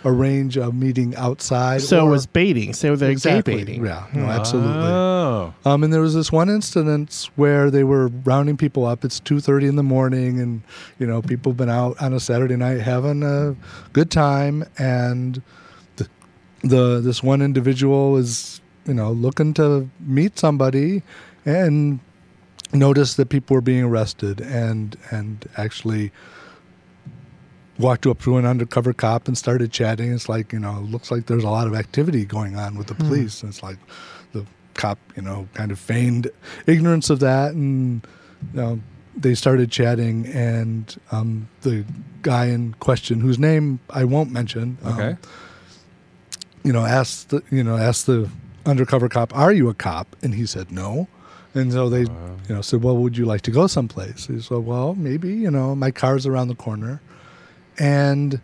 arrange 0.04 0.58
a 0.58 0.72
meeting 0.72 1.16
outside. 1.16 1.84
So 1.84 2.04
or- 2.04 2.08
it 2.08 2.12
was 2.12 2.25
baiting. 2.25 2.74
So 2.74 2.96
they're 2.96 3.12
exactly. 3.12 3.58
baiting. 3.58 3.86
Yeah, 3.86 4.08
no, 4.13 4.25
absolutely. 4.25 4.74
Oh. 4.74 5.54
Um, 5.66 5.84
and 5.84 5.94
there 5.94 6.01
was 6.01 6.16
this 6.16 6.32
one 6.32 6.50
incident 6.50 7.30
where 7.36 7.70
they 7.70 7.84
were 7.84 8.08
rounding 8.25 8.58
people 8.58 8.86
up. 8.88 9.06
It's 9.06 9.20
two 9.20 9.40
thirty 9.40 9.68
in 9.68 9.75
the 9.75 9.84
morning, 9.84 10.40
and 10.40 10.63
you 10.98 11.06
know 11.06 11.22
people 11.22 11.51
have 11.51 11.58
been 11.58 11.70
out 11.70 12.01
on 12.01 12.13
a 12.13 12.20
Saturday 12.20 12.56
night 12.56 12.82
having 12.82 13.22
a 13.22 13.56
good 13.94 14.10
time, 14.10 14.66
and 14.80 15.44
the, 15.98 16.10
the 16.63 17.01
this 17.01 17.22
one 17.22 17.44
individual 17.44 18.18
is 18.18 18.61
you 18.86 18.94
know 18.94 19.12
looking 19.12 19.54
to 19.56 19.90
meet 20.00 20.40
somebody, 20.40 21.04
and 21.46 22.00
noticed 22.74 23.18
that 23.18 23.30
people 23.30 23.56
were 23.56 23.62
being 23.62 23.84
arrested, 23.84 24.42
and 24.42 24.98
and 25.12 25.48
actually 25.58 26.12
walked 27.78 28.06
up 28.06 28.22
to 28.22 28.38
an 28.38 28.46
undercover 28.46 28.94
cop 28.94 29.28
and 29.28 29.38
started 29.38 29.72
chatting. 29.72 30.14
It's 30.14 30.30
like, 30.30 30.54
you 30.54 30.60
know, 30.60 30.78
it 30.78 30.84
looks 30.92 31.10
like 31.10 31.26
there's 31.26 31.44
a 31.44 31.50
lot 31.50 31.66
of 31.66 31.74
activity 31.74 32.26
going 32.26 32.56
on 32.56 32.78
with 32.78 32.86
the 32.88 32.94
police. 32.96 33.42
And 33.42 33.52
it's 33.52 33.64
like 33.64 33.78
the 34.34 34.46
cop, 34.76 35.00
you 35.16 35.24
know, 35.24 35.48
kind 35.56 35.72
of 35.72 35.80
feigned 35.80 36.30
ignorance 36.68 37.10
of 37.10 37.22
that. 37.22 37.54
And, 37.54 38.06
you 38.54 38.62
know, 38.62 38.80
they 39.18 39.34
started 39.34 39.72
chatting. 39.72 40.28
And 40.28 40.96
um, 41.12 41.48
the 41.62 41.84
guy 42.22 42.48
in 42.48 42.74
question, 42.76 43.20
whose 43.20 43.40
name 43.40 43.80
I 43.90 44.04
won't 44.04 44.32
mention, 44.32 44.78
um, 44.84 44.94
Okay. 45.00 45.18
you 46.64 46.74
know, 46.74 46.86
asked 46.86 47.30
the, 47.30 47.42
you 47.50 47.64
know, 47.64 47.78
asked 47.78 48.06
the 48.06 48.30
undercover 48.65 49.10
cop, 49.10 49.36
"Are 49.36 49.51
you 49.51 49.70
a 49.70 49.74
cop?" 49.74 50.15
And 50.22 50.36
he 50.36 50.46
said, 50.46 50.72
"No." 50.72 51.08
And 51.53 51.72
so 51.72 51.89
they, 51.89 52.01
you 52.01 52.56
know, 52.56 52.62
said, 52.62 52.84
"Well, 52.84 52.98
would 52.98 53.18
you 53.18 53.25
like 53.25 53.41
to 53.41 53.51
go 53.51 53.68
someplace?" 53.68 54.27
He 54.27 54.39
said, 54.41 54.60
"Well, 54.60 54.96
maybe. 54.96 55.34
You 55.34 55.51
know, 55.51 55.75
my 55.75 55.91
car's 55.91 56.25
around 56.25 56.48
the 56.48 56.56
corner." 56.56 57.01
And 57.77 58.41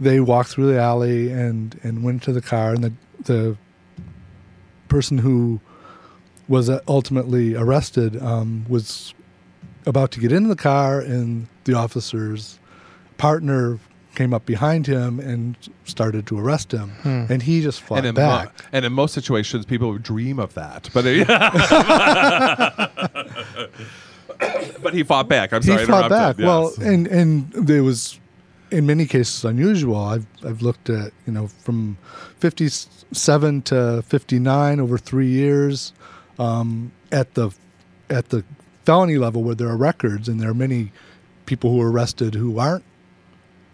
they 0.00 0.20
walked 0.20 0.50
through 0.50 0.72
the 0.72 0.80
alley 0.80 1.30
and 1.30 1.78
and 1.82 2.02
went 2.02 2.22
to 2.24 2.32
the 2.32 2.42
car, 2.42 2.72
and 2.74 2.84
the 2.84 2.92
the 3.24 3.56
person 4.88 5.18
who 5.18 5.60
was 6.48 6.68
uh, 6.68 6.80
ultimately 6.88 7.54
arrested 7.54 8.20
um, 8.20 8.66
was 8.68 9.14
about 9.86 10.10
to 10.12 10.20
get 10.20 10.32
into 10.32 10.48
the 10.48 10.56
car, 10.56 11.00
and 11.00 11.46
the 11.64 11.74
officer's 11.74 12.58
partner 13.16 13.78
came 14.14 14.34
up 14.34 14.44
behind 14.46 14.86
him 14.86 15.18
and 15.20 15.56
started 15.84 16.26
to 16.26 16.38
arrest 16.38 16.72
him, 16.72 16.92
and 17.04 17.42
he 17.42 17.62
just 17.62 17.80
fought 17.80 17.98
and 17.98 18.08
in, 18.08 18.14
mo- 18.14 18.20
back. 18.20 18.52
and 18.72 18.84
in 18.84 18.92
most 18.92 19.14
situations, 19.14 19.64
people 19.64 19.96
dream 19.98 20.38
of 20.38 20.54
that, 20.54 20.88
but 20.92 21.04
but 24.82 24.94
he 24.94 25.02
fought 25.02 25.28
back. 25.28 25.52
I'm 25.52 25.62
sorry, 25.62 25.80
he 25.80 25.86
fought 25.86 26.10
back. 26.10 26.38
interrupted. 26.38 26.46
Well, 26.46 26.72
and 26.80 27.06
and 27.06 27.50
there 27.52 27.82
was 27.82 28.18
in 28.70 28.86
many 28.86 29.06
cases 29.06 29.44
unusual. 29.44 29.96
I've 29.96 30.26
I've 30.44 30.62
looked 30.62 30.90
at 30.90 31.12
you 31.26 31.32
know 31.32 31.48
from 31.48 31.96
fifty 32.38 32.68
seven 32.68 33.62
to 33.62 34.02
fifty 34.02 34.38
nine 34.38 34.80
over 34.80 34.98
three 34.98 35.28
years 35.28 35.92
um, 36.38 36.92
at 37.10 37.34
the 37.34 37.50
at 38.10 38.30
the 38.30 38.44
felony 38.84 39.16
level 39.16 39.42
where 39.42 39.54
there 39.54 39.68
are 39.68 39.76
records 39.76 40.28
and 40.28 40.40
there 40.40 40.50
are 40.50 40.54
many 40.54 40.90
people 41.46 41.70
who 41.70 41.80
are 41.80 41.90
arrested 41.90 42.34
who 42.34 42.58
aren't 42.58 42.84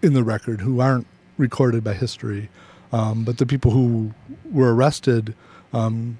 in 0.03 0.13
the 0.15 0.23
record 0.25 0.61
who 0.61 0.81
aren't 0.81 1.07
recorded 1.37 1.83
by 1.85 1.95
history. 1.95 2.49
Um, 2.93 3.25
but 3.25 3.39
the 3.39 3.47
people 3.47 3.71
who 3.73 4.13
were 4.51 4.75
arrested 4.75 5.35
um, 5.73 6.19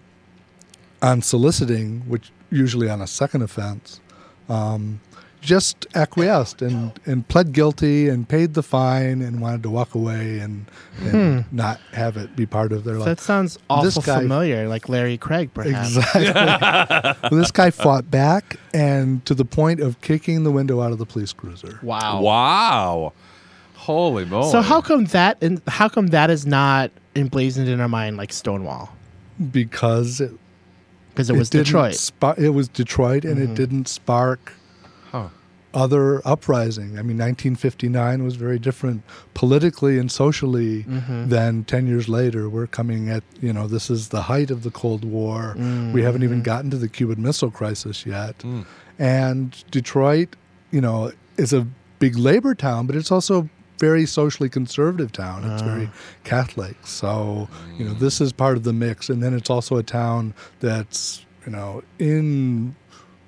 on 1.01 1.23
soliciting, 1.23 2.01
which 2.01 2.31
usually 2.51 2.89
on 2.91 3.01
a 3.01 3.07
second 3.07 3.43
offense, 3.43 4.01
um, 4.49 5.01
just 5.41 5.87
acquiesced 5.95 6.61
and, 6.63 6.99
and 7.07 7.27
pled 7.29 7.53
guilty 7.53 8.09
and 8.09 8.29
paid 8.29 8.55
the 8.55 8.63
fine 8.63 9.23
and 9.23 9.41
wanted 9.41 9.63
to 9.63 9.71
walk 9.71 9.95
away 9.95 10.41
and, 10.41 10.67
and 11.01 11.51
not 11.53 11.79
have 11.93 12.17
it 12.17 12.35
be 12.35 12.45
part 12.45 12.73
of 12.73 12.83
their 12.83 12.97
life. 12.97 13.07
That 13.07 13.21
sounds 13.21 13.55
This 13.55 13.63
awful 13.97 14.03
guy- 14.03 14.19
familiar, 14.21 14.69
like 14.69 14.89
Larry 14.89 15.17
Craig, 15.17 15.51
perhaps. 15.55 15.97
Exactly. 15.97 16.33
Well, 17.31 17.31
this 17.41 17.53
guy 17.53 17.71
fought 17.71 18.11
back 18.11 18.57
and 18.75 19.25
to 19.27 19.35
the 19.35 19.45
point 19.45 19.79
of 19.81 20.01
kicking 20.01 20.43
the 20.43 20.51
window 20.51 20.81
out 20.83 20.91
of 20.91 20.99
the 20.99 21.07
police 21.07 21.33
cruiser. 21.33 21.79
Wow. 21.83 22.21
wow, 22.21 23.13
holy 23.95 24.25
moly! 24.25 24.51
So 24.51 24.61
how 24.61 24.81
come 24.81 25.07
that 25.07 25.43
and 25.43 25.61
how 25.67 25.89
come 25.89 26.09
that 26.09 26.31
is 26.31 26.47
not 26.47 26.91
emblazoned 27.17 27.69
in 27.69 27.81
our 27.81 27.89
mind 27.89 28.17
like 28.17 28.33
Stonewall? 28.33 28.91
Because 29.53 30.21
it, 30.21 30.33
Because 31.11 31.31
it 31.31 31.37
was 31.37 31.51
didn't 31.51 31.67
Detroit. 31.67 31.95
spa- 31.95 32.35
it 32.39 32.51
was 32.51 32.69
Detroit 32.69 33.25
and 33.25 33.39
it 33.41 33.55
didn't 33.55 33.89
spark 33.89 34.53
Huh. 35.13 35.29
other 35.73 36.21
uprising. 36.27 36.99
I 36.99 37.03
mean, 37.03 37.17
1959 37.19 38.23
was 38.25 38.37
very 38.37 38.59
different 38.59 39.03
politically 39.35 39.99
and 39.99 40.11
socially 40.11 40.85
Mm-hmm. 40.85 41.29
than 41.29 41.65
10 41.65 41.87
years 41.87 42.09
later. 42.09 42.49
We're 42.49 42.67
coming 42.67 43.09
at, 43.09 43.23
you 43.41 43.53
know, 43.53 43.67
this 43.67 43.89
is 43.91 44.09
the 44.09 44.23
height 44.23 44.51
of 44.51 44.63
the 44.65 44.71
Cold 44.71 45.05
War. 45.05 45.55
Mm-hmm. 45.57 45.93
We 45.93 46.03
haven't 46.03 46.23
even 46.25 46.43
gotten 46.43 46.71
to 46.71 46.77
the 46.77 46.89
Cuban 46.89 47.23
Missile 47.23 47.51
Crisis 47.51 48.05
yet. 48.07 48.39
Mm. 48.39 48.65
And 48.99 49.65
Detroit, 49.71 50.37
you 50.71 50.81
know, 50.81 51.13
is 51.37 51.53
a 51.53 51.67
big 52.01 52.17
labor 52.19 52.55
town, 52.55 52.87
but 52.87 52.97
it's 52.97 53.11
also 53.13 53.43
a 53.43 53.49
very 53.79 54.07
socially 54.07 54.49
conservative 54.49 55.13
town. 55.13 55.51
It's 55.51 55.63
very 55.63 55.91
ah. 55.93 55.97
Catholic. 56.25 56.77
So, 56.85 57.49
you 57.77 57.85
know, 57.85 57.95
this 57.95 58.21
is 58.21 58.33
part 58.33 58.57
of 58.57 58.65
the 58.65 58.73
mix. 58.73 59.09
And 59.09 59.23
then 59.23 59.35
it's 59.35 59.51
also 59.51 59.77
a 59.77 59.83
town 59.83 60.35
that's, 60.61 61.25
you 61.47 61.53
know, 61.53 61.83
in 61.99 62.75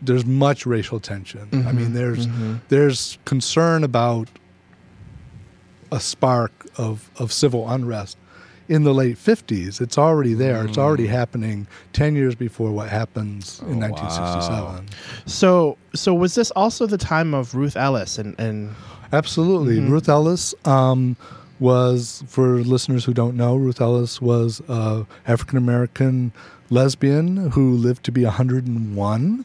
there's 0.03 0.25
much 0.25 0.67
racial 0.67 0.99
tension. 1.01 1.49
I 1.53 1.57
mm-hmm. 1.57 1.77
mean, 1.77 1.93
there's 1.93 2.27
mm-hmm. 2.27 2.57
there's 2.69 3.19
concern 3.25 3.85
about 3.85 4.29
a 5.93 6.01
spark 6.01 6.53
of, 6.77 7.11
of 7.19 7.33
civil 7.33 7.69
unrest 7.69 8.17
in 8.69 8.85
the 8.85 8.95
late 8.95 9.17
50s. 9.17 9.81
It's 9.81 9.99
already 9.99 10.33
there. 10.33 10.65
It's 10.65 10.79
already 10.79 11.09
mm. 11.09 11.11
happening 11.11 11.67
10 11.93 12.15
years 12.15 12.37
before 12.37 12.71
what 12.71 12.89
happens 12.89 13.61
in 13.63 13.83
Oh, 13.83 13.89
1967. 13.89 14.89
So 15.27 15.77
so 15.93 16.15
was 16.15 16.37
this 16.37 16.53
also 16.53 16.87
the 16.87 16.97
time 16.97 17.35
of 17.35 17.55
Ruth 17.57 17.77
Ellis 17.77 18.17
and, 18.17 18.39
and 18.39 18.75
Absolutely. 19.13 19.81
Ruth 19.81 20.09
Ellis 20.09 20.55
um, 20.65 21.17
was, 21.59 22.23
for 22.27 22.59
listeners 22.59 23.05
who 23.05 23.13
don't 23.15 23.37
know, 23.37 23.57
Ruth 23.57 23.81
Ellis 23.81 24.21
was 24.21 24.61
a 24.69 25.07
African 25.27 25.59
American 25.59 26.33
lesbian 26.71 27.51
who 27.51 27.73
lived 27.75 28.05
to 28.05 28.13
be 28.13 28.25
101. 28.25 29.45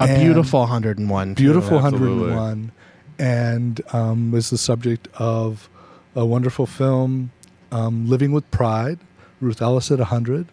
a 0.00 0.18
beautiful 0.18 0.60
101? 0.60 1.34
beautiful 1.34 1.78
Absolutely. 1.78 2.30
101 2.30 2.72
and 3.18 3.80
um, 3.92 4.30
was 4.32 4.50
the 4.50 4.58
subject 4.58 5.08
of 5.14 5.68
a 6.14 6.24
wonderful 6.24 6.66
film 6.66 7.30
um, 7.70 8.08
living 8.08 8.32
with 8.32 8.48
pride 8.50 8.98
ruth 9.40 9.60
ellis 9.62 9.90
at 9.90 9.98
100 9.98 10.48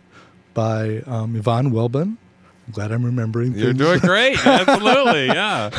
by 0.53 0.99
um, 1.05 1.35
yvonne 1.35 1.71
welbon 1.71 2.17
i'm 2.67 2.73
glad 2.73 2.91
i'm 2.91 3.03
remembering 3.05 3.53
You're 3.53 3.67
things. 3.67 3.77
doing 3.77 3.99
great. 3.99 4.37
Absolutely, 4.45 5.27
yeah. 5.27 5.69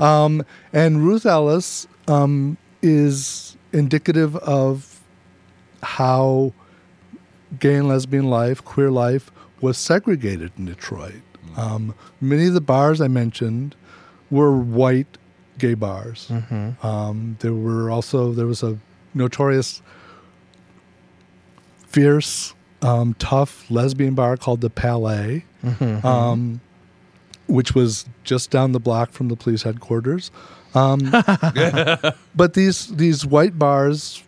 um, 0.00 0.44
and 0.72 1.06
ruth 1.06 1.26
ellis 1.26 1.86
um, 2.12 2.56
is 2.82 3.56
indicative 3.72 4.36
of 4.36 5.00
how 5.82 6.52
gay 7.58 7.76
and 7.76 7.88
lesbian 7.88 8.28
life 8.28 8.64
queer 8.64 8.90
life 8.90 9.30
was 9.60 9.78
segregated 9.78 10.52
in 10.58 10.66
detroit. 10.66 11.22
Um, 11.56 11.94
many 12.20 12.46
of 12.46 12.54
the 12.54 12.60
bars 12.60 13.00
i 13.00 13.08
mentioned 13.08 13.74
were 14.30 14.56
white 14.56 15.18
gay 15.58 15.74
bars. 15.74 16.30
Um, 16.82 17.36
there 17.40 17.52
were 17.52 17.90
also 17.90 18.32
there 18.32 18.46
was 18.46 18.62
a 18.62 18.78
notorious, 19.14 19.82
fierce, 21.86 22.54
um, 22.80 23.14
tough 23.18 23.70
lesbian 23.70 24.14
bar 24.14 24.36
called 24.36 24.60
the 24.60 24.70
Palais, 24.70 25.44
um, 26.04 26.60
which 27.46 27.74
was 27.74 28.06
just 28.24 28.50
down 28.50 28.72
the 28.72 28.80
block 28.80 29.12
from 29.12 29.28
the 29.28 29.36
police 29.36 29.62
headquarters. 29.62 30.30
Um, 30.74 30.98
but 32.34 32.54
these 32.54 32.88
these 32.88 33.26
white 33.26 33.58
bars 33.58 34.22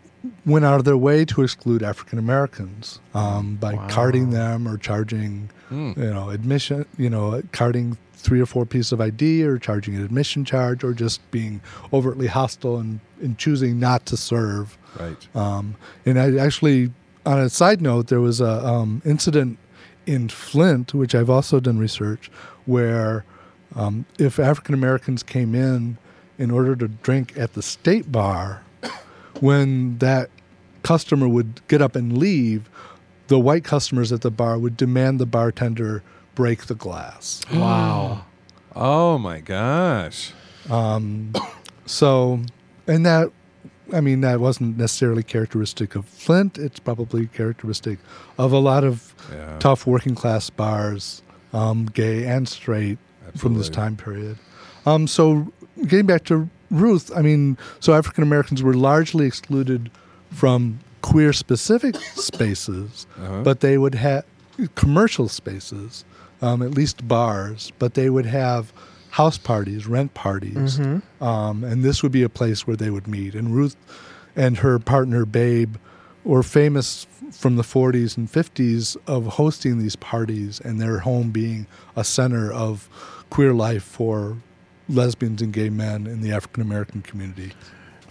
went 0.46 0.64
out 0.64 0.78
of 0.78 0.84
their 0.84 0.96
way 0.96 1.24
to 1.24 1.42
exclude 1.42 1.82
African 1.82 2.18
Americans 2.18 3.00
um, 3.14 3.56
by 3.56 3.76
carding 3.88 4.30
them 4.30 4.66
or 4.66 4.78
charging, 4.78 5.50
you 5.70 5.94
know, 5.96 6.30
admission, 6.30 6.86
you 6.96 7.10
know, 7.10 7.42
carding 7.52 7.98
three 8.14 8.40
or 8.40 8.46
four 8.46 8.64
pieces 8.64 8.92
of 8.92 9.00
ID 9.00 9.44
or 9.44 9.58
charging 9.58 9.94
an 9.96 10.04
admission 10.04 10.44
charge 10.44 10.82
or 10.82 10.94
just 10.94 11.30
being 11.30 11.60
overtly 11.92 12.26
hostile 12.26 12.78
and, 12.78 13.00
and 13.20 13.36
choosing 13.36 13.78
not 13.78 14.06
to 14.06 14.16
serve. 14.16 14.78
Right. 14.98 15.36
Um, 15.36 15.76
and 16.06 16.18
I 16.18 16.36
actually, 16.38 16.90
on 17.26 17.38
a 17.38 17.50
side 17.50 17.82
note, 17.82 18.06
there 18.08 18.20
was 18.20 18.40
a 18.40 18.66
um, 18.66 19.02
incident 19.04 19.58
in 20.06 20.28
Flint, 20.30 20.94
which 20.94 21.14
I've 21.14 21.30
also 21.30 21.60
done 21.60 21.78
research, 21.78 22.30
where 22.64 23.24
um, 23.76 24.06
if 24.18 24.38
African 24.38 24.74
Americans 24.74 25.22
came 25.22 25.54
in 25.54 25.98
in 26.38 26.50
order 26.50 26.74
to 26.76 26.88
drink 26.88 27.32
at 27.36 27.54
the 27.54 27.62
state 27.62 28.10
bar, 28.12 28.62
when 29.40 29.98
that 29.98 30.30
customer 30.82 31.28
would 31.28 31.60
get 31.68 31.80
up 31.82 31.96
and 31.96 32.16
leave, 32.18 32.68
the 33.28 33.38
white 33.38 33.64
customers 33.64 34.12
at 34.12 34.20
the 34.20 34.30
bar 34.30 34.58
would 34.58 34.76
demand 34.76 35.18
the 35.18 35.26
bartender 35.26 36.02
break 36.34 36.66
the 36.66 36.74
glass. 36.74 37.40
Wow. 37.52 38.24
Oh 38.76 39.18
my 39.18 39.40
gosh. 39.40 40.32
So, 41.86 42.40
and 42.86 43.06
that, 43.06 43.30
I 43.92 44.00
mean, 44.00 44.20
that 44.22 44.40
wasn't 44.40 44.76
necessarily 44.78 45.22
characteristic 45.22 45.94
of 45.94 46.06
Flint. 46.06 46.58
It's 46.58 46.80
probably 46.80 47.26
characteristic 47.26 47.98
of 48.38 48.52
a 48.52 48.58
lot 48.58 48.84
of 48.84 49.14
Yeah. 49.32 49.58
tough 49.58 49.86
working 49.86 50.14
class 50.14 50.50
bars, 50.50 51.22
um, 51.52 51.86
gay 51.86 52.24
and 52.26 52.48
straight, 52.48 52.98
from 53.36 53.54
this 53.54 53.68
time 53.68 53.96
period. 53.96 54.38
Um, 54.86 55.06
so, 55.06 55.52
getting 55.86 56.06
back 56.06 56.24
to 56.24 56.48
Ruth, 56.70 57.10
I 57.14 57.22
mean, 57.22 57.56
so 57.80 57.94
African 57.94 58.22
Americans 58.22 58.62
were 58.62 58.74
largely 58.74 59.26
excluded 59.26 59.90
from 60.32 60.80
queer 61.02 61.32
specific 61.32 61.96
spaces, 62.14 63.06
Uh-huh. 63.20 63.42
but 63.42 63.60
they 63.60 63.78
would 63.78 63.94
have 63.94 64.24
commercial 64.74 65.28
spaces, 65.28 66.04
um, 66.42 66.62
at 66.62 66.70
least 66.72 67.06
bars, 67.06 67.72
but 67.78 67.94
they 67.94 68.08
would 68.10 68.26
have 68.26 68.72
house 69.10 69.38
parties, 69.38 69.86
rent 69.86 70.14
parties, 70.14 70.80
um, 71.20 71.62
and 71.62 71.82
this 71.84 72.02
would 72.02 72.10
be 72.12 72.22
a 72.22 72.28
place 72.28 72.66
where 72.66 72.76
they 72.76 72.90
would 72.90 73.06
meet. 73.06 73.34
And 73.34 73.54
Ruth 73.54 73.76
and 74.34 74.58
her 74.58 74.78
partner 74.80 75.24
Babe 75.24 75.76
were 76.24 76.42
famous 76.42 77.06
from 77.30 77.56
the 77.56 77.62
40s 77.62 78.16
and 78.16 78.30
50s 78.30 78.96
of 79.06 79.26
hosting 79.26 79.78
these 79.78 79.94
parties, 79.96 80.60
and 80.60 80.80
their 80.80 80.98
home 81.00 81.30
being 81.30 81.66
a 81.94 82.02
center 82.02 82.50
of 82.52 82.88
queer 83.30 83.52
life 83.52 83.82
for 83.84 84.36
lesbians 84.88 85.40
and 85.42 85.52
gay 85.52 85.70
men 85.70 86.06
in 86.06 86.20
the 86.20 86.32
African 86.32 86.62
American 86.62 87.02
community. 87.02 87.52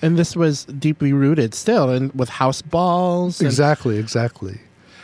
And 0.01 0.17
this 0.17 0.35
was 0.35 0.65
deeply 0.65 1.13
rooted 1.13 1.53
still 1.53 1.89
and 1.89 2.11
with 2.13 2.29
house 2.29 2.61
balls. 2.61 3.39
and- 3.39 3.47
Exactly, 3.47 3.97
exactly. 3.97 4.59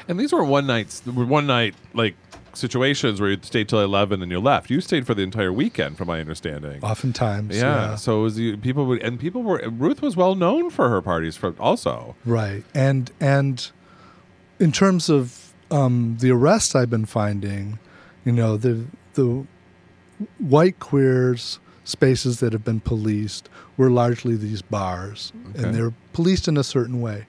And 0.08 0.20
these 0.20 0.34
were 0.34 0.44
one 0.44 0.66
nights, 0.68 1.04
were 1.06 1.26
one 1.26 1.46
night 1.48 1.76
like 1.94 2.16
situations 2.54 3.22
where 3.22 3.30
you 3.30 3.38
stayed 3.44 3.70
till 3.70 3.80
eleven 3.80 4.22
and 4.24 4.32
you 4.32 4.40
left. 4.40 4.70
You 4.72 4.82
stayed 4.82 5.06
for 5.06 5.14
the 5.14 5.22
entire 5.22 5.54
weekend, 5.54 5.98
from 5.98 6.08
my 6.08 6.20
understanding. 6.20 6.84
Oftentimes, 6.84 7.56
yeah, 7.56 7.96
So 7.96 8.20
it 8.22 8.24
was 8.24 8.36
the 8.36 8.58
people 8.58 8.86
would 8.88 9.02
and 9.04 9.20
people 9.20 9.44
were 9.44 9.62
Ruth 9.70 10.02
was 10.02 10.18
well 10.18 10.34
known 10.36 10.70
for 10.72 10.90
her 10.90 11.02
parties 11.02 11.36
for 11.38 11.54
also. 11.60 12.16
Right. 12.26 12.64
And 12.74 13.12
and 13.22 13.70
in 14.60 14.72
terms 14.72 15.10
of 15.10 15.54
um, 15.72 16.18
the 16.20 16.32
arrests 16.32 16.74
I've 16.76 16.90
been 16.90 17.06
finding, 17.06 17.78
you 18.26 18.32
know, 18.32 18.58
the 18.58 18.86
the 19.14 19.46
white 20.38 20.80
queers 20.80 21.60
spaces 21.84 22.40
that 22.40 22.54
have 22.54 22.64
been 22.64 22.80
policed 22.80 23.50
were 23.78 23.90
largely 23.90 24.36
these 24.36 24.62
bars, 24.62 25.32
Okay. 25.52 25.64
and 25.64 25.76
they're 25.76 25.94
policed 26.14 26.48
in 26.48 26.58
a 26.58 26.64
certain 26.64 27.02
way. 27.02 27.26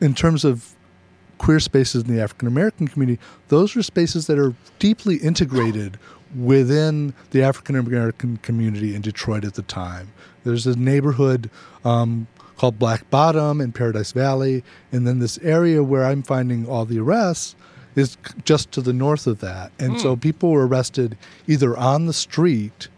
In 0.00 0.14
terms 0.14 0.44
of 0.44 0.74
queer 1.38 1.58
spaces 1.60 2.04
in 2.04 2.14
the 2.14 2.20
African 2.22 2.46
American 2.48 2.86
community, 2.88 3.20
those 3.48 3.74
are 3.76 3.82
spaces 3.82 4.26
that 4.26 4.38
are 4.38 4.54
deeply 4.78 5.16
integrated 5.16 5.98
within 6.36 7.14
the 7.30 7.42
African 7.42 7.76
American 7.76 8.36
community 8.38 8.94
in 8.94 9.00
Detroit 9.02 9.44
at 9.44 9.54
the 9.54 9.62
time. 9.62 10.12
There's 10.44 10.66
a 10.66 10.76
neighborhood 10.78 11.50
um, 11.84 12.26
called 12.56 12.78
Black 12.78 13.08
Bottom 13.10 13.60
in 13.60 13.72
Paradise 13.72 14.12
Valley, 14.12 14.62
and 14.92 15.06
then 15.06 15.18
this 15.18 15.38
area 15.38 15.82
where 15.82 16.04
I'm 16.04 16.22
finding 16.22 16.66
all 16.68 16.84
the 16.84 16.98
arrests 16.98 17.56
is 17.96 18.16
just 18.44 18.70
to 18.72 18.80
the 18.80 18.92
north 18.92 19.26
of 19.26 19.40
that. 19.40 19.72
And 19.78 20.00
so 20.00 20.14
hmm. 20.14 20.20
people 20.20 20.50
were 20.50 20.66
arrested 20.66 21.16
either 21.48 21.76
on 21.76 22.06
the 22.06 22.12
street 22.12 22.88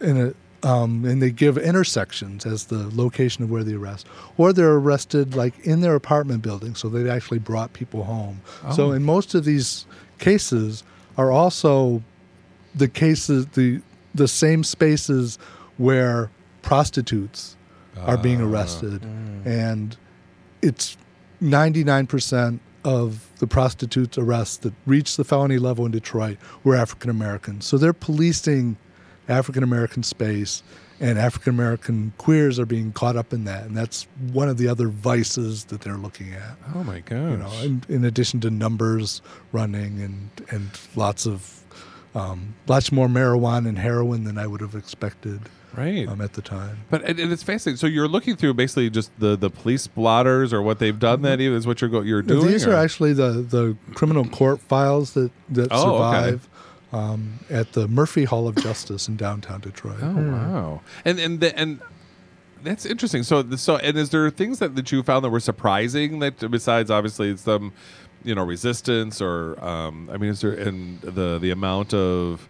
in 0.00 0.16
a 0.18 0.34
um, 0.62 1.04
and 1.04 1.22
they 1.22 1.30
give 1.30 1.56
intersections 1.56 2.44
as 2.44 2.66
the 2.66 2.90
location 2.94 3.44
of 3.44 3.50
where 3.50 3.64
the 3.64 3.76
arrest, 3.76 4.06
or 4.36 4.52
they're 4.52 4.74
arrested 4.74 5.34
like 5.34 5.58
in 5.60 5.80
their 5.80 5.94
apartment 5.94 6.42
building, 6.42 6.74
so 6.74 6.88
they 6.88 7.08
actually 7.08 7.38
brought 7.38 7.72
people 7.72 8.04
home. 8.04 8.42
So 8.74 8.88
oh. 8.88 8.92
in 8.92 9.02
most 9.02 9.34
of 9.34 9.44
these 9.46 9.86
cases 10.18 10.84
are 11.16 11.30
also 11.30 12.02
the 12.74 12.88
cases 12.88 13.46
the 13.46 13.80
the 14.14 14.28
same 14.28 14.64
spaces 14.64 15.38
where 15.78 16.30
prostitutes 16.62 17.56
are 17.98 18.18
being 18.18 18.42
ah. 18.42 18.46
arrested, 18.46 19.02
hmm. 19.02 19.48
and 19.48 19.96
it's 20.60 20.96
ninety 21.40 21.84
nine 21.84 22.06
percent 22.06 22.60
of 22.84 23.28
the 23.38 23.46
prostitutes 23.46 24.16
arrests 24.16 24.56
that 24.58 24.72
reach 24.86 25.16
the 25.16 25.24
felony 25.24 25.58
level 25.58 25.84
in 25.84 25.92
Detroit 25.92 26.38
were 26.64 26.74
African 26.74 27.10
Americans. 27.10 27.66
So 27.66 27.78
they're 27.78 27.92
policing 27.92 28.76
African 29.28 29.62
American 29.62 30.02
space, 30.02 30.62
and 30.98 31.18
African 31.18 31.54
American 31.54 32.12
queers 32.18 32.58
are 32.58 32.66
being 32.66 32.92
caught 32.92 33.16
up 33.16 33.32
in 33.32 33.44
that, 33.44 33.64
and 33.64 33.76
that's 33.76 34.06
one 34.32 34.48
of 34.48 34.58
the 34.58 34.68
other 34.68 34.88
vices 34.88 35.64
that 35.64 35.82
they're 35.82 35.96
looking 35.96 36.32
at. 36.32 36.56
Oh 36.74 36.82
my 36.82 37.00
gosh! 37.00 37.30
You 37.30 37.36
know, 37.36 37.52
in, 37.62 37.82
in 37.88 38.04
addition 38.04 38.40
to 38.40 38.50
numbers 38.50 39.22
running 39.52 40.00
and 40.00 40.30
and 40.50 40.70
lots 40.96 41.26
of 41.26 41.62
um, 42.14 42.54
lots 42.66 42.90
more 42.90 43.08
marijuana 43.08 43.68
and 43.68 43.78
heroin 43.78 44.24
than 44.24 44.36
I 44.36 44.46
would 44.46 44.60
have 44.60 44.74
expected 44.74 45.40
right. 45.76 46.08
um, 46.08 46.20
at 46.20 46.32
the 46.34 46.42
time. 46.42 46.78
But 46.90 47.02
and, 47.04 47.18
and 47.18 47.32
it's 47.32 47.42
fascinating. 47.42 47.76
So 47.78 47.86
you're 47.86 48.08
looking 48.08 48.36
through 48.36 48.54
basically 48.54 48.90
just 48.90 49.10
the, 49.18 49.36
the 49.36 49.50
police 49.50 49.86
blotters 49.86 50.52
or 50.52 50.62
what 50.62 50.78
they've 50.78 50.98
done. 50.98 51.22
That 51.22 51.40
even 51.40 51.56
is 51.56 51.66
what 51.66 51.80
you're 51.80 51.90
go, 51.90 52.00
you're 52.00 52.22
doing. 52.22 52.46
These 52.46 52.66
or- 52.66 52.72
are 52.72 52.76
actually 52.76 53.12
the, 53.12 53.32
the 53.42 53.76
criminal 53.94 54.24
court 54.26 54.60
files 54.60 55.12
that, 55.14 55.30
that 55.50 55.68
Oh, 55.70 56.02
okay. 56.02 56.16
survive 56.30 56.48
um, 56.92 57.38
at 57.48 57.72
the 57.72 57.86
Murphy 57.88 58.24
Hall 58.24 58.48
of 58.48 58.56
Justice 58.56 59.08
in 59.08 59.16
downtown 59.16 59.60
Detroit. 59.60 59.98
Oh 60.02 60.14
wow! 60.14 60.80
And 61.04 61.18
and 61.20 61.40
the, 61.40 61.56
and 61.56 61.80
that's 62.62 62.84
interesting. 62.84 63.22
So 63.22 63.48
so 63.56 63.76
and 63.76 63.96
is 63.96 64.10
there 64.10 64.28
things 64.30 64.58
that, 64.58 64.74
that 64.76 64.90
you 64.90 65.02
found 65.02 65.24
that 65.24 65.30
were 65.30 65.40
surprising 65.40 66.18
that 66.18 66.50
besides 66.50 66.90
obviously 66.90 67.36
some 67.36 67.72
you 68.24 68.34
know 68.34 68.44
resistance 68.44 69.20
or 69.22 69.62
um, 69.64 70.10
I 70.12 70.16
mean 70.16 70.30
is 70.30 70.40
there 70.40 70.52
and 70.52 71.00
the 71.00 71.38
the 71.38 71.50
amount 71.50 71.94
of 71.94 72.48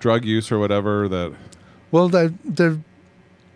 drug 0.00 0.24
use 0.24 0.50
or 0.50 0.58
whatever 0.58 1.06
that 1.08 1.32
Well, 1.92 2.08
they're, 2.08 2.32
they're, 2.44 2.78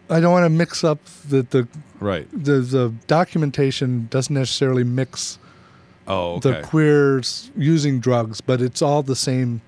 I 0.08 0.20
don't 0.20 0.30
want 0.32 0.44
to 0.44 0.50
mix 0.50 0.84
up 0.84 1.04
the, 1.28 1.42
the, 1.42 1.66
right? 1.98 2.28
the, 2.32 2.60
the 2.60 2.94
documentation 3.08 4.06
doesn't 4.10 4.34
necessarily 4.34 4.84
mix 4.84 5.38
Oh 6.08 6.34
okay. 6.36 6.52
the 6.52 6.62
queers 6.62 7.50
using 7.56 7.98
drugs, 7.98 8.40
but 8.40 8.62
it's 8.62 8.80
all 8.80 9.02
the 9.02 9.16
same 9.16 9.60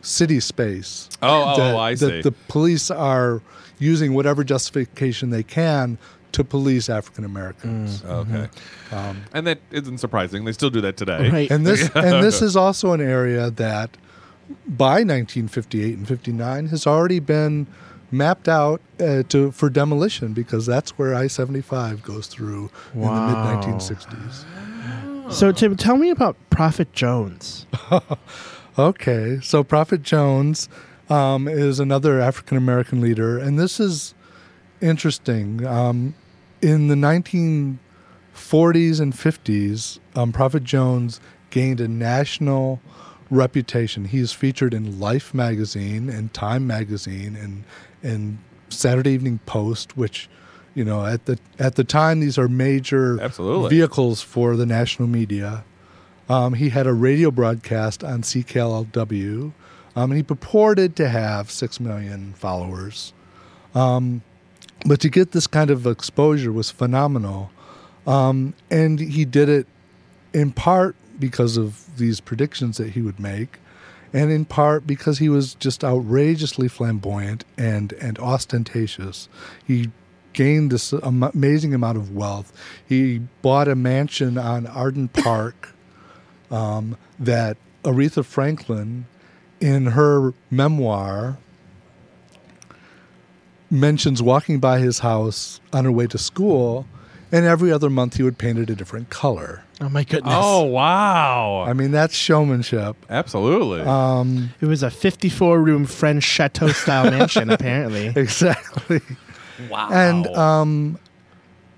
city 0.00 0.38
space. 0.38 1.08
oh 1.20 1.54
oh, 1.54 1.56
that, 1.56 1.74
oh 1.74 1.78
I 1.78 1.94
that 1.96 1.98
see. 1.98 2.22
the 2.22 2.30
police 2.48 2.90
are 2.92 3.42
using 3.80 4.14
whatever 4.14 4.44
justification 4.44 5.30
they 5.30 5.42
can 5.42 5.98
to 6.30 6.44
police 6.44 6.88
African 6.88 7.24
Americans. 7.24 8.04
okay. 8.04 8.48
Um, 8.92 9.22
And 9.32 9.46
that 9.48 9.58
isn't 9.72 9.98
surprising. 9.98 10.44
They 10.44 10.52
still 10.52 10.70
do 10.70 10.80
that 10.82 10.96
today. 10.96 11.28
Right. 11.28 11.50
and 11.50 11.66
this 11.66 11.90
and 11.96 12.22
this 12.22 12.40
is 12.40 12.54
also 12.54 12.92
an 12.92 13.00
area 13.00 13.50
that 13.50 13.96
by 14.66 15.02
1958 15.04 15.96
and 15.98 16.08
59 16.08 16.66
has 16.66 16.86
already 16.86 17.20
been 17.20 17.66
mapped 18.10 18.48
out 18.48 18.80
uh, 19.00 19.22
to 19.30 19.50
for 19.52 19.70
demolition 19.70 20.32
because 20.34 20.66
that's 20.66 20.90
where 20.98 21.14
I-75 21.14 22.02
goes 22.02 22.26
through 22.26 22.70
Wow. 22.94 23.26
in 23.26 23.32
the 23.32 23.36
mid 23.36 23.46
1960s. 23.80 24.44
So 25.32 25.52
Tim, 25.52 25.76
tell 25.76 25.96
me 25.96 26.10
about 26.10 26.36
Prophet 26.50 26.92
Jones. 26.92 27.66
Okay, 28.78 29.38
so 29.42 29.62
Prophet 29.62 30.02
Jones 30.02 30.66
um, 31.10 31.46
is 31.46 31.78
another 31.78 32.18
African 32.20 32.56
American 32.56 33.02
leader, 33.02 33.36
and 33.36 33.58
this 33.58 33.78
is 33.78 34.14
interesting. 34.80 35.66
Um, 35.66 36.14
in 36.62 36.88
the 36.88 36.94
1940s 36.94 37.78
and 38.98 39.12
50s, 39.12 39.98
um, 40.16 40.32
Prophet 40.32 40.64
Jones 40.64 41.20
gained 41.50 41.82
a 41.82 41.88
national 41.88 42.80
reputation. 43.32 44.04
He 44.04 44.18
is 44.18 44.32
featured 44.32 44.74
in 44.74 45.00
Life 45.00 45.34
magazine 45.34 46.08
and 46.08 46.32
Time 46.32 46.66
magazine 46.66 47.34
and 47.34 47.64
and 48.02 48.38
Saturday 48.68 49.12
Evening 49.12 49.40
Post, 49.46 49.96
which 49.96 50.28
you 50.74 50.84
know 50.84 51.04
at 51.04 51.24
the 51.24 51.38
at 51.58 51.74
the 51.74 51.84
time 51.84 52.20
these 52.20 52.38
are 52.38 52.48
major 52.48 53.20
Absolutely. 53.20 53.70
vehicles 53.70 54.22
for 54.22 54.54
the 54.54 54.66
national 54.66 55.08
media. 55.08 55.64
Um, 56.28 56.54
he 56.54 56.68
had 56.68 56.86
a 56.86 56.92
radio 56.92 57.30
broadcast 57.30 58.04
on 58.04 58.22
CKLW, 58.22 59.52
um, 59.96 60.10
and 60.10 60.14
he 60.14 60.22
purported 60.22 60.94
to 60.96 61.08
have 61.08 61.50
six 61.50 61.80
million 61.80 62.34
followers. 62.34 63.12
Um, 63.74 64.22
but 64.86 65.00
to 65.00 65.08
get 65.08 65.32
this 65.32 65.46
kind 65.46 65.70
of 65.70 65.86
exposure 65.86 66.52
was 66.52 66.70
phenomenal, 66.70 67.50
um, 68.06 68.54
and 68.70 69.00
he 69.00 69.24
did 69.24 69.48
it 69.48 69.66
in 70.32 70.52
part 70.52 70.96
because 71.18 71.56
of 71.56 71.96
these 71.96 72.20
predictions 72.20 72.78
that 72.78 72.90
he 72.90 73.02
would 73.02 73.20
make, 73.20 73.58
and 74.12 74.30
in 74.30 74.44
part 74.44 74.86
because 74.86 75.18
he 75.18 75.28
was 75.28 75.54
just 75.54 75.84
outrageously 75.84 76.68
flamboyant 76.68 77.44
and 77.56 77.92
and 77.94 78.18
ostentatious. 78.18 79.28
He 79.64 79.90
gained 80.32 80.70
this 80.70 80.92
amazing 80.92 81.74
amount 81.74 81.98
of 81.98 82.14
wealth. 82.14 82.52
He 82.86 83.20
bought 83.42 83.68
a 83.68 83.74
mansion 83.74 84.38
on 84.38 84.66
Arden 84.66 85.08
Park 85.08 85.74
um, 86.50 86.96
that 87.18 87.56
Aretha 87.84 88.24
Franklin, 88.24 89.06
in 89.60 89.86
her 89.86 90.32
memoir, 90.50 91.38
mentions 93.70 94.22
walking 94.22 94.60
by 94.60 94.78
his 94.78 95.00
house 95.00 95.60
on 95.72 95.84
her 95.84 95.92
way 95.92 96.06
to 96.06 96.18
school, 96.18 96.86
and 97.32 97.46
every 97.46 97.72
other 97.72 97.88
month 97.88 98.18
he 98.18 98.22
would 98.22 98.36
paint 98.36 98.58
it 98.58 98.68
a 98.68 98.76
different 98.76 99.08
color. 99.08 99.64
Oh 99.80 99.88
my 99.88 100.04
goodness! 100.04 100.34
Oh 100.36 100.62
wow! 100.64 101.64
I 101.66 101.72
mean, 101.72 101.90
that's 101.90 102.14
showmanship. 102.14 102.94
Absolutely. 103.08 103.80
Um, 103.80 104.50
it 104.60 104.66
was 104.66 104.82
a 104.82 104.90
54 104.90 105.60
room 105.60 105.86
French 105.86 106.22
chateau 106.22 106.68
style 106.68 107.10
mansion, 107.10 107.50
apparently. 107.50 108.12
exactly. 108.14 109.00
wow. 109.70 109.88
And 109.90 110.26
um, 110.28 110.98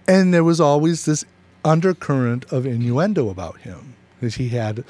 and 0.08 0.34
there 0.34 0.44
was 0.44 0.60
always 0.60 1.04
this 1.06 1.24
undercurrent 1.64 2.52
of 2.52 2.66
innuendo 2.66 3.30
about 3.30 3.60
him. 3.60 3.94
That 4.20 4.34
he 4.34 4.48
had 4.50 4.84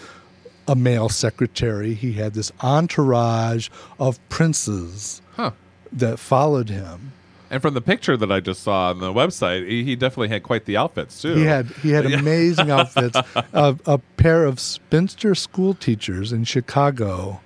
a 0.67 0.75
male 0.75 1.09
secretary. 1.09 1.95
He 1.95 2.15
had 2.15 2.35
this 2.35 2.51
entourage 2.63 3.69
of 3.99 4.19
princes 4.29 5.21
huh. 5.37 5.53
that 5.93 6.19
followed 6.19 6.69
him. 6.69 7.13
And 7.55 7.63
from 7.63 7.75
the 7.75 7.81
picture 7.81 8.17
that 8.17 8.33
I 8.33 8.41
just 8.41 8.65
saw 8.65 8.91
on 8.91 8.99
the 8.99 9.13
website, 9.13 9.69
he, 9.69 9.85
he 9.85 9.95
definitely 9.95 10.27
had 10.27 10.43
quite 10.43 10.65
the 10.65 10.77
outfits 10.77 11.23
too. 11.23 11.37
He 11.37 11.45
had 11.45 11.67
he 11.67 11.91
had 11.91 12.05
amazing 12.13 12.69
outfits. 12.69 13.17
A, 13.53 13.77
a 13.87 13.99
pair 14.17 14.45
of 14.45 14.59
spinster 14.59 15.37
school 15.37 15.73
teachers 15.73 16.33
in 16.33 16.43
Chicago 16.43 17.41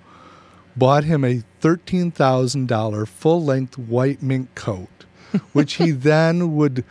bought 0.74 1.04
him 1.04 1.26
a 1.26 1.42
thirteen 1.60 2.10
thousand 2.10 2.68
dollar 2.68 3.04
full 3.04 3.44
length 3.44 3.76
white 3.76 4.22
mink 4.22 4.54
coat, 4.54 5.04
which 5.52 5.74
he 5.74 5.90
then 5.90 6.56
would 6.56 6.86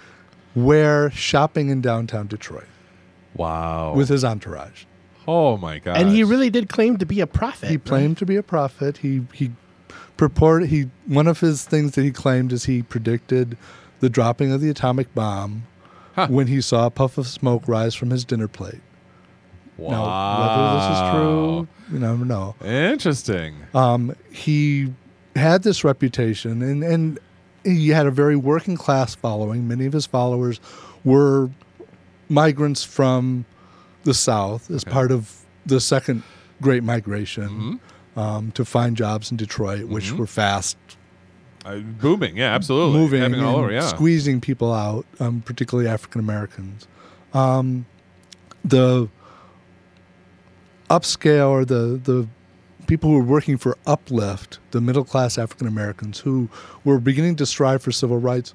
wear 0.53 1.09
shopping 1.09 1.69
in 1.69 1.81
downtown 1.81 2.27
Detroit 2.27 2.67
wow. 3.33 3.95
with 3.95 4.09
his 4.09 4.23
entourage. 4.23 4.83
oh 5.27 5.57
my 5.57 5.79
god. 5.79 5.97
and 5.97 6.09
he 6.09 6.23
really 6.23 6.51
did 6.51 6.69
claim 6.69 6.97
to 6.97 7.05
be 7.07 7.19
a 7.19 7.25
prophet. 7.25 7.69
He 7.69 7.77
right? 7.77 7.85
claimed 7.85 8.19
to 8.19 8.27
be 8.27 8.35
a 8.35 8.43
prophet. 8.43 8.97
He 8.97 9.25
he 9.33 9.53
purported 10.17 10.69
he 10.69 10.89
one 11.05 11.27
of 11.27 11.39
his 11.39 11.63
things 11.65 11.93
that 11.93 12.03
he 12.03 12.11
claimed 12.11 12.51
is 12.51 12.65
he 12.65 12.81
predicted 12.81 13.57
the 13.99 14.09
dropping 14.09 14.51
of 14.51 14.61
the 14.61 14.69
atomic 14.69 15.13
bomb 15.15 15.63
Huh. 16.15 16.25
when 16.31 16.47
he 16.47 16.61
saw 16.61 16.87
a 16.87 16.89
puff 16.89 17.19
of 17.19 17.27
smoke 17.27 17.67
rise 17.67 17.93
from 17.93 18.09
his 18.09 18.25
dinner 18.25 18.47
plate. 18.47 18.81
Now, 19.77 20.03
whether 20.39 20.79
this 20.79 20.97
is 20.97 21.11
true, 21.13 21.67
you 21.93 21.99
never 21.99 22.25
know. 22.25 22.55
Interesting. 22.65 23.53
Um, 23.75 24.15
he 24.31 24.91
had 25.35 25.61
this 25.61 25.83
reputation, 25.83 26.63
and, 26.63 26.83
and 26.83 27.19
he 27.63 27.89
had 27.89 28.07
a 28.07 28.11
very 28.11 28.35
working 28.35 28.75
class 28.75 29.13
following. 29.13 29.67
Many 29.67 29.85
of 29.85 29.93
his 29.93 30.07
followers 30.07 30.59
were 31.03 31.51
migrants 32.29 32.83
from 32.83 33.45
the 34.03 34.15
South 34.15 34.71
as 34.71 34.83
part 34.83 35.11
of 35.11 35.41
the 35.67 35.79
second 35.79 36.23
Great 36.63 36.81
Migration 36.83 37.79
um, 38.17 38.51
to 38.51 38.65
find 38.65 38.97
jobs 38.97 39.31
in 39.31 39.37
Detroit, 39.37 39.85
which 39.85 40.11
were 40.11 40.27
fast 40.27 40.75
Uh, 41.65 41.77
booming. 42.01 42.35
Yeah, 42.37 42.53
absolutely. 42.55 42.97
moving 42.99 43.21
Happening 43.21 43.43
all 43.45 43.57
over. 43.57 43.71
Yeah. 43.71 43.87
squeezing 43.87 44.41
people 44.41 44.73
out, 44.73 45.05
um, 45.19 45.41
particularly 45.45 45.89
African 45.89 46.19
Americans. 46.19 46.87
Um, 47.33 47.85
the 48.65 49.07
upscale 50.89 51.49
or 51.49 51.65
the 51.65 51.99
the 52.03 52.27
people 52.87 53.09
who 53.09 53.17
were 53.17 53.23
working 53.23 53.57
for 53.57 53.77
uplift, 53.85 54.59
the 54.71 54.79
middle 54.79 55.03
class 55.03 55.37
African 55.37 55.67
Americans 55.67 56.19
who 56.19 56.47
were 56.85 56.99
beginning 56.99 57.35
to 57.37 57.45
strive 57.45 57.81
for 57.81 57.91
civil 57.91 58.17
rights, 58.17 58.53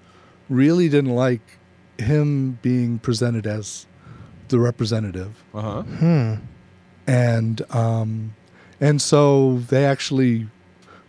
really 0.48 0.88
didn't 0.88 1.14
like 1.14 1.42
him 1.98 2.59
being 2.62 2.98
presented 2.98 3.46
as 3.46 3.87
the 4.48 4.59
representative 4.59 5.44
Uh 5.55 5.61
huh. 5.61 5.83
Hmm. 5.83 6.35
and 7.07 7.61
um, 7.75 8.35
and 8.83 9.01
so 9.01 9.59
they 9.68 9.87
actually 9.87 10.49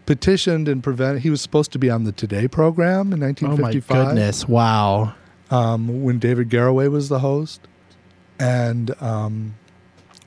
petitioned 0.06 0.68
and 0.70 0.82
prevent. 0.84 1.20
He 1.22 1.30
was 1.30 1.42
supposed 1.42 1.72
to 1.74 1.80
be 1.80 1.90
on 1.90 2.04
the 2.06 2.12
Today 2.12 2.48
program 2.48 3.12
in 3.12 3.20
1955. 3.20 3.98
Oh 3.98 4.04
my 4.04 4.06
goodness! 4.10 4.48
Wow. 4.48 5.16
um, 5.50 6.04
when 6.04 6.20
David 6.20 6.50
Garroway 6.50 6.90
was 6.90 7.10
the 7.10 7.20
host, 7.20 7.62
and 8.40 8.94
um, 9.02 9.56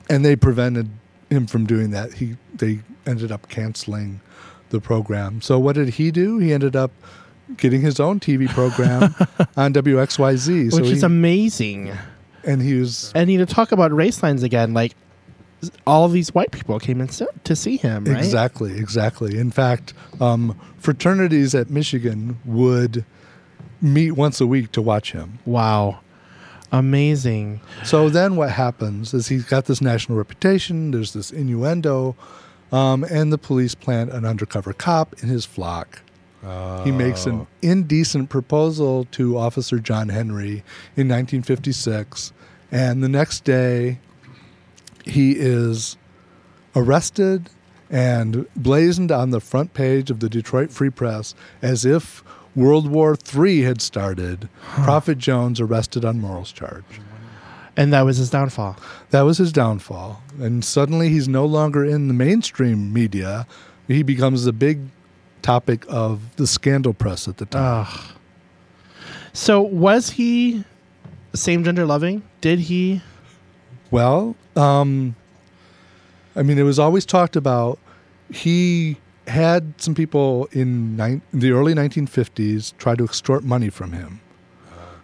and 0.09 0.23
they 0.25 0.35
prevented 0.35 0.89
him 1.29 1.47
from 1.47 1.65
doing 1.65 1.91
that. 1.91 2.13
He 2.13 2.37
they 2.55 2.79
ended 3.05 3.31
up 3.31 3.49
canceling 3.49 4.21
the 4.69 4.79
program. 4.81 5.41
So 5.41 5.57
what 5.59 5.75
did 5.75 5.89
he 5.89 6.11
do? 6.11 6.37
He 6.39 6.51
ended 6.53 6.75
up 6.75 6.91
getting 7.55 7.79
his 7.81 7.99
own 7.99 8.19
TV 8.19 8.49
program 8.49 9.15
on 9.57 9.73
WXYZ. 9.73 10.71
so 10.71 10.77
Which 10.81 10.91
is 10.91 10.99
he, 10.99 11.05
amazing. 11.05 11.93
and 12.43 12.61
he 12.61 12.73
was 12.73 13.13
And 13.15 13.31
you 13.31 13.37
to 13.37 13.45
talk 13.45 13.71
about 13.71 13.93
race 13.93 14.21
lines 14.21 14.43
again, 14.43 14.73
like 14.73 14.93
all 15.85 16.07
these 16.07 16.33
white 16.33 16.51
people 16.51 16.79
came 16.79 17.01
in 17.01 17.07
to 17.43 17.55
see 17.55 17.77
him, 17.77 18.05
right? 18.05 18.17
Exactly, 18.17 18.77
exactly. 18.77 19.37
In 19.37 19.51
fact, 19.51 19.93
um, 20.21 20.59
fraternities 20.77 21.55
at 21.55 21.69
Michigan 21.69 22.37
would 22.45 23.03
meet 23.81 24.11
once 24.11 24.39
a 24.41 24.47
week 24.47 24.71
to 24.73 24.81
watch 24.81 25.11
him. 25.13 25.39
Wow. 25.45 25.99
Amazing. 26.71 27.61
So 27.85 28.09
then 28.09 28.35
what 28.35 28.51
happens 28.51 29.13
is 29.13 29.27
he's 29.29 29.45
got 29.45 29.65
this 29.65 29.81
national 29.81 30.17
reputation, 30.17 30.91
there's 30.91 31.13
this 31.13 31.31
innuendo, 31.31 32.15
um, 32.71 33.05
and 33.05 33.31
the 33.31 33.37
police 33.37 33.73
plant 33.73 34.11
an 34.11 34.25
undercover 34.25 34.73
cop 34.73 35.15
in 35.23 35.29
his 35.29 35.45
flock. 35.45 36.01
He 36.83 36.91
makes 36.91 37.25
an 37.25 37.41
Oh. 37.41 37.47
indecent 37.61 38.29
proposal 38.29 39.05
to 39.11 39.37
Officer 39.37 39.79
John 39.79 40.09
Henry 40.09 40.63
in 40.95 41.07
1956, 41.09 42.31
and 42.71 43.03
the 43.03 43.09
next 43.09 43.43
day 43.43 43.99
he 45.09 45.33
is 45.33 45.97
arrested 46.75 47.49
and 47.89 48.45
blazoned 48.55 49.11
on 49.11 49.31
the 49.31 49.39
front 49.39 49.73
page 49.73 50.11
of 50.11 50.19
the 50.19 50.29
Detroit 50.29 50.71
Free 50.71 50.89
Press 50.89 51.33
as 51.61 51.85
if 51.85 52.23
World 52.55 52.89
War 52.89 53.15
III 53.35 53.61
had 53.61 53.81
started. 53.81 54.49
Prophet 54.61 55.17
Jones 55.17 55.61
arrested 55.61 56.03
on 56.03 56.19
morals 56.19 56.51
charge. 56.51 56.83
And 57.77 57.93
that 57.93 58.01
was 58.01 58.17
his 58.17 58.31
downfall. 58.31 58.75
That 59.11 59.21
was 59.21 59.37
his 59.37 59.51
downfall. 59.51 60.23
And 60.39 60.65
suddenly 60.65 61.09
he's 61.09 61.27
no 61.27 61.45
longer 61.45 61.85
in 61.85 62.07
the 62.07 62.13
mainstream 62.13 62.91
media. 62.91 63.45
He 63.87 64.01
becomes 64.01 64.43
the 64.43 64.53
big 64.53 64.81
topic 65.43 65.85
of 65.87 66.35
the 66.37 66.47
scandal 66.47 66.93
press 66.93 67.27
at 67.27 67.37
the 67.37 67.45
time. 67.45 67.85
Ugh. 67.87 68.11
So 69.33 69.61
was 69.61 70.09
he 70.09 70.63
same 71.35 71.63
gender 71.63 71.85
loving? 71.85 72.23
Did 72.41 72.59
he? 72.59 73.03
Well, 73.91 74.35
um, 74.55 75.15
I 76.35 76.43
mean, 76.43 76.57
it 76.59 76.63
was 76.63 76.79
always 76.79 77.05
talked 77.05 77.35
about. 77.35 77.79
He 78.31 78.97
had 79.27 79.73
some 79.81 79.95
people 79.95 80.47
in 80.51 80.95
nine, 80.95 81.21
the 81.33 81.51
early 81.51 81.73
1950s 81.73 82.75
try 82.77 82.95
to 82.95 83.03
extort 83.03 83.43
money 83.43 83.69
from 83.69 83.91
him. 83.93 84.21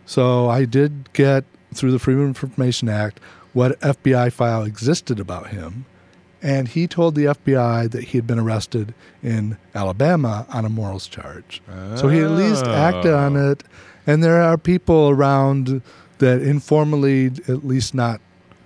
So 0.05 0.49
I 0.49 0.65
did 0.65 1.11
get 1.13 1.45
through 1.73 1.91
the 1.91 1.99
Freedom 1.99 2.23
of 2.23 2.29
Information 2.43 2.89
Act 2.89 3.19
what 3.53 3.79
FBI 3.79 4.31
file 4.33 4.63
existed 4.63 5.19
about 5.19 5.47
him, 5.47 5.85
and 6.41 6.67
he 6.67 6.87
told 6.87 7.15
the 7.15 7.25
FBI 7.25 7.89
that 7.91 8.03
he 8.05 8.17
had 8.17 8.27
been 8.27 8.39
arrested 8.39 8.93
in 9.21 9.57
Alabama 9.73 10.45
on 10.49 10.65
a 10.65 10.69
morals 10.69 11.07
charge. 11.07 11.61
So 11.95 12.09
he 12.09 12.19
at 12.19 12.31
least 12.31 12.65
acted 12.65 13.13
on 13.13 13.37
Oh. 13.37 13.51
it, 13.51 13.63
and 14.05 14.21
there 14.23 14.41
are 14.41 14.57
people 14.57 15.09
around 15.09 15.81
that 16.17 16.41
informally, 16.41 17.27
at 17.47 17.65
least 17.65 17.93
not 17.93 18.19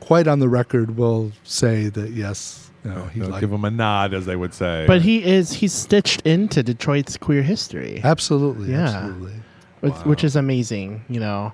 quite 0.07 0.27
on 0.27 0.39
the 0.39 0.47
record, 0.49 0.97
will 0.97 1.31
say 1.43 1.89
that 1.89 2.11
yes, 2.11 2.71
you 2.85 2.91
know, 2.91 3.03
he 3.13 3.19
They'll 3.19 3.29
like 3.29 3.41
give 3.41 3.51
him 3.51 3.65
a 3.65 3.71
nod, 3.71 4.13
as 4.13 4.25
they 4.25 4.35
would 4.37 4.53
say. 4.53 4.85
But 4.87 5.01
he 5.01 5.23
is 5.23 5.51
he's 5.51 5.73
stitched 5.73 6.21
into 6.25 6.63
Detroit's 6.63 7.17
queer 7.17 7.43
history, 7.43 7.99
absolutely, 8.03 8.71
Yeah. 8.71 8.87
absolutely. 8.89 9.33
which, 9.81 9.93
Wow. 9.93 10.03
which 10.03 10.23
is 10.23 10.35
amazing. 10.35 11.03
You 11.09 11.19
know, 11.19 11.53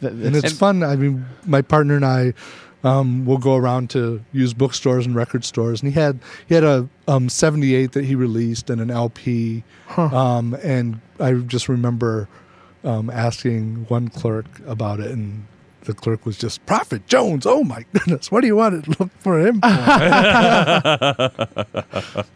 Th- 0.00 0.12
and 0.12 0.34
it's- 0.36 0.44
it's 0.52 0.58
fun. 0.58 0.82
I 0.82 0.96
mean, 0.96 1.26
my 1.46 1.62
partner 1.62 1.94
and 1.96 2.04
I 2.04 2.32
um, 2.82 3.26
will 3.26 3.36
go 3.38 3.56
around 3.56 3.90
to 3.90 4.22
use 4.32 4.54
bookstores 4.54 5.04
and 5.04 5.14
record 5.14 5.44
stores, 5.44 5.82
and 5.82 5.92
he 5.92 6.00
had 6.00 6.18
he 6.46 6.54
had 6.54 6.64
a 6.64 6.88
um, 7.08 7.28
'78 7.28 7.92
that 7.92 8.04
he 8.06 8.14
released 8.14 8.70
and 8.70 8.80
an 8.80 8.90
LP, 8.90 9.62
Huh. 9.88 10.08
um, 10.16 10.56
and 10.62 11.00
I 11.18 11.34
just 11.34 11.68
remember 11.68 12.28
um, 12.84 13.10
asking 13.10 13.84
one 13.88 14.08
clerk 14.08 14.46
about 14.66 14.98
it, 15.00 15.10
and 15.10 15.44
the 15.82 15.94
clerk 15.94 16.26
was 16.26 16.36
just 16.38 16.64
Prophet 16.66 17.06
Jones. 17.06 17.46
Oh 17.46 17.64
my 17.64 17.84
goodness, 17.92 18.30
what 18.30 18.42
do 18.42 18.46
you 18.46 18.56
want 18.56 18.84
to 18.84 18.90
look 18.98 19.10
for 19.18 19.40
him? 19.40 19.60
For? 19.60 22.24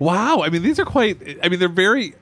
Wow, 0.00 0.42
I 0.42 0.48
mean 0.48 0.62
these 0.62 0.80
are 0.80 0.84
quite. 0.84 1.38
I 1.42 1.48
mean 1.48 1.60
they're 1.60 1.68
very. 1.68 2.14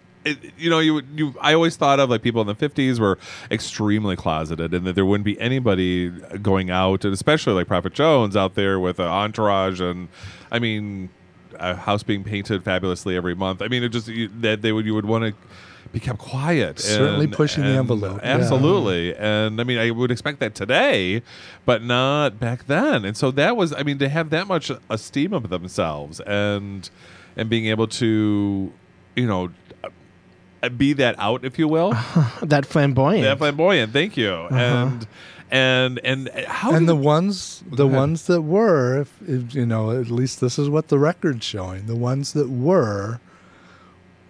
You 0.56 0.70
know, 0.70 0.78
you 0.78 1.02
you. 1.14 1.34
I 1.40 1.52
always 1.54 1.74
thought 1.76 1.98
of 1.98 2.10
like 2.10 2.22
people 2.22 2.40
in 2.42 2.46
the 2.46 2.54
'50s 2.54 3.00
were 3.00 3.18
extremely 3.50 4.14
closeted, 4.14 4.72
and 4.72 4.86
that 4.86 4.94
there 4.94 5.04
wouldn't 5.06 5.24
be 5.24 5.40
anybody 5.40 6.10
going 6.10 6.70
out, 6.70 7.04
and 7.04 7.12
especially 7.12 7.54
like 7.54 7.66
Prophet 7.66 7.92
Jones 7.92 8.36
out 8.36 8.54
there 8.54 8.78
with 8.78 9.00
an 9.00 9.06
entourage, 9.06 9.80
and 9.80 10.06
I 10.52 10.60
mean, 10.60 11.08
a 11.58 11.74
house 11.74 12.04
being 12.04 12.22
painted 12.22 12.62
fabulously 12.62 13.16
every 13.16 13.34
month. 13.34 13.62
I 13.62 13.68
mean, 13.68 13.82
it 13.82 13.88
just 13.88 14.06
you, 14.06 14.28
that 14.42 14.62
they 14.62 14.70
would 14.70 14.86
you 14.86 14.94
would 14.94 15.06
want 15.06 15.24
to 15.24 15.34
be 15.92 16.00
kept 16.00 16.18
quiet. 16.18 16.78
Certainly 16.80 17.24
and- 17.26 17.32
pushing 17.34 17.62
the 17.64 17.70
and- 17.70 17.78
envelope, 17.80 18.20
yeah. 18.22 18.34
Absolutely, 18.36 19.14
and 19.16 19.60
I 19.60 19.64
mean, 19.64 19.78
I 19.78 19.90
would 19.90 20.10
expect 20.10 20.40
that 20.40 20.54
today, 20.54 21.22
but 21.66 21.82
not 21.82 22.40
back 22.40 22.66
then. 22.66 23.04
And 23.04 23.16
so 23.16 23.30
that 23.32 23.56
was, 23.56 23.72
I 23.74 23.82
mean, 23.82 23.98
to 23.98 24.08
have 24.08 24.30
that 24.30 24.46
much 24.46 24.70
esteem 24.90 25.32
of 25.32 25.48
themselves 25.50 26.20
and 26.20 26.88
and 27.36 27.48
being 27.48 27.66
able 27.66 27.86
to, 27.88 28.72
you 29.16 29.26
know, 29.26 29.50
uh, 30.62 30.68
be 30.68 30.92
that 30.94 31.14
out, 31.18 31.44
if 31.44 31.58
you 31.58 31.66
will, 31.68 31.92
that 32.42 32.64
flamboyant. 32.66 33.22
that 33.24 33.38
flamboyant. 33.38 33.92
Thank 33.92 34.16
you, 34.16 34.32
and 34.32 35.06
and 35.50 35.98
and 36.04 36.28
how 36.46 36.72
and 36.74 36.88
the 36.88 36.96
ones 36.96 37.62
the 37.70 37.86
ones 37.86 38.26
that 38.28 38.40
were 38.42 39.00
if, 39.02 39.12
if 39.28 39.54
you 39.54 39.66
know 39.66 39.90
at 39.90 40.10
least 40.10 40.40
this 40.40 40.58
is 40.58 40.70
what 40.70 40.88
the 40.88 40.98
record's 40.98 41.44
showing 41.44 41.86
the 41.86 41.96
ones 41.96 42.32
that 42.32 42.48
were 42.48 43.20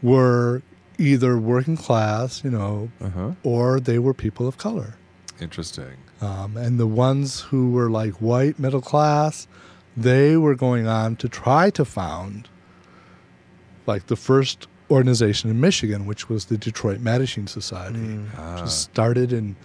were 0.03 0.63
either 0.99 1.39
working 1.39 1.77
class 1.77 2.43
you 2.45 2.51
know 2.51 2.91
uh-huh. 3.01 3.33
or 3.43 3.81
they 3.81 3.99
were 3.99 4.15
people 4.15 4.47
of 4.49 4.57
color 4.59 4.95
interesting. 5.41 5.97
um, 6.21 6.57
and 6.57 6.79
the 6.79 6.87
ones 6.87 7.41
who 7.41 7.71
were 7.71 7.91
like 7.91 8.13
white 8.15 8.59
middle 8.59 8.81
class 8.83 9.47
they 9.97 10.37
were 10.37 10.55
going 10.55 10.87
on 10.87 11.17
to 11.17 11.29
try 11.29 11.71
to 11.71 11.85
found 11.85 12.49
like 13.87 14.07
the 14.07 14.17
first 14.17 14.67
organization 14.91 15.51
in 15.51 15.61
michigan 15.61 16.07
which 16.07 16.29
was 16.29 16.47
the 16.47 16.57
detroit 16.59 16.99
mattachine 17.01 17.49
society 17.49 17.99
Mm. 17.99 18.27
Ah. 18.37 18.53
which 18.55 18.63
was 18.63 18.75
started 18.75 19.33
in 19.33 19.57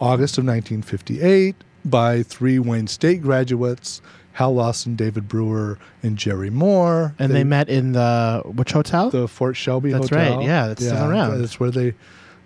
August 0.00 0.36
of 0.36 0.44
1958 0.44 1.54
by 1.84 2.24
three 2.24 2.58
Wayne 2.58 2.88
State 2.88 3.22
graduates, 3.22 4.02
Hal 4.32 4.54
Lawson, 4.54 4.96
David 4.96 5.28
Brewer, 5.28 5.78
and 6.02 6.16
Jerry 6.16 6.50
Moore. 6.50 7.14
and 7.18 7.32
they, 7.32 7.44
met 7.44 7.68
in 7.68 7.92
the 7.92 8.42
which 8.46 8.72
hotel? 8.72 9.10
the 9.10 9.28
Fort 9.28 9.56
Shelby 9.56 9.92
That's 9.92 10.08
Hotel. 10.08 10.36
right. 10.38 10.46
Yeah, 10.46 10.68
that's 10.68 10.84
still 10.84 11.10
around. 11.10 11.40
That's 11.40 11.60
where 11.60 11.70
they 11.70 11.94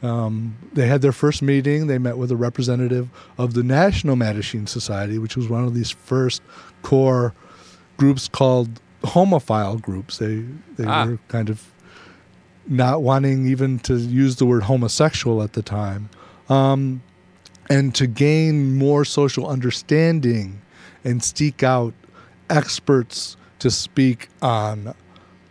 um, 0.02 0.56
they 0.74 0.86
had 0.86 1.00
their 1.00 1.12
first 1.12 1.42
meeting. 1.42 1.86
They 1.86 1.98
met 1.98 2.18
with 2.18 2.30
a 2.30 2.36
representative 2.36 3.08
of 3.38 3.54
the 3.54 3.62
National 3.62 4.14
Mattachine 4.16 4.68
Society, 4.68 5.18
which 5.18 5.36
was 5.36 5.48
one 5.48 5.64
of 5.64 5.74
these 5.74 5.90
first 5.90 6.42
core 6.82 7.32
groups 7.96 8.28
called 8.28 8.68
homophile 9.02 9.80
groups. 9.80 10.18
They 10.18 10.44
they 10.76 10.84
Ah. 10.84 11.06
were 11.06 11.18
kind 11.28 11.48
of 11.48 11.62
not 12.68 13.00
wanting 13.02 13.46
even 13.46 13.78
to 13.78 13.96
use 13.96 14.36
the 14.36 14.44
word 14.44 14.64
homosexual 14.64 15.40
at 15.42 15.52
the 15.52 15.62
time, 15.62 16.10
um, 16.48 17.00
and 17.70 17.94
to 17.94 18.06
gain 18.08 18.74
more 18.76 19.04
social 19.04 19.46
understanding 19.46 20.60
and 21.06 21.22
seek 21.22 21.62
out 21.62 21.94
experts 22.50 23.36
to 23.60 23.70
speak 23.70 24.28
on 24.42 24.94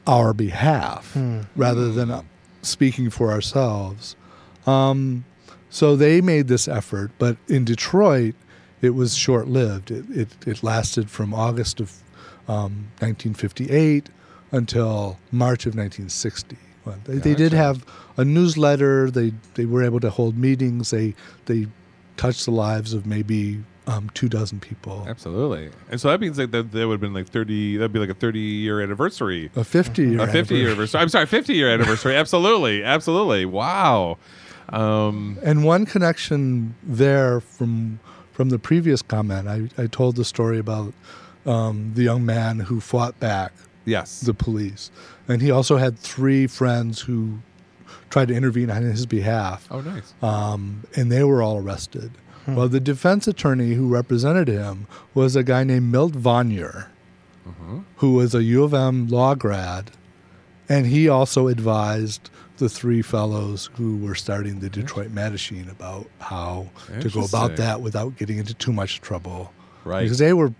our 0.05 0.33
behalf 0.33 1.15
rather 1.55 1.91
than 1.91 2.11
uh, 2.11 2.21
speaking 2.61 3.09
for 3.09 3.31
ourselves. 3.31 4.15
Um, 4.67 5.25
so 5.69 5.95
they 5.95 6.21
made 6.21 6.47
this 6.47 6.67
effort, 6.67 7.11
but 7.17 7.37
in 7.47 7.65
Detroit, 7.65 8.35
it 8.81 8.91
was 8.91 9.15
short 9.15 9.47
lived. 9.47 9.91
It, 9.91 10.05
it, 10.09 10.47
it 10.47 10.63
lasted 10.63 11.09
from 11.09 11.33
August 11.33 11.79
of 11.79 11.91
um, 12.47 12.91
1958 12.99 14.09
until 14.51 15.17
March 15.31 15.65
of 15.65 15.73
1960. 15.75 16.57
Well, 16.85 16.99
they, 17.05 17.17
they 17.17 17.33
did 17.35 17.51
have 17.53 17.83
a 18.17 18.23
newsletter. 18.23 19.09
They 19.09 19.33
they 19.55 19.65
were 19.65 19.83
able 19.83 19.99
to 20.01 20.11
hold 20.11 20.37
meetings. 20.37 20.91
They 20.91 21.15
they 21.45 21.67
touched 22.15 22.45
the 22.45 22.51
lives 22.51 22.93
of 22.93 23.07
maybe 23.07 23.63
um, 23.87 24.09
two 24.13 24.29
dozen 24.29 24.59
people. 24.59 25.05
Absolutely. 25.07 25.69
And 25.89 25.99
so 26.01 26.09
that 26.09 26.19
means 26.19 26.37
like 26.37 26.51
that, 26.51 26.71
that 26.71 26.87
would 26.87 26.95
have 26.95 27.01
been 27.01 27.13
like 27.13 27.27
30, 27.27 27.77
that'd 27.77 27.93
be 27.93 27.99
like 27.99 28.09
a 28.09 28.13
30 28.15 28.39
year 28.39 28.81
anniversary. 28.81 29.51
A 29.55 29.63
50 29.63 30.01
year 30.01 30.21
A 30.21 30.27
50 30.27 30.55
year 30.55 30.67
anniversary. 30.67 31.01
I'm 31.01 31.09
sorry, 31.09 31.25
50 31.25 31.53
year 31.53 31.69
anniversary. 31.69 32.15
Absolutely. 32.17 32.83
Absolutely. 32.83 33.45
Wow. 33.45 34.17
Um, 34.69 35.37
And 35.43 35.63
one 35.63 35.85
connection 35.85 36.75
there 36.83 37.39
from 37.39 37.99
from 38.35 38.49
the 38.49 38.59
previous 38.59 39.01
comment, 39.01 39.47
I, 39.47 39.69
I 39.81 39.87
told 39.87 40.17
the 40.17 40.25
story 40.25 40.59
about 40.59 40.93
um, 41.45 41.93
the 41.95 42.03
young 42.03 42.25
man 42.25 42.59
who 42.59 42.81
fought 42.81 43.17
back 43.17 43.53
yes. 43.85 44.19
the 44.19 44.33
police, 44.33 44.91
and 45.29 45.41
he 45.41 45.49
also 45.51 45.77
had 45.77 45.97
three 45.97 46.45
friends 46.45 46.99
who 46.99 47.39
tried 48.09 48.27
to 48.27 48.33
intervene 48.33 48.69
on 48.69 48.81
his 48.81 49.05
behalf, 49.05 49.69
oh, 49.71 49.79
nice. 49.79 50.13
um, 50.21 50.83
and 50.97 51.09
they 51.09 51.23
were 51.23 51.41
all 51.41 51.57
arrested. 51.57 52.11
Hmm. 52.45 52.55
Well, 52.55 52.67
the 52.67 52.79
defense 52.79 53.27
attorney 53.27 53.73
who 53.73 53.87
represented 53.87 54.47
him 54.47 54.87
was 55.13 55.35
a 55.35 55.43
guy 55.43 55.63
named 55.63 55.91
Milt 55.91 56.13
Vanier, 56.13 56.87
mm-hmm. 57.47 57.79
who 57.97 58.13
was 58.13 58.35
a 58.35 58.43
U 58.43 58.63
of 58.63 58.73
M 58.73 59.07
law 59.07 59.35
grad, 59.35 59.91
and 60.69 60.85
he 60.85 61.09
also 61.09 61.47
advised 61.47 62.29
the 62.57 62.69
three 62.69 63.01
fellows 63.01 63.69
who 63.75 63.97
were 63.97 64.15
starting 64.15 64.59
the 64.59 64.69
Detroit 64.69 65.11
Magazine 65.11 65.67
about 65.69 66.07
how 66.19 66.67
to 67.01 67.09
go 67.09 67.25
about 67.25 67.57
that 67.57 67.81
without 67.81 68.15
getting 68.17 68.37
into 68.37 68.53
too 68.53 68.71
much 68.71 69.01
trouble. 69.01 69.51
Right. 69.83 70.03
Because 70.03 70.19
they 70.19 70.33
were 70.33 70.53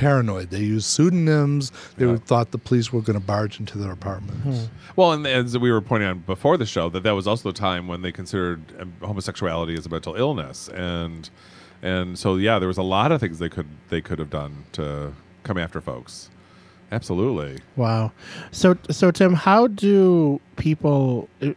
paranoid. 0.00 0.48
They 0.50 0.60
used 0.60 0.86
pseudonyms. 0.86 1.70
They 1.98 2.06
Yeah. 2.06 2.16
thought 2.16 2.50
the 2.52 2.58
police 2.58 2.90
were 2.92 3.02
going 3.02 3.18
to 3.20 3.24
barge 3.24 3.60
into 3.60 3.76
their 3.76 3.92
apartments. 3.92 4.68
Well, 4.96 5.12
and 5.12 5.26
as 5.26 5.56
we 5.58 5.70
were 5.70 5.82
pointing 5.82 6.08
out 6.08 6.24
before 6.26 6.56
the 6.56 6.64
show, 6.66 6.88
that 6.88 7.02
that 7.02 7.12
was 7.12 7.26
also 7.26 7.50
the 7.52 7.58
time 7.58 7.86
when 7.86 8.00
they 8.02 8.10
considered 8.10 8.60
um, 8.80 8.92
homosexuality 9.02 9.74
as 9.76 9.84
a 9.86 9.90
mental 9.90 10.14
illness, 10.16 10.68
and 10.70 11.28
and 11.82 12.18
so 12.18 12.36
yeah, 12.36 12.58
there 12.58 12.68
was 12.68 12.78
a 12.78 12.82
lot 12.82 13.12
of 13.12 13.20
things 13.20 13.38
they 13.38 13.48
could 13.50 13.68
they 13.90 14.00
could 14.00 14.18
have 14.18 14.30
done 14.30 14.64
to 14.72 15.12
come 15.44 15.58
after 15.58 15.80
folks. 15.82 16.30
Absolutely. 16.92 17.58
Wow. 17.76 18.12
So 18.52 18.76
so 18.90 19.10
Tim, 19.10 19.34
how 19.34 19.66
do 19.68 20.40
people 20.56 21.28
uh, 21.42 21.50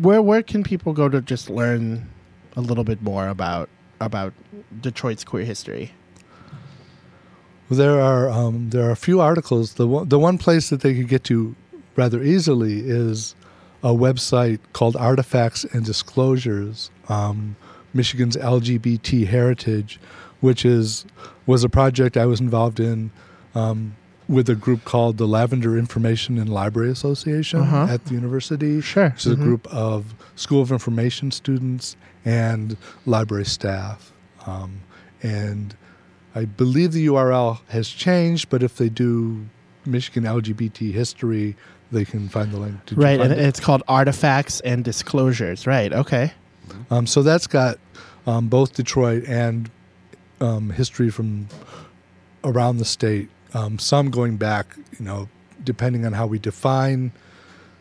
where 0.00 0.22
where 0.22 0.42
can 0.42 0.62
people 0.62 0.92
go 0.94 1.08
to 1.08 1.20
just 1.20 1.50
learn 1.50 2.08
a 2.56 2.60
little 2.62 2.84
bit 2.84 3.02
more 3.02 3.28
about 3.28 3.68
about 4.00 4.32
Detroit's 4.80 5.22
queer 5.22 5.44
history? 5.44 5.92
There 7.76 8.00
are 8.00 8.28
um, 8.30 8.70
there 8.70 8.86
are 8.86 8.90
a 8.90 8.96
few 8.96 9.20
articles. 9.20 9.74
The 9.74 9.86
one, 9.86 10.08
the 10.08 10.18
one 10.18 10.38
place 10.38 10.70
that 10.70 10.80
they 10.80 10.94
could 10.94 11.08
get 11.08 11.24
to 11.24 11.54
rather 11.96 12.22
easily 12.22 12.80
is 12.80 13.34
a 13.82 13.88
website 13.90 14.58
called 14.72 14.96
Artifacts 14.96 15.64
and 15.64 15.84
Disclosures, 15.84 16.90
um, 17.08 17.56
Michigan's 17.94 18.36
LGBT 18.36 19.26
Heritage, 19.26 19.98
which 20.40 20.64
is 20.64 21.04
was 21.46 21.64
a 21.64 21.68
project 21.68 22.16
I 22.16 22.26
was 22.26 22.40
involved 22.40 22.78
in 22.80 23.10
um, 23.54 23.96
with 24.28 24.48
a 24.48 24.54
group 24.54 24.84
called 24.84 25.18
the 25.18 25.26
Lavender 25.26 25.76
Information 25.76 26.38
and 26.38 26.48
Library 26.48 26.90
Association 26.90 27.60
Uh-huh. 27.60 27.86
at 27.90 28.04
the 28.06 28.14
university. 28.14 28.80
Sure. 28.80 29.10
which 29.10 29.26
is 29.26 29.32
Mhm. 29.34 29.40
a 29.40 29.44
group 29.44 29.66
of 29.68 30.14
School 30.36 30.62
of 30.62 30.70
Information 30.72 31.30
students 31.32 31.96
and 32.24 32.76
library 33.04 33.44
staff. 33.44 34.12
Um, 34.46 34.80
and 35.22 35.74
I 36.34 36.44
believe 36.46 36.92
the 36.92 37.06
URL 37.06 37.60
has 37.68 37.88
changed, 37.88 38.48
but 38.48 38.62
if 38.62 38.76
they 38.76 38.88
do 38.88 39.46
Michigan 39.84 40.24
LGBT 40.24 40.92
history, 40.92 41.56
they 41.90 42.04
can 42.04 42.28
find 42.28 42.50
the 42.52 42.58
link. 42.58 42.86
Did 42.86 42.98
Right, 42.98 43.20
and 43.20 43.32
it? 43.32 43.38
it's 43.38 43.60
called 43.60 43.82
Artifacts 43.86 44.60
and 44.60 44.84
Disclosures. 44.84 45.66
Right. 45.66 45.92
Okay. 45.92 46.32
Um, 46.90 47.06
so 47.06 47.22
that's 47.22 47.46
got 47.46 47.78
um, 48.26 48.48
both 48.48 48.74
Detroit 48.74 49.24
and 49.28 49.70
um, 50.40 50.70
history 50.70 51.10
from 51.10 51.48
around 52.44 52.78
the 52.78 52.84
state. 52.84 53.28
Um, 53.54 53.78
some 53.78 54.10
going 54.10 54.36
back, 54.36 54.74
you 54.98 55.04
know, 55.04 55.28
depending 55.62 56.06
on 56.06 56.14
how 56.14 56.26
we 56.26 56.38
define 56.38 57.12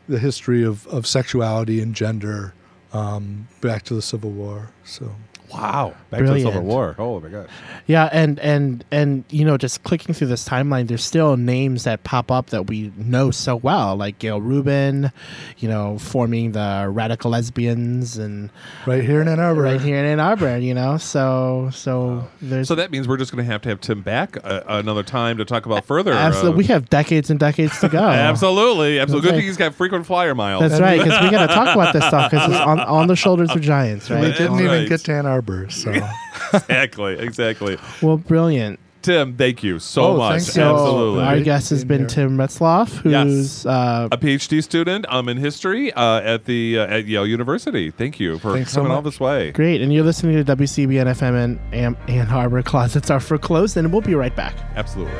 the 0.09 0.19
history 0.19 0.63
of, 0.63 0.85
of 0.87 1.07
sexuality 1.07 1.79
and 1.79 1.95
gender, 1.95 2.53
um, 2.91 3.47
back 3.61 3.83
to 3.83 3.93
the 3.93 4.01
Civil 4.01 4.31
War. 4.31 4.69
So 4.83 5.15
Wow. 5.53 5.95
Back 6.09 6.19
to 6.21 6.25
the 6.27 6.39
Civil 6.39 6.51
Brilliant. 6.51 6.65
War. 6.65 6.95
Oh 6.97 7.19
my 7.19 7.29
god. 7.29 7.49
Yeah, 7.87 8.09
and 8.11 8.39
and 8.39 8.83
and 8.91 9.23
you 9.29 9.45
know, 9.45 9.57
just 9.57 9.83
clicking 9.83 10.13
through 10.13 10.27
this 10.27 10.47
timeline, 10.47 10.87
there's 10.87 11.03
still 11.03 11.37
names 11.37 11.83
that 11.83 12.03
pop 12.03 12.31
up 12.31 12.47
that 12.47 12.67
we 12.67 12.91
know 12.97 13.31
so 13.31 13.55
well, 13.55 13.95
like 13.95 14.19
Gayle 14.19 14.41
Rubin, 14.41 15.11
you 15.57 15.67
know, 15.67 15.97
forming 15.97 16.51
the 16.51 16.87
Radical 16.89 17.31
Lesbians, 17.31 18.17
and 18.17 18.49
right 18.85 19.03
here 19.03 19.21
in 19.21 19.27
Ann 19.27 19.39
Arbor, 19.39 19.61
right 19.61 19.81
here 19.81 19.97
in 19.97 20.05
Ann 20.05 20.19
Arbor, 20.19 20.57
you 20.57 20.73
know. 20.73 20.97
So 20.97 21.69
so 21.73 22.27
there's 22.41 22.67
So 22.67 22.75
that 22.75 22.91
means 22.91 23.07
we're 23.07 23.17
just 23.17 23.31
going 23.31 23.45
to 23.45 23.51
have 23.51 23.61
to 23.63 23.69
have 23.69 23.81
Tim 23.81 24.01
back 24.01 24.37
uh, 24.43 24.61
another 24.67 25.03
time 25.03 25.37
to 25.37 25.45
talk 25.45 25.65
about 25.65 25.85
further. 25.85 26.13
absolutely 26.13 26.53
uh, 26.53 26.57
we 26.57 26.65
have 26.65 26.89
decades 26.89 27.29
and 27.29 27.39
decades 27.39 27.79
to 27.79 27.89
go. 27.89 28.01
Absolutely, 28.31 28.99
absolutely. 28.99 29.27
Good 29.27 29.33
That's 29.33 29.39
thing 29.41 29.47
he's 29.47 29.57
got 29.57 29.75
frequent 29.75 30.05
flyer 30.05 30.33
miles. 30.35 30.61
That's 30.61 30.79
right, 30.81 30.97
because 31.03 31.21
we 31.21 31.29
got 31.29 31.47
to 31.47 31.53
talk 31.53 31.75
about 31.75 31.93
this 31.93 32.05
stuff 32.05 32.31
because 32.31 32.49
it's 32.49 32.59
on 32.59 32.79
on 32.79 33.07
the 33.07 33.15
shoulders 33.15 33.51
of 33.51 33.61
giants, 33.61 34.09
right? 34.09 34.21
we 34.21 34.27
didn't 34.27 34.51
That's 34.51 34.61
even 34.61 34.79
right. 34.81 34.89
get 34.89 35.01
to 35.01 35.13
Ann 35.13 35.25
Arbor. 35.25 35.40
So 35.69 35.91
exactly, 36.53 37.19
exactly. 37.19 37.77
Well, 38.01 38.17
brilliant. 38.17 38.79
Tim, 39.01 39.35
thank 39.35 39.63
you 39.63 39.79
so 39.79 40.03
Oh, 40.03 40.17
much. 40.17 40.31
thanks, 40.33 40.53
So 40.53 40.61
Absolutely. 40.61 41.23
our 41.23 41.39
guest 41.41 41.71
has 41.71 41.83
been 41.83 42.01
here. 42.01 42.07
Tim 42.07 42.37
Retzloff, 42.37 42.89
who's 42.99 43.65
uh, 43.65 44.07
a 44.11 44.17
PhD 44.17 44.63
student 44.63 45.07
um, 45.09 45.27
in 45.27 45.37
history 45.37 45.91
uh, 45.93 46.21
at 46.21 46.45
the 46.45 46.77
uh, 46.77 46.85
at 46.85 47.07
Yale 47.07 47.25
University. 47.25 47.89
Thank 47.89 48.19
you 48.19 48.37
for 48.37 48.53
Thanks 48.53 48.71
so 48.71 48.81
coming 48.81 48.91
all 48.91 49.01
this 49.01 49.19
way. 49.19 49.51
Great, 49.53 49.81
and 49.81 49.91
you're 49.91 50.03
listening 50.03 50.43
to 50.45 50.55
WCBN 50.55 51.05
FM 51.07 51.33
and 51.43 51.59
Am- 51.73 51.97
Ann 52.07 52.27
Arbor 52.27 52.61
Closets 52.61 53.09
are 53.09 53.19
for 53.19 53.39
Clothes, 53.39 53.75
and 53.75 53.91
we'll 53.91 54.03
be 54.03 54.13
right 54.13 54.35
back. 54.35 54.53
Absolutely. 54.75 55.19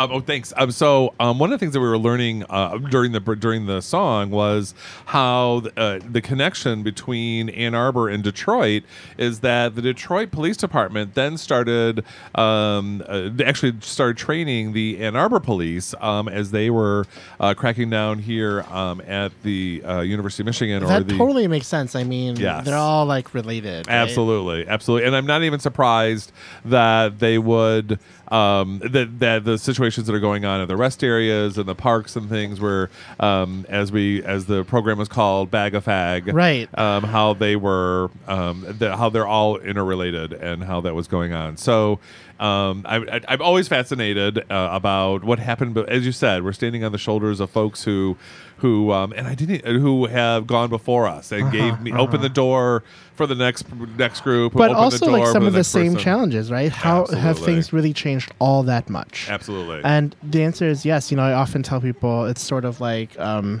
um, 0.00 0.10
oh, 0.12 0.20
thanks. 0.20 0.52
Um, 0.56 0.70
so 0.70 1.14
um, 1.20 1.38
one 1.38 1.52
of 1.52 1.58
the 1.60 1.62
things 1.62 1.74
that 1.74 1.80
we 1.80 1.88
were 1.88 1.98
learning 1.98 2.44
uh, 2.48 2.78
during 2.78 3.12
the 3.12 3.20
during 3.20 3.66
the 3.66 3.82
song 3.82 4.30
was 4.30 4.74
how 5.06 5.62
uh, 5.76 6.00
the 6.08 6.22
connection 6.22 6.82
between 6.82 7.50
Ann 7.50 7.74
Arbor 7.74 8.08
and 8.08 8.24
Detroit 8.24 8.82
is 9.18 9.40
that 9.40 9.74
the 9.74 9.82
Detroit 9.82 10.30
Police 10.30 10.56
Department 10.56 11.14
then 11.14 11.36
started 11.36 12.02
um, 12.34 13.02
uh, 13.06 13.28
actually 13.44 13.74
started 13.80 14.16
training 14.16 14.72
the 14.72 14.98
Ann 15.00 15.16
Arbor 15.16 15.38
Police 15.38 15.94
um, 16.00 16.28
as 16.28 16.50
they 16.50 16.70
were 16.70 17.06
uh, 17.38 17.52
cracking 17.52 17.90
down 17.90 18.20
here 18.20 18.62
um, 18.70 19.02
at 19.06 19.32
the 19.42 19.82
uh, 19.84 20.00
University 20.00 20.42
of 20.42 20.46
Michigan 20.46 20.82
or 20.82 20.86
That 20.86 21.08
the 21.08 21.18
totally 21.18 21.46
makes 21.46 21.66
sense. 21.66 21.94
I 21.94 22.04
mean, 22.04 22.36
Yes. 22.36 22.64
they're 22.64 22.74
all 22.74 23.04
like 23.04 23.34
related. 23.34 23.86
right? 23.86 23.94
Absolutely, 23.94 24.66
absolutely, 24.66 25.06
and 25.06 25.14
I'm 25.14 25.26
not 25.26 25.42
even 25.42 25.60
surprised 25.60 26.32
that 26.64 27.18
they 27.18 27.36
would 27.36 27.98
um, 28.30 28.80
that 28.84 29.18
that 29.20 29.44
the 29.44 29.58
situations 29.58 30.06
that 30.06 30.14
are 30.14 30.20
going 30.20 30.44
on 30.44 30.60
in 30.60 30.68
the 30.68 30.76
rest 30.76 31.02
areas 31.02 31.58
and 31.58 31.66
the 31.66 31.74
parks 31.74 32.16
and 32.16 32.28
things 32.28 32.60
where, 32.60 32.90
um, 33.18 33.66
as 33.68 33.90
we 33.90 34.22
as 34.24 34.46
the 34.46 34.64
program 34.64 34.98
was 34.98 35.08
called, 35.08 35.50
bag 35.50 35.74
of 35.74 35.84
fag, 35.84 36.32
Right. 36.32 36.68
Um, 36.78 37.02
how 37.04 37.34
they 37.34 37.56
were, 37.56 38.10
um, 38.26 38.64
the, 38.78 38.96
how 38.96 39.08
they're 39.10 39.26
all 39.26 39.56
interrelated 39.58 40.32
and 40.32 40.62
how 40.64 40.80
that 40.82 40.94
was 40.94 41.08
going 41.08 41.32
on. 41.32 41.56
So. 41.56 41.98
Um, 42.40 42.86
I, 42.88 42.96
I, 42.96 43.20
I'm 43.28 43.42
always 43.42 43.68
fascinated 43.68 44.38
uh, 44.50 44.68
about 44.72 45.24
what 45.24 45.38
happened, 45.38 45.74
but 45.74 45.88
as 45.90 46.06
you 46.06 46.12
said, 46.12 46.42
we're 46.42 46.54
standing 46.54 46.82
on 46.84 46.90
the 46.90 46.98
shoulders 46.98 47.38
of 47.38 47.50
folks 47.50 47.84
who, 47.84 48.16
who, 48.58 48.92
um, 48.92 49.12
and 49.14 49.26
I 49.28 49.34
didn't, 49.34 49.66
who 49.66 50.06
have 50.06 50.46
gone 50.46 50.70
before 50.70 51.06
us 51.06 51.32
and 51.32 51.52
gave 51.52 51.80
me 51.82 51.92
opened 51.92 52.24
the 52.24 52.30
door 52.30 52.82
for 53.14 53.26
the 53.26 53.34
next 53.34 53.66
next 53.98 54.22
group, 54.22 54.54
But 54.54 54.70
also 54.70 55.04
the 55.04 55.06
door 55.12 55.18
like 55.18 55.28
some 55.28 55.46
of 55.46 55.52
the 55.52 55.58
next 55.58 55.68
same 55.68 55.92
person. 55.92 55.98
challenges, 56.04 56.50
right? 56.50 56.72
How 56.72 57.06
have 57.08 57.38
things 57.38 57.72
really 57.74 57.92
changed 57.92 58.32
all 58.38 58.62
that 58.62 58.88
much? 58.88 59.28
Absolutely. 59.28 59.82
And 59.84 60.16
the 60.22 60.42
answer 60.42 60.64
is 60.64 60.86
yes. 60.86 61.10
You 61.10 61.18
know, 61.18 61.24
I 61.24 61.34
often 61.34 61.62
tell 61.62 61.82
people 61.82 62.24
it's 62.24 62.40
sort 62.42 62.64
of 62.64 62.80
like, 62.80 63.18
um, 63.18 63.60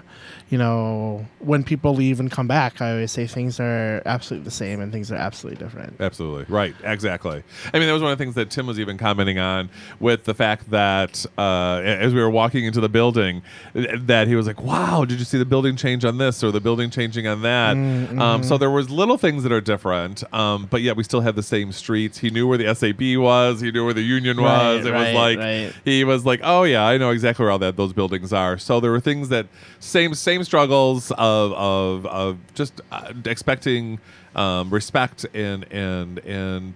you 0.50 0.58
know, 0.58 1.24
when 1.38 1.62
people 1.62 1.94
leave 1.94 2.18
and 2.18 2.28
come 2.28 2.48
back, 2.48 2.82
I 2.82 2.90
always 2.90 3.12
say 3.12 3.28
things 3.28 3.60
are 3.60 4.02
absolutely 4.04 4.44
the 4.44 4.50
same 4.50 4.80
and 4.80 4.92
things 4.92 5.12
are 5.12 5.16
absolutely 5.16 5.64
different. 5.64 6.00
Absolutely. 6.00 6.44
Right. 6.52 6.74
Exactly. 6.82 7.44
I 7.72 7.78
mean, 7.78 7.86
that 7.86 7.92
was 7.92 8.02
one 8.02 8.10
of 8.10 8.18
the 8.18 8.24
things 8.24 8.34
that 8.34 8.50
Tim 8.50 8.66
was 8.66 8.80
even 8.80 8.98
commenting 8.98 9.38
on 9.38 9.70
with 10.00 10.24
the 10.24 10.34
fact 10.34 10.68
that 10.70 11.24
uh, 11.38 11.80
as 11.84 12.12
we 12.12 12.20
were 12.20 12.30
walking 12.30 12.64
into 12.64 12.80
the 12.80 12.88
building, 12.88 13.42
that 13.74 14.26
he 14.26 14.34
was 14.34 14.48
like, 14.48 14.60
wow, 14.60 15.04
did 15.04 15.20
you 15.20 15.24
see 15.24 15.38
the 15.38 15.44
building 15.44 15.76
change 15.76 16.04
on 16.04 16.18
this 16.18 16.42
or 16.42 16.50
the 16.50 16.60
building 16.60 16.90
changing 16.90 17.28
on 17.28 17.42
that? 17.42 17.76
Um, 18.20 18.42
so 18.42 18.58
there 18.58 18.70
was 18.70 18.90
little 18.90 19.18
things 19.18 19.44
that 19.44 19.52
are 19.52 19.60
different, 19.60 20.24
um, 20.34 20.66
but 20.68 20.82
yet 20.82 20.96
we 20.96 21.04
still 21.04 21.20
have 21.20 21.36
the 21.36 21.44
same 21.44 21.70
streets. 21.70 22.18
He 22.18 22.30
knew 22.30 22.48
where 22.48 22.58
the 22.58 22.74
SAB 22.74 23.22
was. 23.22 23.60
He 23.60 23.70
knew 23.70 23.84
where 23.84 23.94
the 23.94 24.02
Union 24.02 24.42
was. 24.42 24.82
Right, 24.82 24.86
it 24.86 24.92
right, 24.92 25.06
was 25.06 25.14
like, 25.14 25.38
right. 25.38 25.72
he 25.84 26.02
was 26.02 26.26
like, 26.26 26.40
"Oh 26.42 26.64
yeah, 26.64 26.84
I 26.84 26.98
know 26.98 27.10
exactly 27.10 27.44
where 27.44 27.52
all 27.52 27.58
that 27.60 27.76
those 27.76 27.92
buildings 27.92 28.32
are." 28.32 28.58
So 28.58 28.80
there 28.80 28.90
were 28.90 29.00
things 29.00 29.28
that 29.28 29.46
same 29.78 30.14
same 30.14 30.39
struggles 30.44 31.10
of 31.12 31.52
of 31.52 32.06
of 32.06 32.38
just 32.54 32.80
uh, 32.92 33.12
expecting 33.26 33.98
um, 34.34 34.70
respect 34.70 35.26
and 35.34 35.64
and 35.72 36.18
and 36.20 36.74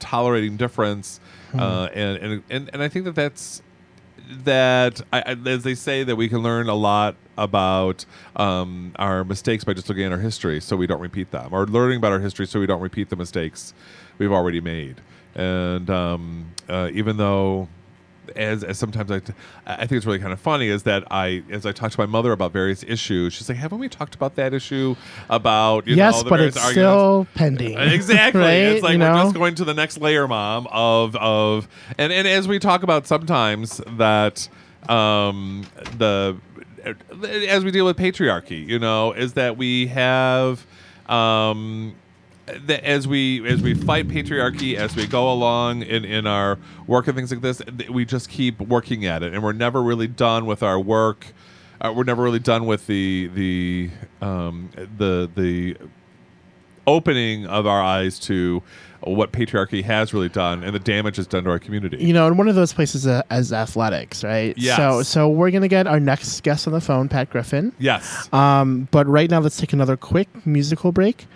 tolerating 0.00 0.56
difference, 0.56 1.20
Hmm. 1.52 1.60
uh, 1.60 1.86
and, 1.86 2.18
and 2.18 2.42
and 2.50 2.70
and 2.72 2.82
I 2.82 2.88
think 2.88 3.04
that 3.06 3.14
that's 3.14 3.62
that 4.44 5.00
I, 5.12 5.20
I, 5.20 5.36
as 5.46 5.62
they 5.64 5.74
say 5.74 6.02
that 6.04 6.16
we 6.16 6.28
can 6.28 6.38
learn 6.42 6.68
a 6.68 6.74
lot 6.74 7.14
about 7.36 8.04
um, 8.36 8.92
our 8.96 9.22
mistakes 9.24 9.64
by 9.64 9.74
just 9.74 9.88
looking 9.88 10.04
at 10.04 10.12
our 10.12 10.18
history 10.18 10.60
so 10.60 10.76
we 10.76 10.86
don't 10.86 11.00
repeat 11.00 11.30
them 11.30 11.52
or 11.52 11.66
learning 11.66 11.98
about 11.98 12.12
our 12.12 12.20
history 12.20 12.46
so 12.46 12.58
we 12.58 12.66
don't 12.66 12.80
repeat 12.80 13.10
the 13.10 13.16
mistakes 13.16 13.74
we've 14.18 14.32
already 14.32 14.60
made 14.60 15.00
and 15.34 15.90
um, 15.90 16.46
uh, 16.68 16.88
even 16.92 17.16
though 17.18 17.68
as, 18.36 18.64
as 18.64 18.78
sometimes 18.78 19.10
I, 19.10 19.20
I 19.66 19.86
think 19.86 19.92
it's 19.92 20.06
really 20.06 20.18
kind 20.18 20.32
of 20.32 20.40
funny 20.40 20.68
is 20.68 20.84
that 20.84 21.04
I, 21.10 21.42
as 21.50 21.66
I 21.66 21.72
talk 21.72 21.92
to 21.92 22.00
my 22.00 22.06
mother 22.06 22.32
about 22.32 22.52
various 22.52 22.82
issues, 22.82 23.32
she's 23.32 23.48
like, 23.48 23.58
"Haven't 23.58 23.78
we 23.78 23.88
talked 23.88 24.14
about 24.14 24.36
that 24.36 24.54
issue 24.54 24.96
about 25.28 25.86
you 25.86 25.96
yes, 25.96 26.16
know, 26.16 26.22
the 26.24 26.30
but 26.30 26.40
it's 26.40 26.56
arguments?" 26.56 26.72
still 26.72 27.26
pending. 27.34 27.78
Exactly. 27.94 28.40
right? 28.40 28.54
It's 28.54 28.82
like 28.82 28.94
you 28.94 28.98
we're 28.98 29.12
know? 29.12 29.22
just 29.24 29.34
going 29.34 29.54
to 29.56 29.64
the 29.64 29.74
next 29.74 30.00
layer, 30.00 30.26
mom, 30.26 30.66
of 30.70 31.14
of 31.16 31.68
and 31.98 32.12
and 32.12 32.26
as 32.26 32.48
we 32.48 32.58
talk 32.58 32.82
about 32.82 33.06
sometimes 33.06 33.80
that 33.96 34.48
um 34.88 35.64
the 35.96 36.36
as 37.48 37.64
we 37.64 37.70
deal 37.70 37.84
with 37.84 37.96
patriarchy, 37.96 38.66
you 38.66 38.78
know, 38.78 39.12
is 39.12 39.34
that 39.34 39.56
we 39.56 39.86
have 39.88 40.66
um 41.08 41.94
that 42.46 42.84
as 42.84 43.08
we 43.08 43.46
as 43.48 43.62
we 43.62 43.74
fight 43.74 44.08
patriarchy 44.08 44.74
as 44.76 44.94
we 44.94 45.06
go 45.06 45.32
along 45.32 45.82
in 45.82 46.04
in 46.04 46.26
our 46.26 46.58
work 46.86 47.06
and 47.06 47.16
things 47.16 47.30
like 47.30 47.40
this 47.40 47.62
we 47.90 48.04
just 48.04 48.28
keep 48.28 48.60
working 48.60 49.06
at 49.06 49.22
it 49.22 49.32
and 49.32 49.42
we're 49.42 49.52
never 49.52 49.82
really 49.82 50.06
done 50.06 50.44
with 50.44 50.62
our 50.62 50.78
work 50.78 51.28
uh, 51.80 51.92
we're 51.94 52.04
never 52.04 52.22
really 52.22 52.38
done 52.38 52.66
with 52.66 52.86
the 52.86 53.30
the 53.34 53.90
um 54.20 54.68
the 54.98 55.30
the 55.34 55.76
opening 56.86 57.46
of 57.46 57.66
our 57.66 57.82
eyes 57.82 58.18
to 58.18 58.62
what 59.00 59.32
patriarchy 59.32 59.82
has 59.82 60.14
really 60.14 60.28
done 60.28 60.62
and 60.62 60.74
the 60.74 60.78
damage 60.78 61.18
it's 61.18 61.28
done 61.28 61.44
to 61.44 61.50
our 61.50 61.58
community. 61.58 61.98
you 61.98 62.12
know, 62.12 62.26
and 62.26 62.38
one 62.38 62.48
of 62.48 62.54
those 62.54 62.72
places 62.72 63.06
uh, 63.06 63.22
as 63.30 63.52
athletics, 63.52 64.24
right? 64.24 64.56
Yes. 64.56 64.76
So, 64.76 65.02
so 65.02 65.28
we're 65.28 65.50
gonna 65.50 65.68
get 65.68 65.86
our 65.86 66.00
next 66.00 66.42
guest 66.42 66.66
on 66.66 66.72
the 66.72 66.80
phone, 66.80 67.08
Pat 67.08 67.30
Griffin. 67.30 67.72
yes. 67.78 68.32
Um, 68.32 68.88
but 68.90 69.06
right 69.06 69.30
now, 69.30 69.40
let's 69.40 69.56
take 69.56 69.72
another 69.72 69.96
quick 69.96 70.46
musical 70.46 70.92
break. 70.92 71.26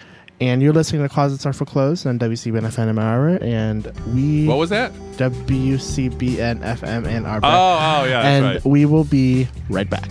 And 0.40 0.62
you're 0.62 0.72
listening 0.72 1.02
to 1.02 1.08
Closets 1.08 1.44
Are 1.46 1.52
for 1.52 1.64
Clothes 1.64 2.06
on 2.06 2.18
WCBN 2.18 2.62
FM 2.62 2.88
Ann 2.88 2.98
Arbor, 2.98 3.42
and 3.42 3.92
we 4.14 4.46
what 4.46 4.58
was 4.58 4.70
that? 4.70 4.92
WCBN 5.16 6.60
FM 6.60 7.06
Ann 7.06 7.26
Arbor. 7.26 7.46
Oh, 7.46 7.50
oh 7.50 8.04
yeah, 8.04 8.22
and 8.22 8.44
right. 8.44 8.64
we 8.64 8.86
will 8.86 9.04
be 9.04 9.48
right 9.68 9.90
back. 9.90 10.08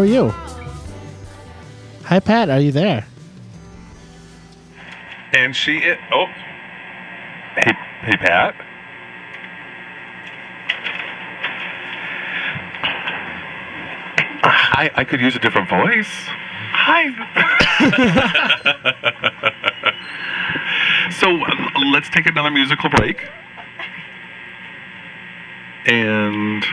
How 0.00 0.04
are 0.04 0.08
you? 0.08 0.30
Hi, 2.04 2.20
Pat. 2.20 2.48
Are 2.48 2.58
you 2.58 2.72
there? 2.72 3.06
And 5.34 5.54
she 5.54 5.76
i 5.84 5.98
oh. 6.10 6.24
Hey, 7.54 7.72
hey, 8.00 8.16
Pat. 8.16 8.54
Hi, 14.42 14.90
I 14.94 15.04
could 15.04 15.20
use 15.20 15.36
a 15.36 15.38
different 15.38 15.68
voice. 15.68 16.08
Hi. 16.72 17.10
so 21.10 21.28
let's 21.92 22.08
take 22.08 22.24
another 22.24 22.50
musical 22.50 22.88
break. 22.88 23.28
And. 25.84 26.64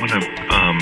Want 0.00 0.12
to. 0.12 0.54
Um, 0.54 0.78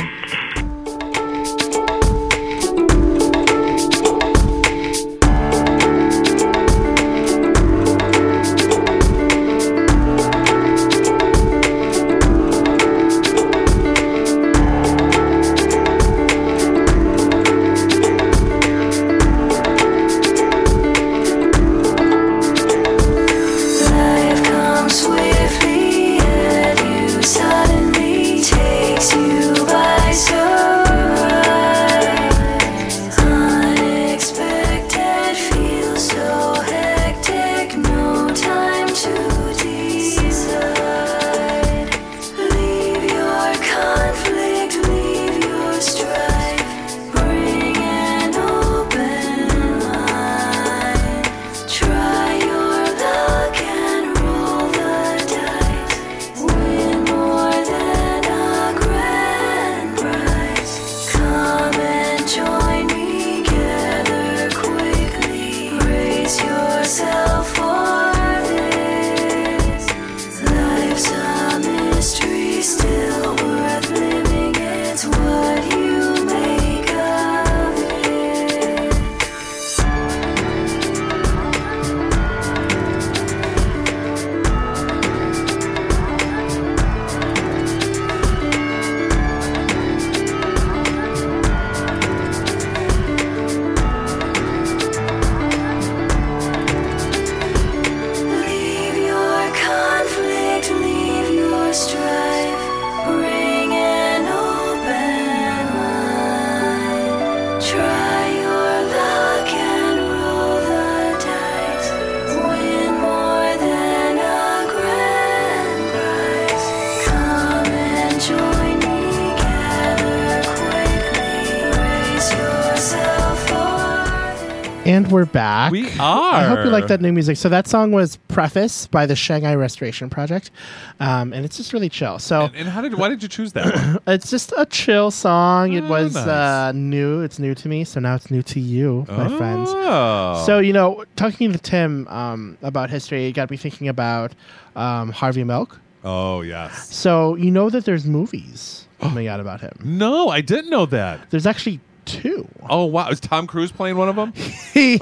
And 124.99 125.12
we're 125.12 125.26
back. 125.26 125.70
We 125.70 125.88
are. 126.01 126.34
I 126.34 126.42
hope 126.42 126.64
you 126.64 126.72
like 126.72 126.88
that 126.88 127.01
new 127.01 127.12
music. 127.12 127.36
So 127.36 127.49
that 127.51 127.68
song 127.68 127.92
was 127.92 128.16
Preface 128.26 128.88
by 128.88 129.07
the 129.07 129.14
Shanghai 129.14 129.55
Restoration 129.55 130.11
Project, 130.11 130.51
um, 130.99 131.32
and 131.32 131.44
it's 131.44 131.57
just 131.57 131.72
really 131.72 131.88
chill. 131.88 132.18
So 132.18 132.46
And, 132.46 132.57
and 132.57 132.68
how 132.68 132.80
did? 132.82 132.94
Why 132.94 133.09
did 133.09 133.22
you 133.22 133.28
choose 133.28 133.53
that 133.53 133.76
one? 133.76 134.01
it's 134.09 134.28
just 134.28 134.53
a 134.57 134.66
chill 134.66 135.12
song. 135.12 135.72
It 135.72 135.84
Oh, 135.84 135.88
was 135.88 136.16
nice. 136.16 136.26
uh, 136.26 136.72
new. 136.74 137.20
It's 137.20 137.38
new 137.38 137.55
to 137.55 137.68
me, 137.68 137.84
so 137.84 138.01
now 138.01 138.16
it's 138.16 138.28
new 138.28 138.42
to 138.42 138.59
you, 138.59 139.07
my 139.09 139.28
friends. 139.36 139.70
Oh. 139.72 140.42
So 140.44 140.59
you 140.59 140.72
know, 140.72 141.05
talking 141.14 141.53
to 141.53 141.59
Tim 141.59 142.09
um, 142.09 142.59
about 142.62 142.90
history, 142.90 143.30
got 143.30 143.53
me 143.53 143.57
thinking 143.57 143.86
about 143.86 144.32
um, 144.74 145.12
Harvey 145.12 145.44
Milk. 145.44 145.80
Oh 146.03 146.40
yes. 146.40 146.92
So 146.92 147.36
you 147.36 147.53
know 147.53 147.70
that 147.70 147.84
there's 147.84 148.05
movies 148.05 148.88
coming 149.01 149.28
out 149.28 149.38
about 149.38 149.61
him. 149.61 149.78
No, 149.84 150.28
I 150.28 150.40
didn't 150.40 150.70
know 150.70 150.86
that. 150.86 151.30
There's 151.30 151.46
actually 151.46 151.78
two. 152.09 152.49
Oh 152.69 152.87
wow, 152.87 153.09
is 153.11 153.21
Tom 153.21 153.47
Cruise 153.47 153.71
playing 153.71 153.97
one 153.97 154.09
of 154.09 154.17
them? 154.17 154.33
he, 154.73 154.97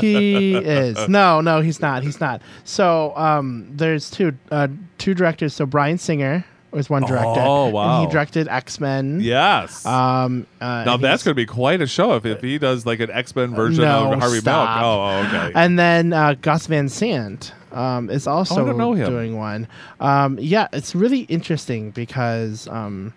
he 0.00 0.54
is 0.54 1.08
no 1.08 1.40
no 1.40 1.60
he's 1.60 1.80
not 1.80 2.02
he's 2.02 2.20
not 2.20 2.40
so 2.64 3.16
um 3.16 3.68
there's 3.74 4.10
two 4.10 4.32
uh 4.50 4.68
two 4.98 5.14
directors 5.14 5.54
so 5.54 5.66
bryan 5.66 5.98
singer 5.98 6.44
was 6.72 6.90
one 6.90 7.02
director 7.04 7.40
Oh, 7.40 7.66
and 7.66 7.74
wow. 7.74 8.00
he 8.06 8.12
directed 8.12 8.48
x-men 8.48 9.20
yes. 9.20 9.86
um 9.86 10.46
uh, 10.60 10.84
now 10.84 10.96
that's 10.98 11.22
going 11.22 11.30
to 11.32 11.36
be 11.36 11.46
quite 11.46 11.80
a 11.80 11.86
show 11.86 12.14
if, 12.16 12.26
if 12.26 12.42
he 12.42 12.58
does 12.58 12.84
like 12.84 13.00
an 13.00 13.10
X 13.10 13.34
Men 13.34 13.54
version 13.54 13.84
No, 13.84 14.12
of 14.12 14.18
Harvey. 14.18 14.40
Milk. 14.44 14.46
Oh, 14.46 15.00
oh, 15.02 15.26
okay. 15.26 15.52
and 15.54 15.78
then 15.78 16.12
uh, 16.12 16.34
Gus 16.34 16.66
Van 16.66 16.88
Sant 16.88 17.52
um, 17.72 18.10
is 18.10 18.26
also 18.26 18.66
Oh, 18.68 18.94
doing 18.94 19.36
one. 19.38 19.68
Um, 20.00 20.38
yeah, 20.38 20.68
it's 20.72 20.94
really 20.94 21.20
interesting 21.20 21.92
because 21.92 22.68
um, 22.68 23.14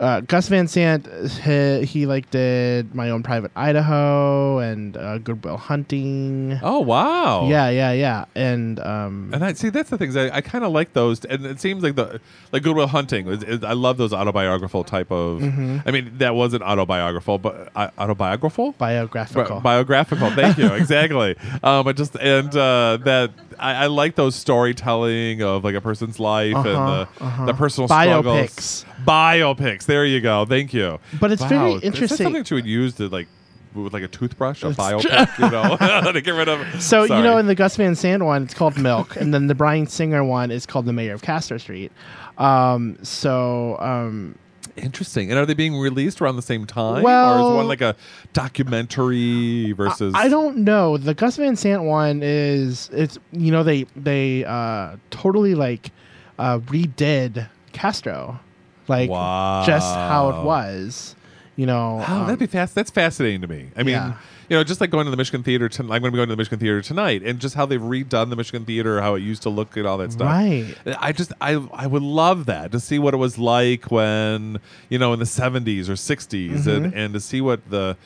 uh, 0.00 0.20
Gus 0.22 0.48
Van 0.48 0.66
Sant, 0.66 1.06
he, 1.44 1.84
he 1.84 2.06
like 2.06 2.30
did 2.30 2.94
my 2.94 3.10
own 3.10 3.22
private 3.22 3.50
Idaho 3.54 4.58
and 4.58 4.96
uh, 4.96 5.18
Good 5.18 5.44
Will 5.44 5.58
Hunting. 5.58 6.58
Oh 6.62 6.80
wow. 6.80 7.46
Yeah, 7.46 7.68
yeah, 7.68 7.92
yeah, 7.92 8.24
and 8.34 8.80
um, 8.80 9.30
And 9.34 9.44
I 9.44 9.52
see 9.52 9.68
that's 9.68 9.90
the 9.90 9.98
things 9.98 10.16
I, 10.16 10.34
I 10.36 10.40
kind 10.40 10.64
of 10.64 10.72
like 10.72 10.94
those, 10.94 11.24
and 11.26 11.44
it 11.44 11.60
seems 11.60 11.82
like 11.82 11.96
the 11.96 12.20
like 12.50 12.62
Good 12.62 12.74
Will 12.76 12.86
Hunting. 12.86 13.28
Is, 13.28 13.42
is, 13.42 13.62
I 13.62 13.74
love 13.74 13.98
those 13.98 14.12
autobiographical 14.14 14.84
type 14.84 15.10
of. 15.12 15.40
Mm-hmm. 15.42 15.78
I 15.86 15.90
mean, 15.90 16.16
that 16.18 16.34
wasn't 16.34 16.62
autobiographical, 16.62 17.38
but 17.38 17.70
uh, 17.76 17.90
autobiographical. 17.98 18.72
biographical. 18.72 19.56
Bi- 19.60 19.62
biographical. 19.62 20.30
Thank 20.30 20.56
you. 20.58 20.66
exactly. 20.72 21.36
Um, 21.62 21.84
but 21.84 21.96
just 21.96 22.16
and 22.16 22.48
uh, 22.56 22.96
that 23.04 23.32
I, 23.58 23.84
I 23.84 23.86
like 23.88 24.14
those 24.14 24.34
storytelling 24.34 25.42
of 25.42 25.62
like 25.64 25.74
a 25.74 25.80
person's 25.82 26.18
life 26.18 26.56
and 26.56 26.66
Uh-huh, 26.66 27.06
the, 27.18 27.24
uh-huh. 27.24 27.44
the 27.46 27.54
personal 27.54 27.88
Biopics. 27.88 28.50
struggles. 28.50 28.84
Biopics. 29.04 29.86
There 29.90 30.04
you 30.04 30.20
go. 30.20 30.46
Thank 30.46 30.72
you. 30.72 31.00
But 31.18 31.32
it's 31.32 31.44
very 31.44 31.72
interesting. 31.72 32.04
Is 32.04 32.10
that 32.10 32.16
something 32.18 32.42
that 32.42 32.50
you 32.50 32.54
would 32.54 32.66
use 32.66 32.94
to 32.94 33.08
like 33.08 33.26
with 33.74 33.92
like 33.92 34.04
a 34.04 34.08
toothbrush, 34.08 34.62
a 34.62 34.70
biopic, 34.70 35.38
you 35.38 35.50
know, 35.50 36.12
to 36.12 36.20
get 36.20 36.32
rid 36.32 36.48
of. 36.48 36.60
So 36.80 37.02
you 37.02 37.22
know, 37.22 37.38
in 37.38 37.46
the 37.46 37.54
Gus 37.54 37.76
Van 37.76 37.94
Sant 37.96 38.22
one, 38.22 38.44
it's 38.44 38.54
called 38.54 38.78
Milk, 38.78 39.16
and 39.16 39.34
then 39.34 39.48
the 39.48 39.54
Bryan 39.54 39.86
Singer 39.86 40.24
one 40.24 40.50
is 40.50 40.64
called 40.64 40.86
The 40.86 40.92
Mayor 40.92 41.14
of 41.14 41.22
Castro 41.22 41.58
Street. 41.58 41.90
Um, 42.38 42.98
so 43.02 43.76
um, 43.80 44.36
Interesting. 44.76 45.30
And 45.30 45.38
are 45.38 45.46
they 45.46 45.54
being 45.54 45.76
released 45.76 46.20
around 46.20 46.36
the 46.36 46.42
same 46.42 46.66
time? 46.66 47.04
or 47.04 47.50
is 47.50 47.56
one 47.56 47.68
like 47.68 47.80
a 47.80 47.96
documentary 48.32 49.72
versus 49.72 50.14
I 50.16 50.28
don't 50.28 50.58
know. 50.58 50.96
The 50.96 51.14
Gus 51.14 51.36
Van 51.36 51.56
Sant 51.56 51.82
one 51.82 52.22
is 52.22 52.90
it's 52.92 53.18
you 53.32 53.50
know 53.50 53.62
they 53.62 53.84
they 53.96 54.44
uh, 54.44 54.96
totally 55.10 55.54
like 55.54 55.90
uh, 56.38 56.58
redid 56.60 57.48
Castro, 57.72 58.40
like 58.88 59.08
just 59.66 59.94
how 59.94 60.30
it 60.30 60.44
was. 60.44 61.14
You 61.56 61.66
know, 61.66 62.02
Oh, 62.08 62.12
um, 62.14 62.26
that'd 62.26 62.38
be 62.38 62.46
fast. 62.46 62.74
That's 62.74 62.90
fascinating 62.90 63.42
to 63.42 63.46
me. 63.46 63.68
I 63.76 63.82
mean, 63.82 63.92
Yeah. 63.94 64.14
you 64.48 64.56
know, 64.56 64.64
just 64.64 64.80
like 64.80 64.88
going 64.88 65.04
to 65.04 65.10
the 65.10 65.16
Michigan 65.16 65.42
Theater. 65.42 65.68
To, 65.68 65.82
I'm 65.82 65.88
going 65.88 66.02
to 66.04 66.10
be 66.10 66.16
going 66.16 66.28
to 66.28 66.32
the 66.34 66.38
Michigan 66.38 66.58
Theater 66.58 66.80
tonight, 66.80 67.22
and 67.22 67.38
just 67.38 67.54
how 67.54 67.66
they've 67.66 67.80
redone 67.80 68.30
the 68.30 68.36
Michigan 68.36 68.64
Theater, 68.64 69.02
how 69.02 69.14
it 69.14 69.20
used 69.20 69.42
to 69.42 69.50
look, 69.50 69.76
and 69.76 69.86
all 69.86 69.98
that 69.98 70.12
stuff. 70.12 70.26
right. 70.26 70.74
I 70.98 71.12
just 71.12 71.32
I 71.40 71.62
I 71.74 71.86
would 71.86 72.02
love 72.02 72.46
that 72.46 72.72
to 72.72 72.80
see 72.80 72.98
what 72.98 73.12
it 73.12 73.18
was 73.18 73.36
like 73.36 73.90
when 73.90 74.58
you 74.88 74.98
know 74.98 75.12
in 75.12 75.18
the 75.18 75.26
70s 75.26 75.88
or 75.90 75.94
60s, 75.94 76.50
Mm-hmm. 76.50 76.70
and 76.70 76.94
and 76.94 77.12
to 77.14 77.20
see 77.20 77.42
what 77.42 77.68
the 77.68 77.96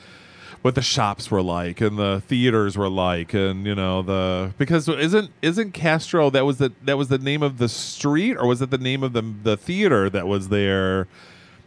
what 0.65 0.73
the 0.73 0.81
shops 0.81 1.29
were 1.29 1.43
like 1.43 1.79
and 1.79 1.95
the 1.99 2.23
theaters 2.25 2.75
were 2.75 2.89
like 2.89 3.35
and 3.35 3.67
you 3.67 3.75
know 3.75 4.01
the 4.01 4.51
because 4.57 4.89
isn't 4.89 5.29
isn't 5.43 5.73
Castro 5.73 6.31
that 6.31 6.43
was 6.43 6.57
the 6.57 6.71
that 6.83 6.97
was 6.97 7.07
the 7.07 7.19
name 7.19 7.43
of 7.43 7.59
the 7.59 7.69
street 7.69 8.35
or 8.35 8.47
was 8.47 8.63
it 8.63 8.71
the 8.71 8.79
name 8.79 9.03
of 9.03 9.13
the 9.13 9.21
the 9.43 9.55
theater 9.57 10.09
that 10.09 10.25
was 10.25 10.49
there? 10.49 11.07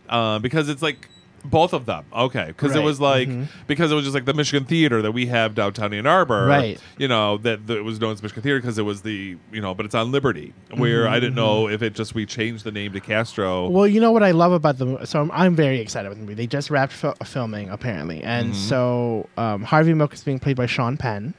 Uh, 0.08 0.40
because 0.40 0.68
it's 0.68 0.82
like 0.82 1.08
both 1.44 1.72
of 1.72 1.86
them 1.86 2.04
okay 2.12 2.46
because 2.48 2.74
it 2.74 2.82
was 2.82 3.00
like 3.00 3.28
mhm. 3.28 3.46
because 3.66 3.92
it 3.92 3.94
was 3.94 4.04
just 4.04 4.14
like 4.14 4.24
the 4.24 4.34
Michigan 4.34 4.64
Theater 4.66 5.00
that 5.02 5.12
we 5.12 5.26
have 5.26 5.54
downtown 5.54 5.92
Ann 5.94 6.06
Arbor 6.06 6.46
Right. 6.46 6.80
you 6.98 7.06
know 7.08 7.36
that, 7.38 7.66
that 7.68 7.78
it 7.78 7.82
was 7.82 8.00
known 8.00 8.12
as 8.12 8.22
Michigan 8.22 8.42
Theater 8.42 8.58
because 8.60 8.76
it 8.78 8.82
was 8.82 9.02
the 9.02 9.36
you 9.52 9.60
know 9.60 9.74
but 9.74 9.86
it's 9.86 9.94
on 9.94 10.10
Liberty 10.10 10.52
where 10.74 11.06
I 11.08 11.20
didn't 11.20 11.36
know 11.36 11.68
if 11.68 11.80
it 11.82 11.94
just 11.94 12.14
we 12.14 12.26
changed 12.26 12.64
the 12.64 12.72
name 12.72 12.92
to 12.92 13.00
Castro 13.00 13.66
Mm-hmm. 13.66 13.74
Well, 13.74 13.86
you 13.86 14.00
know 14.00 14.10
what 14.12 14.22
I 14.22 14.32
love 14.32 14.52
about 14.52 14.78
the 14.78 15.04
so 15.06 15.20
I'm, 15.20 15.30
I'm 15.32 15.54
very 15.54 15.78
excited 15.80 16.08
with 16.08 16.18
the 16.18 16.22
movie. 16.22 16.34
They 16.34 16.46
just 16.46 16.70
wrapped 16.70 16.92
fil- 16.92 17.14
filming 17.24 17.68
apparently, 17.70 18.22
and 18.22 18.48
Mm-hmm. 18.48 18.54
so 18.68 19.28
um, 19.36 19.62
Harvey 19.62 19.94
Milk 19.94 20.12
is 20.14 20.24
being 20.24 20.38
played 20.38 20.56
by 20.56 20.66
Sean 20.66 20.96
Penn. 20.96 21.34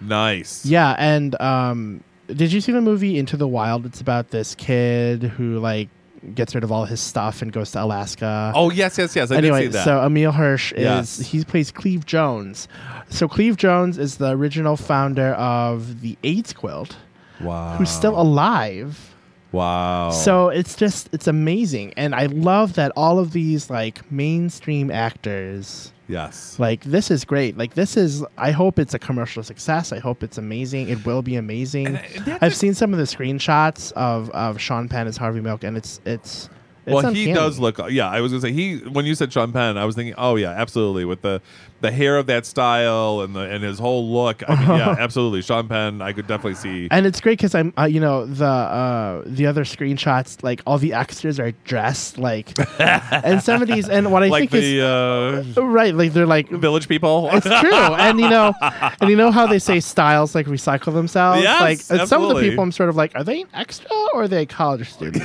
nice 0.00 0.66
Yeah, 0.66 0.94
and 0.98 1.40
um, 1.40 2.02
did 2.26 2.52
you 2.52 2.60
see 2.60 2.72
the 2.72 2.80
movie 2.80 3.18
Into 3.18 3.36
the 3.36 3.48
Wild? 3.48 3.86
It's 3.86 4.00
about 4.00 4.30
this 4.30 4.54
kid 4.54 5.22
who 5.22 5.58
like 5.58 5.88
gets 6.34 6.54
rid 6.54 6.64
of 6.64 6.72
all 6.72 6.84
his 6.84 7.00
stuff 7.00 7.42
and 7.42 7.52
goes 7.52 7.70
to 7.72 7.82
Alaska. 7.82 8.52
oh 8.54 8.70
yes 8.70 8.96
yes 8.98 9.14
yes 9.16 9.30
I 9.30 9.36
anyway, 9.36 9.62
did 9.62 9.72
see 9.72 9.78
that 9.78 9.84
so 9.84 10.00
Emile 10.04 10.32
Hirsch 10.32 10.72
is 10.72 10.82
Yes. 10.82 11.18
he 11.20 11.44
plays 11.44 11.70
Cleve 11.70 12.06
Jones. 12.06 12.68
So 13.10 13.28
Cleve 13.28 13.56
Jones 13.56 13.98
is 13.98 14.16
the 14.16 14.30
original 14.30 14.76
founder 14.76 15.32
of 15.34 16.00
the 16.00 16.16
AIDS 16.24 16.52
quilt, 16.52 16.96
wow 17.40 17.76
who's 17.76 17.90
still 17.90 18.18
alive. 18.20 19.13
Wow 19.54 20.10
So 20.10 20.48
it's 20.48 20.74
just 20.76 21.08
it's 21.12 21.26
amazing, 21.26 21.94
and 21.96 22.14
I 22.14 22.26
love 22.26 22.74
that 22.74 22.92
all 22.96 23.18
of 23.18 23.32
these 23.32 23.70
like 23.70 24.10
mainstream 24.10 24.90
actors. 24.90 25.92
yes 26.08 26.58
Like 26.58 26.84
this 26.84 27.10
is 27.10 27.24
great. 27.24 27.56
Like 27.56 27.74
this 27.74 27.96
is. 27.96 28.24
I 28.36 28.50
hope 28.50 28.78
it's 28.78 28.94
a 28.94 28.98
commercial 28.98 29.42
success. 29.42 29.92
I 29.92 30.00
hope 30.00 30.22
it's 30.22 30.38
amazing. 30.38 30.88
It 30.88 31.06
will 31.06 31.22
be 31.22 31.36
amazing. 31.36 31.86
And, 31.86 32.28
uh, 32.28 32.38
I've 32.42 32.54
seen 32.54 32.74
some 32.74 32.92
of 32.92 32.98
the 32.98 33.08
screenshots 33.14 33.92
of 33.92 34.28
of 34.30 34.60
Sean 34.60 34.88
Penn 34.88 35.06
as 35.06 35.16
Harvey 35.16 35.40
Milk, 35.40 35.64
and 35.64 35.76
it's 35.76 36.00
it's. 36.04 36.50
it's 36.84 36.94
well, 36.94 37.12
he 37.12 37.32
does 37.32 37.58
look. 37.58 37.78
Yeah, 37.90 38.10
I 38.10 38.20
was 38.20 38.32
gonna 38.32 38.42
say 38.42 38.52
he. 38.52 38.78
When 38.78 39.06
you 39.06 39.14
said 39.14 39.32
Sean 39.32 39.52
Penn, 39.52 39.78
I 39.78 39.84
was 39.86 39.94
thinking, 39.94 40.14
oh 40.18 40.36
yeah, 40.36 40.50
absolutely, 40.50 41.04
with 41.06 41.22
the 41.22 41.40
the 41.84 41.92
hair 41.92 42.16
of 42.16 42.26
that 42.26 42.46
style 42.46 43.20
and 43.20 43.36
the 43.36 43.40
and 43.40 43.62
his 43.62 43.78
whole 43.78 44.08
look. 44.08 44.42
I 44.48 44.56
mean, 44.56 44.78
yeah, 44.78 44.96
absolutely, 44.98 45.42
Sean 45.42 45.68
Penn. 45.68 46.00
I 46.00 46.14
could 46.14 46.26
definitely 46.26 46.54
see. 46.54 46.88
And 46.90 47.04
it's 47.04 47.20
great 47.20 47.36
because 47.38 47.54
I'm, 47.54 47.74
uh, 47.78 47.84
you 47.84 48.00
know, 48.00 48.24
the 48.24 48.46
uh, 48.46 49.22
the 49.26 49.46
other 49.46 49.64
screenshots, 49.64 50.42
like 50.42 50.62
all 50.66 50.78
the 50.78 50.94
extras 50.94 51.38
are 51.38 51.52
dressed 51.64 52.16
like, 52.16 52.58
and 52.80 53.42
some 53.42 53.60
of 53.60 53.68
these, 53.68 53.86
and 53.86 54.10
what 54.10 54.22
I 54.22 54.28
like 54.28 54.50
think 54.50 54.62
the 54.62 55.44
is 55.46 55.56
right, 55.58 55.94
like 55.94 56.14
they're 56.14 56.24
like 56.24 56.50
uh, 56.50 56.56
village 56.56 56.88
people. 56.88 57.28
It's 57.32 57.46
true, 57.46 57.74
and 57.74 58.18
you 58.18 58.30
know, 58.30 58.54
and 58.62 59.10
you 59.10 59.16
know 59.16 59.30
how 59.30 59.46
they 59.46 59.58
say 59.58 59.78
styles 59.80 60.34
like 60.34 60.46
recycle 60.46 60.94
themselves. 60.94 61.42
Yes, 61.42 61.60
like 61.90 62.00
and 62.00 62.08
some 62.08 62.22
of 62.22 62.34
the 62.34 62.40
people, 62.40 62.64
I'm 62.64 62.72
sort 62.72 62.88
of 62.88 62.96
like, 62.96 63.14
are 63.14 63.24
they 63.24 63.42
an 63.42 63.48
extra 63.52 63.90
or 64.14 64.22
are 64.22 64.28
they 64.28 64.42
a 64.42 64.46
college 64.46 64.90
student? 64.90 65.22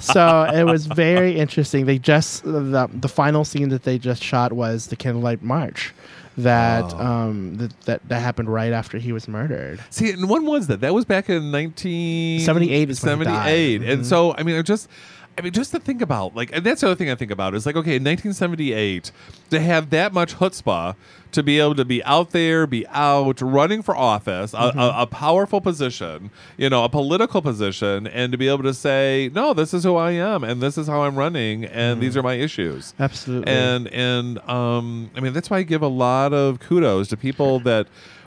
so 0.00 0.50
it 0.52 0.64
was 0.64 0.86
very 0.86 1.38
interesting. 1.38 1.86
They 1.86 2.00
just 2.00 2.42
the 2.42 2.90
the 2.92 3.08
final 3.08 3.44
scene 3.44 3.68
that 3.68 3.84
they 3.84 3.98
just 3.98 4.20
shot 4.20 4.52
was 4.52 4.88
the 4.88 4.96
candlelight 4.96 5.42
march. 5.42 5.75
That 6.38 6.84
Oh. 6.92 6.98
um 6.98 7.56
that, 7.56 7.80
that 7.82 8.08
that 8.08 8.20
happened 8.20 8.52
right 8.52 8.72
after 8.72 8.98
he 8.98 9.10
was 9.12 9.26
murdered. 9.26 9.80
See, 9.90 10.10
and 10.10 10.28
when 10.28 10.44
was 10.44 10.66
that? 10.66 10.80
That 10.80 10.92
was 10.92 11.06
back 11.06 11.30
in 11.30 11.50
1978 11.50 12.44
78 12.44 12.90
is 12.90 13.02
when 13.02 13.18
he 13.20 13.24
died. 13.24 13.80
78. 13.80 13.82
And 13.90 14.06
so, 14.06 14.34
I 14.36 14.42
mean, 14.42 14.56
I 14.58 14.62
just... 14.62 14.88
I 15.38 15.42
mean, 15.42 15.52
just 15.52 15.70
to 15.72 15.78
think 15.78 16.00
about, 16.00 16.34
like, 16.34 16.50
and 16.54 16.64
that's 16.64 16.80
the 16.80 16.86
other 16.86 16.96
thing 16.96 17.10
I 17.10 17.14
think 17.14 17.30
about 17.30 17.54
is 17.54 17.66
like, 17.66 17.76
okay, 17.76 17.96
in 17.96 18.04
1978, 18.04 19.10
to 19.50 19.60
have 19.60 19.90
that 19.90 20.12
much 20.14 20.36
chutzpah 20.36 20.96
to 21.32 21.42
be 21.42 21.60
able 21.60 21.74
to 21.74 21.84
be 21.84 22.02
out 22.04 22.30
there, 22.30 22.66
be 22.66 22.86
out 22.88 23.42
running 23.42 23.82
for 23.82 23.94
office, 23.94 24.54
a, 24.54 24.56
Mm-hmm. 24.56 24.78
a, 24.78 24.94
a 25.02 25.06
powerful 25.06 25.60
position, 25.60 26.30
you 26.56 26.70
know, 26.70 26.84
a 26.84 26.88
political 26.88 27.42
position, 27.42 28.06
and 28.06 28.32
to 28.32 28.38
be 28.38 28.48
able 28.48 28.62
to 28.62 28.72
say, 28.72 29.30
no, 29.34 29.52
this 29.52 29.74
is 29.74 29.84
who 29.84 29.96
I 29.96 30.12
am, 30.12 30.42
and 30.42 30.62
this 30.62 30.78
is 30.78 30.86
how 30.86 31.02
I'm 31.02 31.16
running, 31.16 31.66
and 31.66 32.00
these 32.00 32.16
are 32.16 32.22
my 32.22 32.34
issues. 32.34 32.92
Mm-hmm. 32.92 33.02
Absolutely. 33.02 33.52
And 33.52 33.88
and 33.88 34.38
um, 34.48 35.10
I 35.14 35.20
mean 35.20 35.34
that's 35.34 35.50
why 35.50 35.58
I 35.58 35.62
give 35.62 35.82
a 35.82 35.88
lot 35.88 36.32
of 36.32 36.60
kudos 36.60 37.08
to 37.08 37.16
people 37.16 37.60
that 37.60 37.86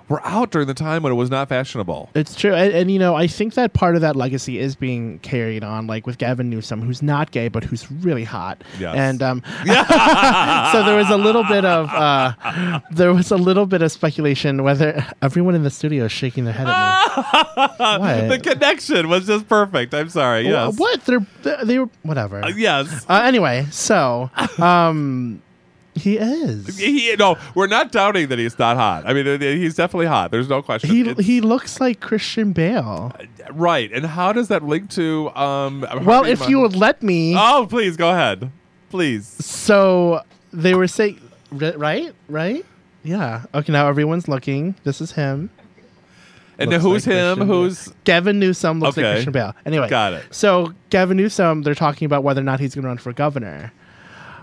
were 0.09 0.25
out 0.25 0.51
during 0.51 0.67
the 0.67 0.73
time 0.73 1.03
when 1.03 1.11
it 1.13 1.15
was 1.15 1.29
not 1.29 1.47
fashionable. 1.49 2.09
It's 2.15 2.35
true, 2.35 2.53
and, 2.53 2.73
and 2.73 2.91
you 2.91 2.99
know, 2.99 3.15
I 3.15 3.27
think 3.27 3.53
that 3.53 3.73
part 3.73 3.95
of 3.95 4.01
that 4.01 4.15
legacy 4.15 4.59
is 4.59 4.75
being 4.75 5.19
carried 5.19 5.63
on, 5.63 5.87
like 5.87 6.05
with 6.07 6.17
Gavin 6.17 6.49
Newsom, 6.49 6.81
who's 6.81 7.01
not 7.01 7.31
gay 7.31 7.47
but 7.47 7.63
who's 7.63 7.89
really 7.91 8.23
hot. 8.23 8.63
Yes. 8.79 8.95
And 8.95 9.21
um, 9.21 9.41
so 9.65 10.83
there 10.83 10.95
was 10.97 11.09
a 11.09 11.17
little 11.17 11.43
bit 11.43 11.63
of 11.65 11.89
uh, 11.89 12.79
there 12.91 13.13
was 13.13 13.31
a 13.31 13.37
little 13.37 13.65
bit 13.65 13.81
of 13.81 13.91
speculation 13.91 14.63
whether 14.63 15.05
everyone 15.21 15.55
in 15.55 15.63
the 15.63 15.69
studio 15.69 16.05
is 16.05 16.11
shaking 16.11 16.43
their 16.45 16.53
head 16.53 16.67
at 16.67 18.21
me. 18.21 18.27
the 18.35 18.39
connection 18.41 19.09
was 19.09 19.27
just 19.27 19.47
perfect. 19.47 19.93
I'm 19.93 20.09
sorry. 20.09 20.41
Yes. 20.47 20.75
Wh- 20.75 20.79
What? 20.79 21.05
They're 21.05 21.25
they 21.63 21.79
were 21.79 21.89
whatever. 22.03 22.43
Uh, 22.43 22.49
yes. 22.49 23.05
Uh, 23.07 23.21
anyway, 23.23 23.67
so 23.71 24.29
um, 24.57 25.41
he 25.95 26.17
is. 26.17 26.77
He, 26.77 27.15
no, 27.17 27.37
we're 27.55 27.67
not 27.67 27.91
doubting 27.91 28.27
that 28.29 28.39
he's 28.39 28.57
not 28.57 28.77
hot. 28.77 29.05
I 29.07 29.13
mean, 29.13 29.27
uh, 29.27 29.37
he's 29.39 29.75
definitely 29.75 30.05
hot. 30.05 30.31
There's 30.31 30.47
no 30.49 30.61
question. 30.61 30.89
He 30.89 31.01
It's- 31.01 31.25
he 31.25 31.41
looks 31.41 31.79
like 31.81 31.99
Christian 31.99 32.53
Bale. 32.53 33.13
right. 33.51 33.91
And 33.91 34.05
how 34.05 34.31
does 34.33 34.47
that 34.49 34.63
link 34.63 34.89
to? 34.91 35.29
Um, 35.35 35.85
Well, 36.03 36.23
if 36.25 36.47
you 36.47 36.59
would 36.61 36.75
let 36.75 37.03
me. 37.03 37.35
Oh, 37.37 37.67
please 37.69 37.97
go 37.97 38.09
ahead. 38.11 38.51
Please. 38.89 39.27
So 39.27 40.21
they 40.53 40.73
were 40.75 40.87
saying, 40.87 41.19
right, 41.51 42.13
right, 42.27 42.65
yeah. 43.03 43.43
Okay, 43.53 43.71
now 43.71 43.87
everyone's 43.87 44.27
looking. 44.27 44.75
This 44.83 45.01
is 45.01 45.11
him. 45.13 45.49
And 46.57 46.73
who's 46.73 47.07
like 47.07 47.15
him? 47.15 47.35
Christian 47.37 47.47
Bale. 47.47 47.47
Who's 47.47 47.93
Gavin 48.03 48.39
Newsom 48.39 48.79
looks 48.81 48.97
Okay. 48.97 49.05
like 49.07 49.13
Christian 49.15 49.31
Bale. 49.31 49.55
Anyway, 49.65 49.87
Got 49.89 50.13
it. 50.13 50.25
So 50.31 50.73
Gavin 50.89 51.15
Newsom, 51.17 51.61
they're 51.63 51.73
talking 51.75 52.05
about 52.05 52.23
whether 52.23 52.41
or 52.41 52.43
not 52.43 52.59
he's 52.59 52.75
going 52.75 52.83
to 52.83 52.87
run 52.89 52.97
for 52.97 53.13
governor. 53.13 53.71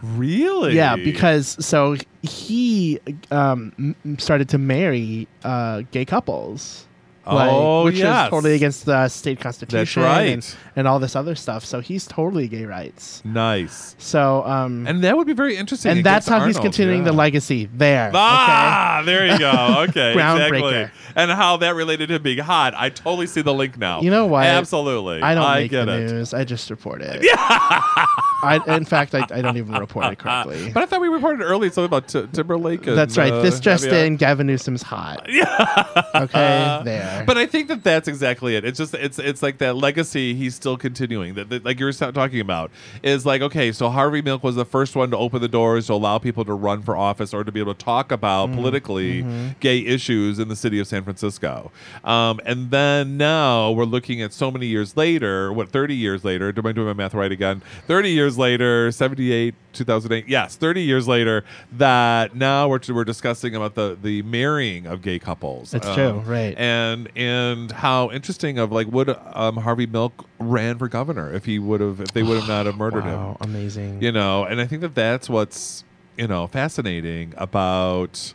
Really? 0.02 0.74
Yeah, 0.74 0.96
because 0.96 1.56
so 1.64 1.96
he 2.22 2.98
um, 3.30 3.94
started 4.18 4.48
to 4.50 4.58
marry 4.58 5.28
uh, 5.44 5.82
gay 5.90 6.04
couples. 6.04 6.86
like, 7.26 7.50
Oh, 7.50 7.84
which 7.84 7.96
yes. 7.96 8.26
is 8.26 8.30
totally 8.30 8.54
against 8.54 8.86
the 8.86 9.08
state 9.08 9.40
constitution 9.40 10.02
right. 10.04 10.32
and, 10.34 10.56
and 10.76 10.86
all 10.86 11.00
this 11.00 11.16
other 11.16 11.34
stuff. 11.34 11.64
So 11.64 11.80
he's 11.80 12.06
totally 12.06 12.46
gay 12.46 12.64
rights. 12.66 13.20
nice. 13.24 13.96
So 13.98 14.44
um, 14.44 14.86
And 14.86 15.02
that 15.02 15.16
would 15.16 15.26
be 15.26 15.32
very 15.32 15.56
interesting. 15.56 15.90
and 15.90 16.04
that's 16.06 16.28
how 16.28 16.46
he's 16.46 16.56
Arnold, 16.56 16.72
continuing 16.72 17.02
the 17.02 17.12
legacy 17.12 17.68
there. 17.74 18.08
okay? 18.10 18.16
Ah, 18.18 19.02
there 19.04 19.26
you 19.26 19.38
go. 19.40 19.84
Okay, 19.88 20.14
Groundbreaker. 20.14 20.82
exactly. 20.84 20.90
And 21.16 21.30
how 21.32 21.56
that 21.58 21.74
related 21.74 22.10
to 22.10 22.20
being 22.20 22.38
hot. 22.38 22.74
I 22.76 22.90
totally 22.90 23.26
see 23.26 23.42
the 23.42 23.54
link 23.54 23.76
now. 23.76 24.02
You 24.02 24.10
know 24.10 24.26
what? 24.26 24.46
Absolutely. 24.46 25.20
I 25.22 25.34
don't 25.34 25.52
make 25.54 25.70
get 25.72 25.86
the 25.86 26.02
it. 26.02 26.10
news. 26.12 26.32
I 26.34 26.44
just 26.44 26.70
report 26.70 27.02
it. 27.02 27.22
Yeah. 27.26 28.06
I, 28.42 28.76
in 28.76 28.84
fact, 28.84 29.14
I, 29.14 29.26
I 29.30 29.40
don't 29.40 29.56
even 29.56 29.74
report 29.74 30.12
it 30.12 30.18
correctly. 30.18 30.70
But 30.72 30.82
I 30.82 30.86
thought 30.86 31.00
we 31.00 31.08
reported 31.08 31.42
early 31.42 31.68
something 31.70 31.84
about 31.86 32.08
T- 32.08 32.26
Timberlake. 32.32 32.86
And, 32.86 32.96
That's 32.96 33.16
right. 33.16 33.32
uh, 33.32 33.42
this 33.42 33.60
just 33.60 33.86
in: 33.86 34.16
Gavin 34.16 34.46
Newsom's 34.46 34.82
hot. 34.82 35.26
Yeah. 35.36 36.02
Okay. 36.14 36.80
There. 36.84 37.24
But 37.26 37.36
I 37.36 37.44
think 37.44 37.68
that 37.68 37.84
that's 37.84 38.08
exactly 38.08 38.56
it. 38.56 38.64
It's 38.64 38.78
just 38.78 38.94
it's 38.94 39.18
it's 39.18 39.42
like 39.42 39.58
that 39.58 39.76
legacy 39.76 40.34
he's 40.34 40.54
still 40.54 40.78
continuing. 40.78 41.34
That, 41.34 41.50
that 41.50 41.64
like 41.64 41.78
you 41.78 41.84
were 41.84 41.92
talking 41.92 42.40
about 42.40 42.70
is 43.02 43.26
like 43.26 43.42
okay, 43.42 43.70
so 43.70 43.90
Harvey 43.90 44.22
Milk 44.22 44.42
was 44.42 44.54
the 44.54 44.64
first 44.64 44.96
one 44.96 45.10
to 45.10 45.16
open 45.18 45.42
the 45.42 45.48
doors 45.48 45.88
to 45.88 45.92
allow 45.92 46.16
people 46.16 46.44
to 46.46 46.54
run 46.54 46.80
for 46.80 46.96
office 46.96 47.34
or 47.34 47.44
to 47.44 47.52
be 47.52 47.60
able 47.60 47.74
to 47.74 47.84
talk 47.84 48.10
about 48.10 48.50
politically 48.52 49.26
gay 49.60 49.80
issues 49.80 50.38
in 50.38 50.48
the 50.48 50.56
city 50.56 50.80
of 50.80 50.86
San 50.86 51.04
Francisco. 51.04 51.70
Um, 52.02 52.40
and 52.46 52.70
then 52.70 53.18
now 53.18 53.72
we're 53.72 53.84
looking 53.84 54.22
at 54.22 54.32
so 54.32 54.50
many 54.50 54.66
years 54.66 54.96
later. 54.96 55.52
What 55.52 55.68
thirty 55.68 55.94
years 55.94 56.24
later? 56.24 56.52
Am 56.56 56.66
I 56.66 56.72
doing 56.72 56.86
my 56.86 56.94
math 56.94 57.12
right 57.12 57.32
again? 57.32 57.62
Thirty 57.86 58.10
years 58.10 58.25
later, 58.38 58.90
seventy 58.92 59.32
eight. 59.32 59.54
2008 59.72 60.26
yes 60.26 60.56
30 60.56 60.80
years 60.80 61.06
later 61.06 61.44
that 61.70 62.34
now 62.34 62.66
we're, 62.66 62.80
we're 62.88 63.04
discussing 63.04 63.54
about 63.54 63.74
the 63.74 63.94
the 64.00 64.22
marrying 64.22 64.86
of 64.86 65.02
gay 65.02 65.18
couples 65.18 65.70
That's 65.72 65.86
Um, 65.86 65.94
true, 65.94 66.12
right. 66.20 66.56
and 66.56 67.10
and 67.14 67.70
how 67.72 68.10
interesting 68.10 68.58
of 68.58 68.72
like 68.72 68.86
would 68.86 69.14
um, 69.34 69.58
Harvey 69.58 69.84
Milk 69.84 70.24
ran 70.38 70.78
for 70.78 70.88
governor 70.88 71.30
if 71.30 71.44
he 71.44 71.58
would 71.58 71.82
have 71.82 72.00
if 72.00 72.12
they 72.14 72.22
would 72.22 72.38
have 72.38 72.48
not 72.48 72.64
have 72.64 72.78
murdered 72.78 73.04
wow, 73.04 73.36
him 73.38 73.50
amazing. 73.50 74.00
you 74.02 74.10
know 74.12 74.44
and 74.44 74.62
I 74.62 74.66
think 74.66 74.80
that 74.80 74.94
that's 74.94 75.28
what's 75.28 75.84
you 76.16 76.26
know 76.26 76.46
fascinating 76.46 77.34
about 77.36 78.32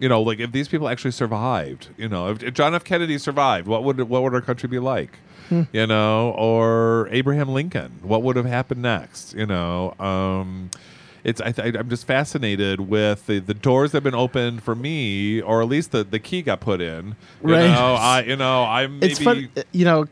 you 0.00 0.08
know 0.08 0.20
like 0.22 0.40
if 0.40 0.50
these 0.50 0.66
people 0.66 0.88
actually 0.88 1.12
survived 1.12 1.86
you 1.96 2.08
know 2.08 2.30
if, 2.32 2.42
if 2.42 2.52
John 2.52 2.74
F 2.74 2.82
Kennedy 2.82 3.16
survived 3.16 3.68
what 3.68 3.84
would 3.84 4.00
what 4.08 4.24
would 4.24 4.34
our 4.34 4.40
country 4.40 4.68
be 4.68 4.80
like 4.80 5.20
Hmm. 5.50 5.62
you 5.72 5.86
know 5.86 6.30
or 6.38 7.08
Abraham 7.10 7.48
Lincoln 7.50 7.98
what 8.02 8.22
would 8.22 8.36
have 8.36 8.46
happened 8.46 8.80
next 8.82 9.34
you 9.34 9.44
know 9.46 9.94
um 10.00 10.70
it's 11.22 11.40
I 11.42 11.52
I'm 11.58 11.90
just 11.90 12.06
fascinated 12.06 12.80
with 12.80 13.26
the, 13.26 13.40
the 13.40 13.52
doors 13.52 13.92
that 13.92 13.96
have 13.96 14.04
been 14.04 14.14
opened 14.14 14.62
for 14.62 14.74
me, 14.74 15.42
or 15.42 15.60
at 15.60 15.68
least 15.68 15.90
the, 15.92 16.02
the 16.02 16.18
key 16.18 16.40
got 16.40 16.60
put 16.60 16.80
in. 16.80 17.14
You 17.42 17.50
Right. 17.52 17.68
know, 17.68 17.94
I 17.94 18.22
you 18.22 18.36
know 18.36 18.64
I'm 18.64 19.00
maybe 19.00 19.12
it's 19.12 19.22
fun. 19.22 19.50
You 19.72 19.84
know, 19.84 20.06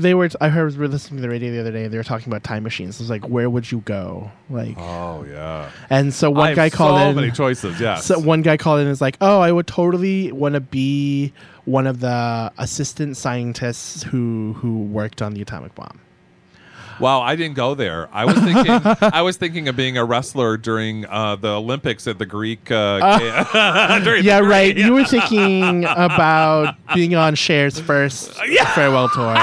they 0.00 0.14
were. 0.14 0.28
I 0.40 0.48
heard 0.48 0.72
we 0.72 0.78
were 0.78 0.88
listening 0.88 1.18
to 1.18 1.22
the 1.22 1.28
radio 1.28 1.50
the 1.52 1.60
other 1.60 1.72
day. 1.72 1.84
and 1.84 1.92
They 1.92 1.96
were 1.98 2.04
talking 2.04 2.28
about 2.32 2.44
time 2.44 2.62
machines. 2.62 2.96
It 2.96 3.02
was 3.02 3.10
like, 3.10 3.28
where 3.28 3.48
would 3.50 3.70
you 3.70 3.78
go? 3.80 4.30
Like, 4.50 4.76
Oh 4.78 5.24
yeah. 5.24 5.70
and 5.90 6.12
so 6.14 6.28
I 6.28 6.38
one 6.38 6.46
have 6.48 6.56
guy 6.56 6.70
called 6.70 6.96
in 7.00 7.04
so 7.06 7.10
in. 7.10 7.16
many 7.16 7.30
choices. 7.32 7.80
Yes. 7.80 8.04
So 8.06 8.18
one 8.18 8.42
guy 8.42 8.56
called 8.56 8.80
in 8.80 8.86
and 8.86 8.92
is 8.92 9.00
like, 9.00 9.16
"Oh, 9.20 9.40
I 9.40 9.50
would 9.52 9.66
totally 9.66 10.30
want 10.32 10.54
to 10.54 10.60
be 10.60 11.32
one 11.64 11.86
of 11.86 12.00
the 12.00 12.52
assistant 12.58 13.16
scientists 13.16 14.02
who 14.04 14.54
who 14.58 14.78
worked 14.84 15.20
on 15.22 15.34
the 15.34 15.42
atomic 15.42 15.74
bomb." 15.74 16.00
Wow, 17.00 17.20
I 17.22 17.36
didn't 17.36 17.54
go 17.56 17.74
there. 17.74 18.08
I 18.12 18.24
was 18.24 18.36
thinking 18.38 18.80
I 19.02 19.22
was 19.22 19.36
thinking 19.36 19.68
of 19.68 19.76
being 19.76 19.96
a 19.98 20.04
wrestler 20.04 20.56
during 20.56 21.04
uh, 21.06 21.36
the 21.36 21.48
Olympics 21.56 22.06
at 22.06 22.18
the 22.18 22.26
Greek. 22.26 22.70
Uh, 22.70 23.18
the 24.00 24.20
Yeah, 24.22 24.40
Greek- 24.40 24.50
right. 24.50 24.76
You 24.76 24.92
were 24.94 25.04
thinking 25.04 25.84
about 25.84 26.74
being 26.94 27.14
on 27.14 27.34
Cher's 27.34 27.78
first 27.80 28.32
farewell 28.74 29.08
tour. 29.10 29.34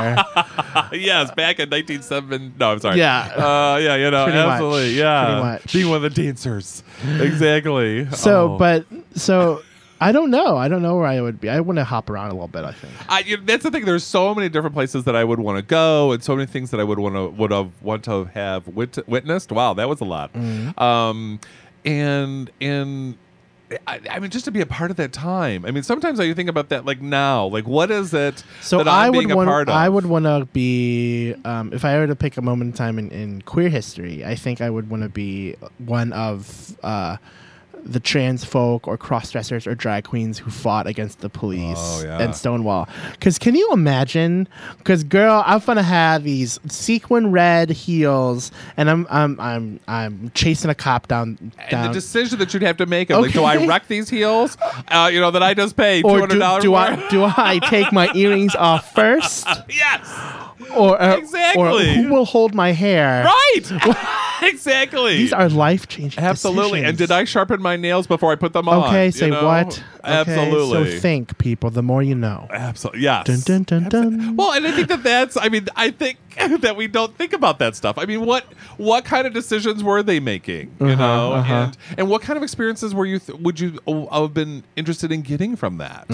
yes, 0.93 1.31
back 1.31 1.59
in 1.59 1.69
1970. 1.69 2.53
No, 2.59 2.71
I'm 2.71 2.79
sorry. 2.79 2.97
Yeah. 2.97 3.21
uh, 3.35 3.77
yeah, 3.81 3.95
you 3.95 4.09
know, 4.11 4.23
Pretty 4.25 4.37
much. 4.39 4.47
absolutely, 4.47 4.91
yeah, 4.97 5.25
Pretty 5.25 5.41
much. 5.41 5.73
being 5.73 5.89
one 5.89 6.03
of 6.03 6.13
the 6.13 6.23
dancers, 6.23 6.83
exactly. 7.19 8.07
So, 8.11 8.53
Oh. 8.53 8.57
but 8.57 8.85
so 9.15 9.61
I 10.03 10.11
don't 10.11 10.31
know. 10.31 10.57
I 10.57 10.67
don't 10.67 10.81
know 10.81 10.97
where 10.97 11.05
I 11.05 11.21
would 11.21 11.39
be. 11.39 11.49
I 11.49 11.59
want 11.61 11.77
to 11.77 11.83
hop 11.83 12.09
around 12.09 12.29
a 12.29 12.33
little 12.33 12.47
bit. 12.47 12.65
I 12.65 12.71
think. 12.73 12.93
I, 13.07 13.19
you 13.21 13.37
know, 13.37 13.43
that's 13.45 13.63
the 13.63 13.71
thing. 13.71 13.85
There's 13.85 14.03
so 14.03 14.35
many 14.35 14.49
different 14.49 14.75
places 14.75 15.05
that 15.05 15.15
I 15.15 15.23
would 15.23 15.39
want 15.39 15.57
to 15.57 15.61
go, 15.61 16.11
and 16.11 16.23
so 16.23 16.35
many 16.35 16.45
things 16.45 16.71
that 16.71 16.79
I 16.79 16.83
would 16.83 16.99
want 16.99 17.15
to 17.15 17.29
would 17.29 17.51
have 17.51 17.71
want 17.81 18.03
to 18.05 18.25
have 18.25 18.67
wit- 18.67 19.07
witnessed. 19.07 19.51
Wow, 19.51 19.73
that 19.75 19.87
was 19.87 20.01
a 20.01 20.05
lot. 20.05 20.33
Mm-hmm. 20.33 20.77
Um, 20.81 21.39
and 21.85 22.51
and 22.59 23.17
I, 23.87 23.99
I 24.09 24.19
mean, 24.19 24.29
just 24.29 24.45
to 24.45 24.51
be 24.51 24.61
a 24.61 24.65
part 24.65 24.91
of 24.91 24.97
that 24.97 25.13
time. 25.13 25.65
I 25.65 25.71
mean, 25.71 25.83
sometimes 25.83 26.19
I 26.19 26.33
think 26.33 26.49
about 26.49 26.69
that, 26.69 26.85
like 26.85 27.01
now, 27.01 27.45
like 27.45 27.67
what 27.67 27.91
is 27.91 28.13
it 28.13 28.43
So 28.61 28.79
that 28.79 28.87
I 28.87 29.07
I'm 29.07 29.13
would 29.13 29.33
want. 29.33 29.69
I 29.69 29.89
would 29.89 30.05
want 30.05 30.25
to 30.25 30.47
be. 30.51 31.33
Um, 31.45 31.73
if 31.73 31.85
I 31.85 31.97
were 31.97 32.07
to 32.07 32.15
pick 32.15 32.37
a 32.37 32.41
moment 32.41 32.71
in 32.71 32.73
time 32.73 32.99
in, 32.99 33.09
in 33.11 33.41
queer 33.43 33.69
history, 33.69 34.25
I 34.25 34.35
think 34.35 34.61
I 34.61 34.69
would 34.69 34.89
want 34.89 35.03
to 35.03 35.09
be 35.09 35.55
one 35.77 36.13
of. 36.13 36.77
Uh, 36.83 37.17
the 37.85 37.99
trans 37.99 38.43
folk 38.45 38.87
or 38.87 38.97
cross 38.97 39.31
dressers 39.31 39.67
or 39.67 39.75
drag 39.75 40.05
queens 40.05 40.39
who 40.39 40.49
fought 40.49 40.87
against 40.87 41.19
the 41.19 41.29
police 41.29 41.77
Oh, 41.77 42.01
yeah. 42.05 42.19
and 42.21 42.35
Stonewall. 42.35 42.87
Because 43.11 43.37
can 43.37 43.55
you 43.55 43.69
imagine? 43.73 44.47
Because 44.77 45.03
girl, 45.03 45.43
I'm 45.45 45.59
gonna 45.59 45.83
have 45.83 46.23
these 46.23 46.59
sequin 46.67 47.31
red 47.31 47.69
heels, 47.69 48.51
and 48.77 48.89
I'm 48.89 49.05
I'm 49.09 49.39
I'm 49.39 49.79
I'm 49.87 50.31
chasing 50.33 50.69
a 50.69 50.75
cop 50.75 51.07
down 51.07 51.37
And 51.39 51.69
down. 51.69 51.87
the 51.87 51.93
decision 51.93 52.39
that 52.39 52.53
you'd 52.53 52.63
have 52.63 52.77
to 52.77 52.85
make 52.85 53.09
of 53.09 53.21
like, 53.21 53.33
do 53.33 53.43
I 53.43 53.65
wreck 53.65 53.87
these 53.87 54.09
heels? 54.09 54.57
Uh, 54.87 55.09
you 55.11 55.19
know 55.19 55.31
that 55.31 55.43
I 55.43 55.53
just 55.53 55.75
paid 55.75 56.03
two 56.03 56.09
or 56.09 56.27
do, 56.27 56.37
do. 56.61 56.73
I 56.75 57.07
do 57.09 57.23
I 57.25 57.59
take 57.69 57.91
my 57.91 58.11
earrings 58.15 58.55
off 58.55 58.93
first, 58.93 59.45
yes, 59.69 60.09
or 60.75 61.01
uh, 61.01 61.15
or 61.15 61.17
Exactly. 61.19 61.95
who 61.95 62.09
will 62.13 62.25
hold 62.25 62.53
my 62.55 62.71
hair? 62.71 63.23
right, 63.25 63.61
exactly. 64.47 65.17
These 65.17 65.33
are 65.33 65.49
life 65.49 65.87
changing. 65.87 66.23
Absolutely. 66.23 66.83
And 66.83 66.97
did 66.97 67.11
I 67.11 67.23
sharpen 67.23 67.61
my 67.61 67.75
nails 67.75 68.07
before 68.07 68.31
I 68.31 68.35
put 68.35 68.53
them 68.53 68.67
on? 68.67 68.89
Okay, 68.89 69.11
say 69.11 69.29
know? 69.29 69.45
what? 69.45 69.83
Okay, 69.99 70.03
Absolutely. 70.03 70.91
so 70.93 70.99
think, 70.99 71.37
people. 71.37 71.69
The 71.69 71.81
more 71.81 72.03
you 72.03 72.15
know. 72.15 72.47
Absolutely. 72.51 73.01
Yes. 73.01 73.25
Dun, 73.25 73.63
dun, 73.63 73.63
dun, 73.63 73.89
dun. 73.89 74.35
Well, 74.35 74.51
and 74.53 74.67
I 74.67 74.71
think 74.71 74.89
that 74.89 75.01
that's. 75.03 75.37
I 75.37 75.47
mean, 75.49 75.67
I 75.75 75.91
think 75.91 76.17
that 76.61 76.75
we 76.75 76.87
don't 76.87 77.15
think 77.17 77.31
about 77.33 77.59
that 77.59 77.75
stuff. 77.75 77.97
I 77.97 78.05
mean, 78.05 78.25
what 78.25 78.43
what 78.77 79.05
kind 79.05 79.25
of 79.27 79.33
decisions 79.33 79.83
were 79.83 80.03
they 80.03 80.19
making? 80.19 80.75
You 80.79 80.87
Uh-huh, 80.87 80.95
know, 80.95 81.33
uh-huh. 81.33 81.53
and 81.53 81.77
and 81.99 82.09
what 82.09 82.21
kind 82.21 82.35
of 82.37 82.43
experiences 82.43 82.93
were 82.93 83.05
you 83.05 83.19
th- 83.19 83.39
would 83.39 83.59
you 83.59 83.79
uh, 83.87 84.21
have 84.21 84.33
been 84.33 84.63
interested 84.75 85.11
in 85.11 85.21
getting 85.21 85.55
from 85.55 85.77
that? 85.77 86.05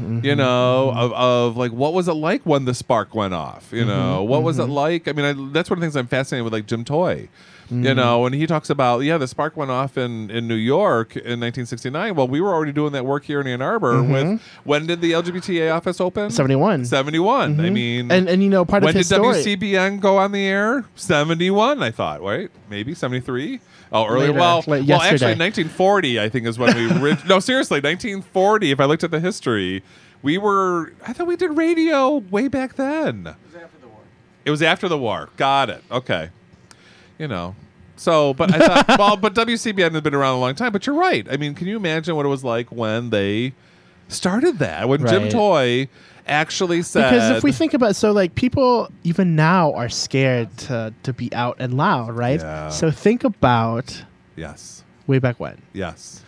Mm-hmm, 0.00 0.24
You 0.24 0.34
know, 0.34 0.92
of, 0.96 1.12
of 1.12 1.56
like 1.56 1.72
what 1.72 1.92
was 1.92 2.08
it 2.08 2.14
like 2.14 2.42
when 2.44 2.64
the 2.64 2.74
spark 2.74 3.14
went 3.14 3.34
off? 3.34 3.72
You 3.72 3.84
know, 3.84 4.20
Mm-hmm, 4.20 4.28
what 4.30 4.42
was 4.42 4.58
it 4.58 4.64
like? 4.66 5.08
I 5.08 5.12
mean, 5.12 5.24
I, 5.26 5.32
that's 5.52 5.68
one 5.70 5.78
of 5.78 5.80
the 5.80 5.86
things 5.86 5.96
I'm 5.96 6.06
fascinated 6.06 6.44
with, 6.44 6.52
like 6.52 6.66
Jim 6.66 6.84
Toy. 6.84 7.28
You 7.72 7.94
know, 7.94 8.18
when 8.18 8.32
he 8.32 8.48
talks 8.48 8.68
about 8.68 8.98
yeah, 9.04 9.16
the 9.16 9.28
spark 9.28 9.56
went 9.56 9.70
off 9.70 9.96
in, 9.96 10.28
in 10.28 10.48
New 10.48 10.56
York 10.56 11.14
in 11.14 11.38
1969. 11.38 12.16
Well, 12.16 12.26
we 12.26 12.40
were 12.40 12.52
already 12.52 12.72
doing 12.72 12.90
that 12.94 13.06
work 13.06 13.22
here 13.24 13.40
in 13.40 13.46
Ann 13.46 13.62
Arbor. 13.62 13.92
Mm-hmm. 13.94 14.12
With 14.12 14.42
when 14.64 14.86
did 14.86 15.00
the 15.00 15.12
LGBTA 15.12 15.72
office 15.72 16.00
open? 16.00 16.30
71. 16.30 16.84
71. 16.86 17.60
I 17.60 17.70
mean, 17.70 18.06
Mm-hmm. 18.06 18.10
And 18.10 18.28
and 18.28 18.42
you 18.42 18.48
know 18.48 18.64
part 18.64 18.82
when 18.82 18.88
of 18.88 18.94
did 18.94 18.98
his 18.98 19.06
story. 19.06 19.28
When 19.28 19.44
did 19.44 19.60
WCBN 19.60 20.00
go 20.00 20.18
on 20.18 20.32
the 20.32 20.44
air? 20.44 20.84
71, 20.96 21.80
I 21.80 21.92
thought, 21.92 22.20
right? 22.22 22.50
Maybe 22.68 22.92
73? 22.92 23.60
Oh, 23.92 24.06
earlier. 24.06 24.28
Later, 24.28 24.38
well, 24.38 24.64
like 24.66 24.86
well, 24.86 25.02
actually, 25.02 25.34
1940, 25.36 26.20
I 26.20 26.28
think, 26.28 26.46
is 26.46 26.58
when 26.58 26.74
we. 26.76 26.86
Ri- 27.00 27.16
no, 27.28 27.40
seriously, 27.40 27.76
1940, 27.80 28.70
if 28.70 28.80
I 28.80 28.84
looked 28.84 29.02
at 29.02 29.10
the 29.10 29.20
history, 29.20 29.82
we 30.22 30.38
were. 30.38 30.92
I 31.06 31.12
thought 31.12 31.26
we 31.26 31.36
did 31.36 31.56
radio 31.56 32.16
way 32.16 32.48
back 32.48 32.76
then. 32.76 33.26
It 33.26 33.52
was 33.52 33.62
after 33.62 33.78
the 33.80 33.88
war. 33.88 34.00
It 34.44 34.50
was 34.50 34.62
after 34.62 34.88
the 34.88 34.98
war. 34.98 35.28
Got 35.36 35.70
it. 35.70 35.82
Okay. 35.90 36.30
You 37.18 37.28
know. 37.28 37.56
So, 37.96 38.32
but 38.32 38.54
I 38.54 38.58
thought, 38.58 38.88
well, 38.98 39.16
but 39.16 39.34
WCBN 39.34 39.92
has 39.92 40.00
been 40.00 40.14
around 40.14 40.36
a 40.36 40.40
long 40.40 40.54
time. 40.54 40.72
But 40.72 40.86
you're 40.86 40.96
right. 40.96 41.26
I 41.30 41.36
mean, 41.36 41.54
can 41.54 41.66
you 41.66 41.76
imagine 41.76 42.16
what 42.16 42.24
it 42.24 42.30
was 42.30 42.44
like 42.44 42.70
when 42.70 43.10
they 43.10 43.52
started 44.12 44.58
that? 44.58 44.88
When 44.88 45.06
Jim 45.06 45.22
Right. 45.22 45.30
Toy 45.30 45.88
actually 46.26 46.82
said. 46.82 47.10
because 47.10 47.30
if 47.38 47.42
we 47.42 47.50
think 47.52 47.74
about 47.74 47.96
so 47.96 48.12
like 48.12 48.34
people 48.34 48.88
even 49.04 49.34
now 49.34 49.72
are 49.72 49.88
scared 49.88 50.56
to 50.58 50.92
to 51.02 51.12
be 51.12 51.32
out 51.34 51.56
and 51.58 51.74
loud, 51.74 52.16
right? 52.16 52.40
Yeah. 52.40 52.68
So 52.68 52.90
think 52.90 53.24
about 53.24 54.04
Yes. 54.36 54.84
way 55.06 55.18
back 55.18 55.40
when. 55.40 55.60
Yes. 55.72 56.22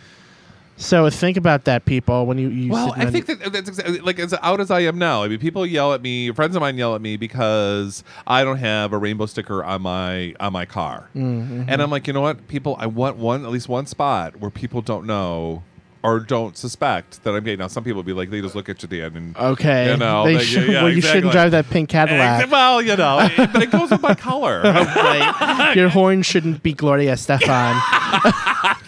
So 0.75 1.09
think 1.11 1.37
about 1.37 1.65
that, 1.65 1.85
people. 1.85 2.25
When 2.25 2.37
you, 2.39 2.49
you 2.49 2.71
Well, 2.71 2.93
sit 2.95 3.03
I 3.07 3.11
think 3.11 3.27
that 3.27 3.53
that's 3.53 3.69
exactly 3.69 3.99
like 3.99 4.19
as 4.19 4.33
out 4.41 4.59
as 4.59 4.71
I 4.71 4.81
am 4.81 4.97
now. 4.97 5.23
I 5.23 5.27
mean, 5.27 5.37
people 5.39 5.65
yell 5.65 5.93
at 5.93 6.01
me. 6.01 6.31
Friends 6.31 6.55
of 6.55 6.61
mine 6.61 6.77
yell 6.77 6.95
at 6.95 7.01
me 7.01 7.15
because 7.15 8.03
I 8.25 8.43
don't 8.43 8.57
have 8.57 8.91
a 8.91 8.97
rainbow 8.97 9.27
sticker 9.27 9.63
on 9.63 9.83
my 9.83 10.33
on 10.39 10.51
my 10.51 10.65
car, 10.65 11.09
Mm-hmm. 11.15 11.65
and 11.69 11.81
I'm 11.81 11.91
like, 11.91 12.07
you 12.07 12.13
know 12.13 12.21
what, 12.21 12.47
people, 12.47 12.75
I 12.79 12.87
want 12.87 13.17
one 13.17 13.45
at 13.45 13.51
least 13.51 13.69
one 13.69 13.85
spot 13.85 14.37
where 14.39 14.49
people 14.51 14.81
don't 14.81 15.05
know 15.05 15.61
or 16.03 16.19
don't 16.19 16.57
suspect 16.57 17.23
that 17.23 17.33
I'm 17.33 17.43
gay. 17.43 17.55
Now, 17.55 17.67
some 17.67 17.83
people 17.83 18.03
be 18.03 18.11
like, 18.13 18.29
they 18.29 18.41
just 18.41 18.55
look 18.55 18.67
at 18.67 18.81
you 18.83 18.87
at 18.87 18.89
the 18.89 19.01
end 19.01 19.15
and 19.15 19.37
okay, 19.37 19.91
you 19.91 19.97
know, 19.97 20.25
they 20.25 20.35
they- 20.35 20.43
should, 20.43 20.67
yeah, 20.67 20.83
well, 20.83 20.89
you 20.91 20.97
exactly. 20.97 21.17
shouldn't 21.19 21.31
drive 21.31 21.51
that 21.51 21.69
pink 21.69 21.89
Cadillac. 21.89 22.51
well, 22.51 22.81
you 22.81 22.95
know, 22.97 23.29
but 23.37 23.63
it 23.63 23.71
goes 23.71 23.89
with 23.89 24.01
my 24.01 24.13
color. 24.13 24.61
right? 24.63 25.73
Your 25.75 25.89
horn 25.89 26.21
shouldn't 26.21 26.61
be 26.61 26.73
Gloria 26.73 27.13
Estefan. 27.13 27.79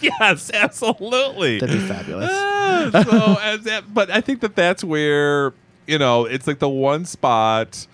yes, 0.00 0.50
absolutely. 0.52 1.58
That'd 1.58 1.78
be 1.80 1.86
fabulous. 1.86 2.30
Ah, 2.32 2.90
so 3.08 3.36
as 3.42 3.62
that, 3.64 3.92
but 3.92 4.10
I 4.10 4.20
think 4.20 4.40
that 4.40 4.54
that's 4.54 4.84
where 4.84 5.52
you 5.86 5.98
know 5.98 6.24
it's 6.24 6.46
like 6.46 6.58
the 6.58 6.68
one 6.68 7.04
spot. 7.04 7.86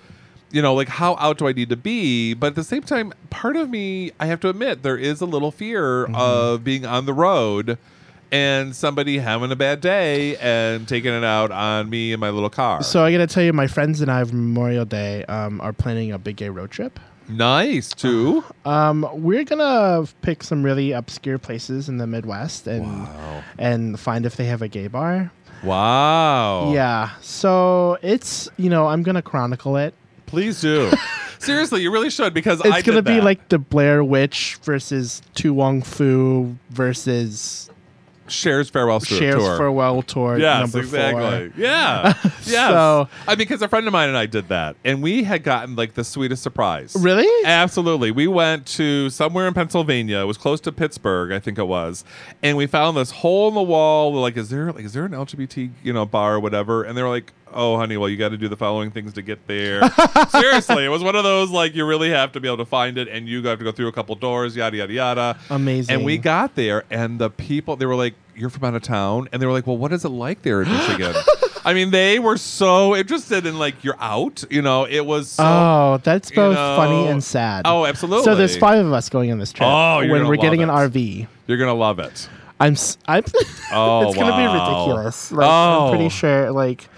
You 0.50 0.60
know, 0.60 0.74
like 0.74 0.88
how 0.88 1.16
out 1.16 1.38
do 1.38 1.48
I 1.48 1.52
need 1.52 1.70
to 1.70 1.76
be? 1.76 2.34
But 2.34 2.48
at 2.48 2.54
the 2.56 2.64
same 2.64 2.82
time, 2.82 3.14
part 3.30 3.56
of 3.56 3.70
me, 3.70 4.10
I 4.20 4.26
have 4.26 4.38
to 4.40 4.50
admit, 4.50 4.82
there 4.82 4.98
is 4.98 5.20
a 5.22 5.26
little 5.26 5.50
fear 5.50 6.04
Mm-hmm. 6.04 6.14
of 6.14 6.62
being 6.64 6.84
on 6.84 7.06
the 7.06 7.14
road 7.14 7.78
and 8.32 8.74
somebody 8.74 9.18
having 9.18 9.52
a 9.52 9.56
bad 9.56 9.80
day 9.80 10.36
and 10.38 10.88
taking 10.88 11.12
it 11.12 11.22
out 11.22 11.52
on 11.52 11.88
me 11.90 12.12
in 12.12 12.18
my 12.18 12.30
little 12.30 12.50
car. 12.50 12.82
So 12.82 13.04
I 13.04 13.12
gotta 13.12 13.26
tell 13.28 13.44
you, 13.44 13.52
my 13.52 13.66
friends 13.68 14.00
and 14.00 14.10
I, 14.10 14.20
over 14.22 14.34
Memorial 14.34 14.84
Day, 14.86 15.24
um, 15.26 15.60
are 15.60 15.72
planning 15.72 16.10
a 16.10 16.18
big 16.18 16.36
gay 16.36 16.48
road 16.48 16.70
trip. 16.70 16.98
Nice 17.28 17.90
too. 17.94 18.42
Um, 18.64 19.06
we're 19.12 19.44
gonna 19.44 20.06
pick 20.22 20.42
some 20.44 20.62
really 20.62 20.92
obscure 20.92 21.36
places 21.38 21.88
in 21.88 21.98
the 21.98 22.06
Midwest 22.06 22.66
and 22.68 23.02
Wow. 23.04 23.42
and 23.58 23.98
find 24.00 24.24
if 24.24 24.36
they 24.36 24.44
have 24.46 24.62
a 24.62 24.68
gay 24.68 24.86
bar. 24.88 25.30
Wow. 25.64 26.72
Yeah. 26.72 27.10
So 27.20 27.98
it's 28.02 28.48
you 28.56 28.70
know 28.70 28.86
I'm 28.86 29.02
gonna 29.02 29.22
chronicle 29.22 29.76
it. 29.76 29.94
Please 30.26 30.60
do. 30.60 30.90
Seriously, 31.40 31.82
you 31.82 31.90
really 31.92 32.08
should 32.10 32.32
because 32.34 32.60
It's 32.60 32.68
I 32.72 32.82
gonna 32.82 33.02
be 33.02 33.14
that. 33.16 33.24
like 33.24 33.48
the 33.48 33.58
Blair 33.58 34.04
Witch 34.04 34.58
versus 34.62 35.22
To 35.34 35.52
Wong 35.52 35.82
Foo 35.82 36.56
versus 36.70 37.68
Cher's 38.32 38.70
farewell 38.70 39.00
tour. 39.00 39.18
Cher's 39.18 39.58
farewell 39.58 40.02
tour. 40.02 40.38
Yes, 40.38 40.74
exactly. 40.74 41.50
Four. 41.50 41.52
Yeah. 41.56 42.14
yes. 42.24 42.46
So- 42.46 43.08
I 43.26 43.32
mean, 43.32 43.38
because 43.38 43.62
a 43.62 43.68
friend 43.68 43.86
of 43.86 43.92
mine 43.92 44.08
and 44.08 44.16
I 44.18 44.26
did 44.26 44.48
that, 44.48 44.76
and 44.84 45.02
we 45.02 45.22
had 45.24 45.42
gotten 45.42 45.76
like 45.76 45.94
the 45.94 46.04
sweetest 46.04 46.42
surprise. 46.42 46.96
Really? 46.98 47.28
Absolutely. 47.46 48.10
We 48.10 48.26
went 48.26 48.66
to 48.68 49.10
somewhere 49.10 49.46
in 49.46 49.54
Pennsylvania. 49.54 50.18
It 50.18 50.24
was 50.26 50.38
close 50.38 50.60
to 50.62 50.72
Pittsburgh, 50.72 51.32
I 51.32 51.38
think 51.38 51.58
it 51.58 51.66
was, 51.66 52.04
and 52.42 52.56
we 52.56 52.66
found 52.66 52.96
this 52.96 53.10
hole 53.10 53.48
in 53.48 53.54
the 53.54 53.62
wall. 53.62 54.12
We're 54.12 54.20
like, 54.20 54.36
is 54.36 54.48
there 54.50 54.72
like 54.72 54.84
is 54.84 54.92
there 54.92 55.04
an 55.04 55.12
LGBT 55.12 55.70
you 55.82 55.92
know 55.92 56.06
bar 56.06 56.34
or 56.36 56.40
whatever? 56.40 56.82
And 56.84 56.96
they 56.96 57.02
were 57.02 57.08
like. 57.08 57.32
Oh, 57.54 57.76
honey, 57.76 57.98
well, 57.98 58.08
you 58.08 58.16
got 58.16 58.30
to 58.30 58.38
do 58.38 58.48
the 58.48 58.56
following 58.56 58.90
things 58.90 59.12
to 59.12 59.20
get 59.20 59.46
there. 59.46 59.82
Seriously, 60.30 60.86
it 60.86 60.88
was 60.88 61.02
one 61.02 61.14
of 61.14 61.22
those 61.22 61.50
like 61.50 61.74
you 61.74 61.84
really 61.84 62.08
have 62.08 62.32
to 62.32 62.40
be 62.40 62.48
able 62.48 62.56
to 62.56 62.64
find 62.64 62.96
it, 62.96 63.08
and 63.08 63.28
you 63.28 63.42
have 63.42 63.58
to 63.58 63.64
go 63.66 63.70
through 63.70 63.88
a 63.88 63.92
couple 63.92 64.14
doors, 64.14 64.56
yada 64.56 64.74
yada 64.78 64.90
yada. 64.90 65.38
Amazing. 65.50 65.94
And 65.96 66.04
we 66.06 66.16
got 66.16 66.54
there, 66.54 66.84
and 66.90 67.18
the 67.18 67.28
people 67.28 67.76
they 67.76 67.84
were 67.84 67.94
like, 67.94 68.14
"You're 68.36 68.50
from 68.50 68.64
out 68.64 68.74
of 68.74 68.82
town," 68.82 69.28
and 69.32 69.40
they 69.42 69.46
were 69.46 69.52
like, 69.52 69.66
"Well, 69.66 69.76
what 69.76 69.92
is 69.92 70.04
it 70.04 70.08
like 70.10 70.42
there 70.42 70.62
in 70.62 70.68
Michigan?" 70.72 71.14
I 71.64 71.74
mean, 71.74 71.90
they 71.92 72.18
were 72.18 72.36
so 72.36 72.96
interested 72.96 73.46
in 73.46 73.58
like 73.58 73.84
you're 73.84 73.96
out. 74.00 74.42
You 74.50 74.62
know, 74.62 74.84
it 74.84 75.06
was 75.06 75.30
so. 75.30 75.44
oh, 75.44 76.00
that's 76.02 76.30
you 76.30 76.36
both 76.36 76.54
know- 76.56 76.76
funny 76.76 77.06
and 77.08 77.22
sad. 77.22 77.62
Oh, 77.66 77.86
absolutely. 77.86 78.24
So 78.24 78.34
there's 78.34 78.56
five 78.56 78.84
of 78.84 78.92
us 78.92 79.08
going 79.08 79.30
on 79.30 79.38
this 79.38 79.52
trip. 79.52 79.68
Oh, 79.70 80.00
you're 80.00 80.12
when 80.12 80.26
we're 80.26 80.36
getting 80.36 80.60
it. 80.60 80.64
an 80.64 80.70
RV. 80.70 81.26
You're 81.46 81.58
gonna 81.58 81.74
love 81.74 81.98
it. 81.98 82.28
I'm. 82.58 82.72
s- 82.72 82.98
I'm. 83.06 83.24
Oh, 83.74 84.08
it's 84.08 84.16
gonna 84.18 84.36
be 84.36 84.44
ridiculous. 84.52 85.32
Like, 85.32 85.46
Oh. 85.48 85.84
I'm 85.86 85.90
pretty 85.90 86.06
oh. 86.06 86.08
sure. 86.10 86.50
Like, 86.52 86.88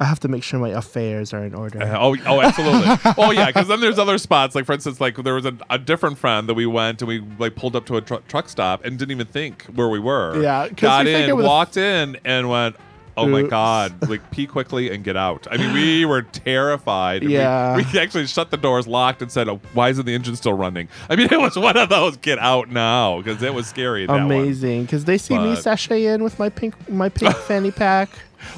I 0.00 0.04
have 0.06 0.18
to 0.20 0.28
make 0.28 0.42
sure 0.42 0.58
my 0.58 0.70
affairs 0.70 1.34
are 1.34 1.44
in 1.44 1.54
order. 1.54 1.82
Uh, 1.82 1.98
Oh, 2.00 2.16
oh, 2.26 2.40
absolutely. 2.40 3.12
oh, 3.18 3.30
yeah. 3.32 3.46
Because 3.46 3.68
then 3.68 3.80
there's 3.80 3.98
other 3.98 4.16
spots. 4.16 4.54
Like 4.54 4.64
for 4.64 4.72
instance, 4.72 5.00
like 5.00 5.16
there 5.16 5.34
was 5.34 5.44
a, 5.44 5.54
a 5.68 5.78
different 5.78 6.16
friend 6.18 6.48
that 6.48 6.54
we 6.54 6.64
went 6.66 7.02
and 7.02 7.08
we 7.08 7.20
like 7.38 7.54
pulled 7.54 7.76
up 7.76 7.84
to 7.86 7.96
a 7.98 8.00
tr- 8.00 8.14
truck 8.26 8.48
stop 8.48 8.84
and 8.84 8.98
didn't 8.98 9.10
even 9.12 9.26
think 9.26 9.64
where 9.74 9.88
we 9.90 9.98
were. 9.98 10.42
Yeah, 10.42 10.68
got 10.70 11.04
we 11.04 11.14
in, 11.14 11.36
walked 11.36 11.76
in, 11.76 12.16
and 12.24 12.48
went. 12.48 12.76
Oh 13.16 13.26
my 13.26 13.42
God! 13.42 14.08
Like 14.08 14.30
pee 14.30 14.46
quickly 14.46 14.90
and 14.94 15.04
get 15.04 15.14
out. 15.14 15.46
I 15.50 15.58
mean, 15.58 15.74
we 15.74 16.04
were 16.06 16.22
terrified. 16.22 17.22
We- 17.22 17.34
Yeah. 17.34 17.76
we, 17.76 17.98
actually 17.98 18.26
shut 18.26 18.50
the 18.50 18.56
doors, 18.56 18.86
locked, 18.86 19.20
and 19.20 19.30
said, 19.30 19.46
oh, 19.46 19.60
"Why 19.74 19.90
isn't 19.90 20.06
the 20.06 20.14
engine 20.14 20.36
still 20.36 20.54
running?" 20.54 20.88
I 21.10 21.16
mean, 21.16 21.28
it 21.30 21.38
was 21.38 21.58
one 21.58 21.76
of 21.76 21.90
those 21.90 22.16
get 22.16 22.38
out 22.38 22.70
now 22.70 23.18
because 23.20 23.42
it 23.42 23.52
was 23.52 23.66
scary. 23.66 24.06
Amazing, 24.06 24.84
because 24.84 25.04
they 25.04 25.18
see 25.18 25.36
me 25.36 25.54
But- 25.54 25.62
sashay 25.62 26.06
in 26.06 26.22
with 26.24 26.38
my 26.38 26.48
pink 26.48 26.74
my 26.88 27.10
pink 27.10 27.34
fanny 27.36 27.70
pack. 27.72 28.08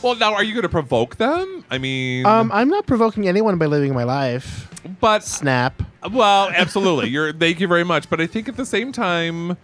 Well, 0.02 0.14
now 0.16 0.34
are 0.34 0.42
you 0.44 0.52
going 0.52 0.62
to 0.62 0.68
provoke 0.68 1.16
them? 1.16 1.64
I 1.70 1.78
mean, 1.78 2.26
Um, 2.26 2.50
I'm 2.52 2.68
not 2.68 2.86
provoking 2.86 3.28
anyone 3.28 3.58
by 3.58 3.66
living 3.66 3.94
my 3.94 4.04
life. 4.04 4.68
but 5.00 5.22
Snap. 5.24 5.82
Well, 6.10 6.50
absolutely. 6.54 7.08
You're 7.10 7.32
thank 7.32 7.60
you 7.60 7.68
very 7.68 7.84
much. 7.84 8.10
But 8.10 8.20
I 8.20 8.26
think 8.26 8.48
at 8.48 8.56
the 8.56 8.66
same 8.66 8.92
time 8.92 9.56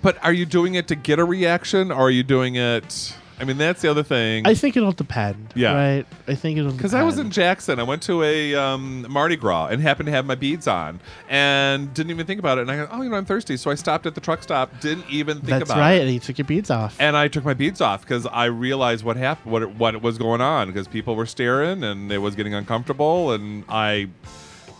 but 0.00 0.16
are 0.24 0.32
you 0.32 0.46
doing 0.46 0.74
it 0.74 0.86
to 0.88 0.94
get 0.94 1.18
a 1.18 1.24
reaction 1.24 1.90
or 1.90 2.02
are 2.02 2.10
you 2.10 2.22
doing 2.22 2.54
it 2.54 3.14
I 3.40 3.44
mean 3.44 3.56
that's 3.56 3.82
the 3.82 3.88
other 3.88 4.02
thing. 4.02 4.46
I 4.46 4.54
think 4.54 4.76
it'll 4.76 4.92
depend. 4.92 5.52
Yeah. 5.54 5.74
Right. 5.74 6.06
I 6.26 6.34
think 6.34 6.58
it'll 6.58 6.72
because 6.72 6.94
I 6.94 7.02
was 7.04 7.18
in. 7.18 7.30
Jackson, 7.30 7.78
I 7.78 7.84
went 7.84 8.02
to 8.02 8.22
a 8.22 8.54
um, 8.54 9.06
Mardi 9.08 9.36
Gras 9.36 9.66
and 9.66 9.80
happened 9.80 10.06
to 10.06 10.12
have 10.12 10.26
my 10.26 10.34
beads 10.34 10.66
on, 10.66 10.98
and 11.28 11.92
didn't 11.94 12.10
even 12.10 12.26
think 12.26 12.40
about 12.40 12.58
it. 12.58 12.62
And 12.62 12.70
I 12.70 12.76
go, 12.76 12.88
oh, 12.90 13.02
you 13.02 13.10
know, 13.10 13.16
I'm 13.16 13.24
thirsty, 13.24 13.56
so 13.56 13.70
I 13.70 13.76
stopped 13.76 14.06
at 14.06 14.14
the 14.14 14.20
truck 14.20 14.42
stop. 14.42 14.80
Didn't 14.80 15.04
even 15.08 15.36
think 15.36 15.48
about 15.48 15.58
That's 15.58 15.70
about 15.70 15.80
right. 15.80 15.92
it. 16.00 16.02
And 16.02 16.14
you 16.14 16.20
took 16.20 16.38
your 16.38 16.46
beads 16.46 16.70
off. 16.70 16.96
And 16.98 17.16
I 17.16 17.28
took 17.28 17.44
my 17.44 17.54
beads 17.54 17.80
off 17.80 18.00
because 18.00 18.26
I 18.26 18.46
realized 18.46 19.04
what 19.04 19.16
happened, 19.16 19.52
what 19.52 19.74
what 19.76 20.02
was 20.02 20.18
going 20.18 20.40
on, 20.40 20.66
because 20.68 20.88
people 20.88 21.14
were 21.14 21.26
staring 21.26 21.84
and 21.84 22.10
it 22.10 22.18
was 22.18 22.34
getting 22.34 22.54
uncomfortable, 22.54 23.30
and 23.32 23.64
I, 23.68 24.08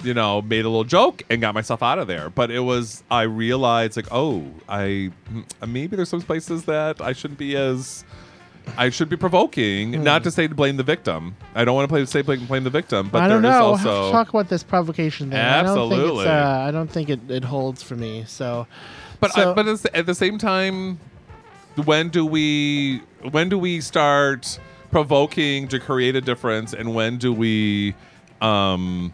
you 0.02 0.14
know, 0.14 0.42
made 0.42 0.64
a 0.64 0.68
little 0.68 0.84
joke 0.84 1.22
and 1.30 1.40
got 1.40 1.54
myself 1.54 1.82
out 1.82 1.98
of 1.98 2.09
there. 2.09 2.28
But 2.30 2.50
it 2.50 2.61
was 2.61 3.04
I 3.11 3.22
realized 3.22 3.96
like, 3.96 4.09
oh, 4.11 4.46
I 4.68 5.12
mm, 5.32 5.44
maybe 5.68 5.94
there's 5.94 6.09
some 6.09 6.22
places 6.22 6.64
that 6.64 7.00
I 7.00 7.12
shouldn't 7.12 7.38
be 7.38 7.56
as. 7.56 8.04
I 8.76 8.90
should 8.90 9.09
be 9.09 9.16
provoking, 9.16 9.94
Hmm. 9.94 10.02
not 10.02 10.24
to 10.24 10.30
say 10.30 10.46
to 10.48 10.54
blame 10.54 10.76
the 10.76 10.82
victim. 10.82 11.36
I 11.54 11.64
don't 11.64 11.74
want 11.74 11.88
to 11.88 11.92
play 11.92 12.04
say 12.06 12.22
blame, 12.22 12.44
blame 12.46 12.64
the 12.64 12.70
victim, 12.70 13.09
but 13.11 13.22
I 13.22 13.28
don't 13.28 13.42
there 13.42 13.50
is 13.52 13.59
know. 13.59 13.64
also 13.66 14.12
Talk 14.12 14.28
about 14.28 14.48
this 14.48 14.62
provocation 14.62 15.30
thing. 15.30 15.38
I 15.38 15.62
don't 15.62 15.74
think 15.76 15.92
Absolutely. 15.92 16.20
it's, 16.24 16.28
uh, 16.28 16.64
I 16.68 16.70
don't 16.70 16.90
think 16.90 17.09
it, 17.09 17.20
it 17.30 17.44
holds 17.44 17.82
for 17.82 17.96
me. 17.96 18.24
So, 18.26 18.66
But 19.20 19.32
So- 19.32 19.50
I, 19.50 19.54
but 19.54 19.66
at 19.66 19.78
the- 19.82 19.96
at 19.96 20.06
the 20.06 20.14
same 20.14 20.38
time, 20.38 20.98
when 21.84 22.09
do 22.09 22.24
we 22.26 23.00
when 23.30 23.48
do 23.48 23.59
we 23.59 23.80
start 23.80 24.59
provoking 24.92 25.68
to 25.68 25.78
create 25.80 26.14
a 26.16 26.20
difference, 26.20 26.72
and 26.72 26.94
when 26.94 27.16
do 27.18 27.32
we 27.32 27.94
um, 28.40 29.12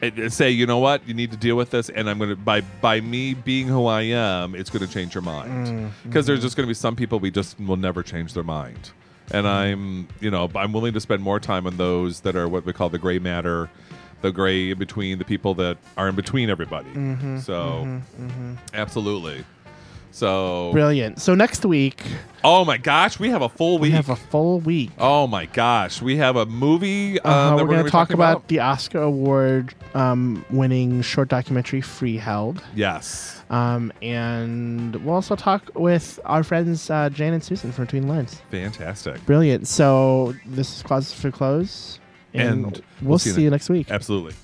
it 0.00 0.32
say, 0.32 0.50
you 0.50 0.66
know 0.66 0.78
what, 0.78 1.06
you 1.06 1.14
need 1.14 1.30
to 1.30 1.36
deal 1.36 1.56
with 1.56 1.70
this, 1.70 1.88
and 1.88 2.08
I'm 2.08 2.18
gonna 2.18 2.36
by 2.36 2.60
by 2.60 3.00
me 3.00 3.34
being 3.34 3.66
who 3.66 3.86
I 3.86 4.02
am, 4.02 4.54
it's 4.54 4.70
gonna 4.70 4.86
change 4.86 5.14
your 5.14 5.22
mind 5.22 5.66
mm-hmm. 5.66 6.08
because 6.08 6.26
there's 6.26 6.42
just 6.42 6.56
gonna 6.56 6.68
be 6.68 6.74
some 6.74 6.96
people 6.96 7.18
we 7.18 7.30
just 7.30 7.58
will 7.60 7.76
never 7.76 8.02
change 8.02 8.34
their 8.34 8.44
mind. 8.44 8.90
And 9.32 9.46
I'm, 9.46 10.08
you 10.20 10.30
know, 10.30 10.50
I'm 10.56 10.72
willing 10.72 10.92
to 10.94 11.00
spend 11.00 11.22
more 11.22 11.38
time 11.38 11.66
on 11.66 11.76
those 11.76 12.20
that 12.22 12.34
are 12.34 12.48
what 12.48 12.64
we 12.64 12.72
call 12.72 12.88
the 12.88 12.98
gray 12.98 13.20
matter, 13.20 13.70
the 14.22 14.32
gray 14.32 14.70
in 14.70 14.78
between, 14.78 15.18
the 15.18 15.24
people 15.24 15.54
that 15.54 15.78
are 15.96 16.08
in 16.08 16.16
between 16.16 16.50
everybody. 16.50 16.90
Mm-hmm. 16.90 17.38
so, 17.38 17.84
mm-hmm. 17.86 18.54
absolutely. 18.74 19.44
So, 20.10 20.70
brilliant. 20.72 21.20
So 21.20 21.34
next 21.34 21.64
week 21.64 22.02
oh 22.44 22.64
my 22.64 22.76
gosh, 22.76 23.18
we 23.18 23.30
have 23.30 23.42
a 23.42 23.48
full 23.48 23.78
week. 23.78 23.90
we 23.90 23.90
have 23.90 24.08
a 24.08 24.16
full 24.16 24.60
week. 24.60 24.90
oh 24.98 25.26
my 25.26 25.46
gosh, 25.46 26.00
we 26.02 26.16
have 26.16 26.36
a 26.36 26.46
movie. 26.46 27.20
Um, 27.20 27.30
Uh, 27.30 27.50
that 27.50 27.54
we're 27.56 27.60
gonna 27.60 27.72
going 27.78 27.84
to 27.84 27.90
talk 27.90 28.10
about, 28.10 28.48
the 28.48 28.60
Oscar 28.60 29.02
Award 29.02 29.74
um, 29.94 30.44
winning 30.50 31.02
short 31.02 31.28
documentary 31.28 31.80
Freeheld. 31.80 32.62
Yes, 32.74 33.42
Um, 33.50 33.92
and 34.02 34.96
we'll 35.04 35.14
also 35.14 35.36
talk 35.36 35.70
with 35.74 36.20
our 36.24 36.42
friends 36.42 36.90
uh, 36.90 37.10
Jan 37.10 37.32
and 37.32 37.42
Susan 37.42 37.72
from 37.72 37.84
Between 37.84 38.08
Lines. 38.08 38.40
fantastic. 38.50 39.24
Brilliant. 39.26 39.66
So 39.66 40.34
this 40.46 40.76
is 40.76 40.82
Closet 40.82 41.16
for 41.16 41.30
Clothes. 41.30 41.98
And, 42.32 42.66
And 42.66 42.82
we'll, 43.02 43.18
see, 43.18 43.42
you 43.42 43.50
next 43.50 43.68
week. 43.68 43.90
Absolutely. 43.90 44.34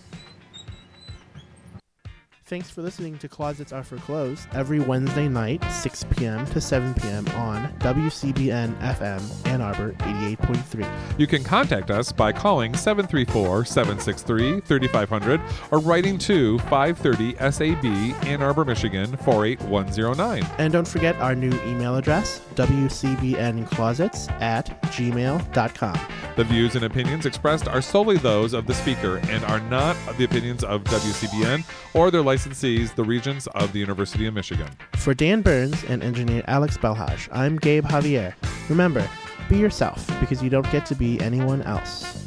Thanks 2.49 2.71
for 2.71 2.81
listening 2.81 3.19
to 3.19 3.29
Closets 3.29 3.73
Are 3.73 3.83
for 3.83 3.97
Clothes 3.97 4.47
every 4.53 4.79
Wednesday 4.79 5.27
night, 5.27 5.65
6 5.69 6.05
p.m. 6.11 6.47
to 6.47 6.61
7 6.61 6.95
p.m. 6.95 7.27
on 7.31 7.73
WCBN 7.81 8.79
FM 8.79 9.47
Ann 9.49 9.61
Arbor 9.61 9.95
88.3. 9.95 11.19
You 11.19 11.27
can 11.27 11.43
contact 11.43 11.91
us 11.91 12.13
by 12.13 12.31
calling 12.31 12.75
734-763-3500 12.75 15.73
or 15.73 15.81
writing 15.81 16.19
to 16.19 16.61
530 16.61 17.35
SAB 17.51 17.85
Ann 18.29 18.45
Arbor, 18.45 18.65
Michigan 18.65 19.17
48109. 19.17 20.47
And 20.59 20.73
don't 20.73 20.87
forget 20.87 21.17
our 21.17 21.35
new 21.35 21.51
email 21.65 21.97
address, 21.97 22.43
WCBNclosets 22.55 24.31
at 24.41 24.81
gmail.com. 24.93 25.99
The 26.37 26.45
views 26.45 26.77
and 26.77 26.85
opinions 26.85 27.25
expressed 27.25 27.67
are 27.67 27.81
solely 27.81 28.19
those 28.19 28.53
of 28.53 28.67
the 28.67 28.75
speaker 28.75 29.17
and 29.31 29.43
are 29.47 29.61
not 29.61 29.97
the 30.19 30.25
opinions 30.25 30.63
of 30.63 30.85
WCBN 30.85 31.65
or 31.95 32.11
their 32.11 32.21
licensees, 32.37 32.95
the 32.95 33.03
Regents 33.03 33.47
of 33.49 33.73
the 33.73 33.79
University 33.79 34.27
of 34.27 34.35
Michigan. 34.35 34.69
For 34.97 35.15
Dan 35.15 35.41
Burns 35.41 35.83
and 35.85 36.03
engineer 36.03 36.45
Alex 36.47 36.77
Belhaj, 36.77 37.29
I'm 37.33 37.57
Gabe 37.57 37.85
Javier. 37.87 38.35
Remember, 38.69 39.09
be 39.49 39.57
yourself 39.57 40.07
because 40.21 40.43
you 40.43 40.51
don't 40.51 40.71
get 40.71 40.85
to 40.87 40.95
be 40.95 41.19
anyone 41.21 41.63
else. 41.63 42.26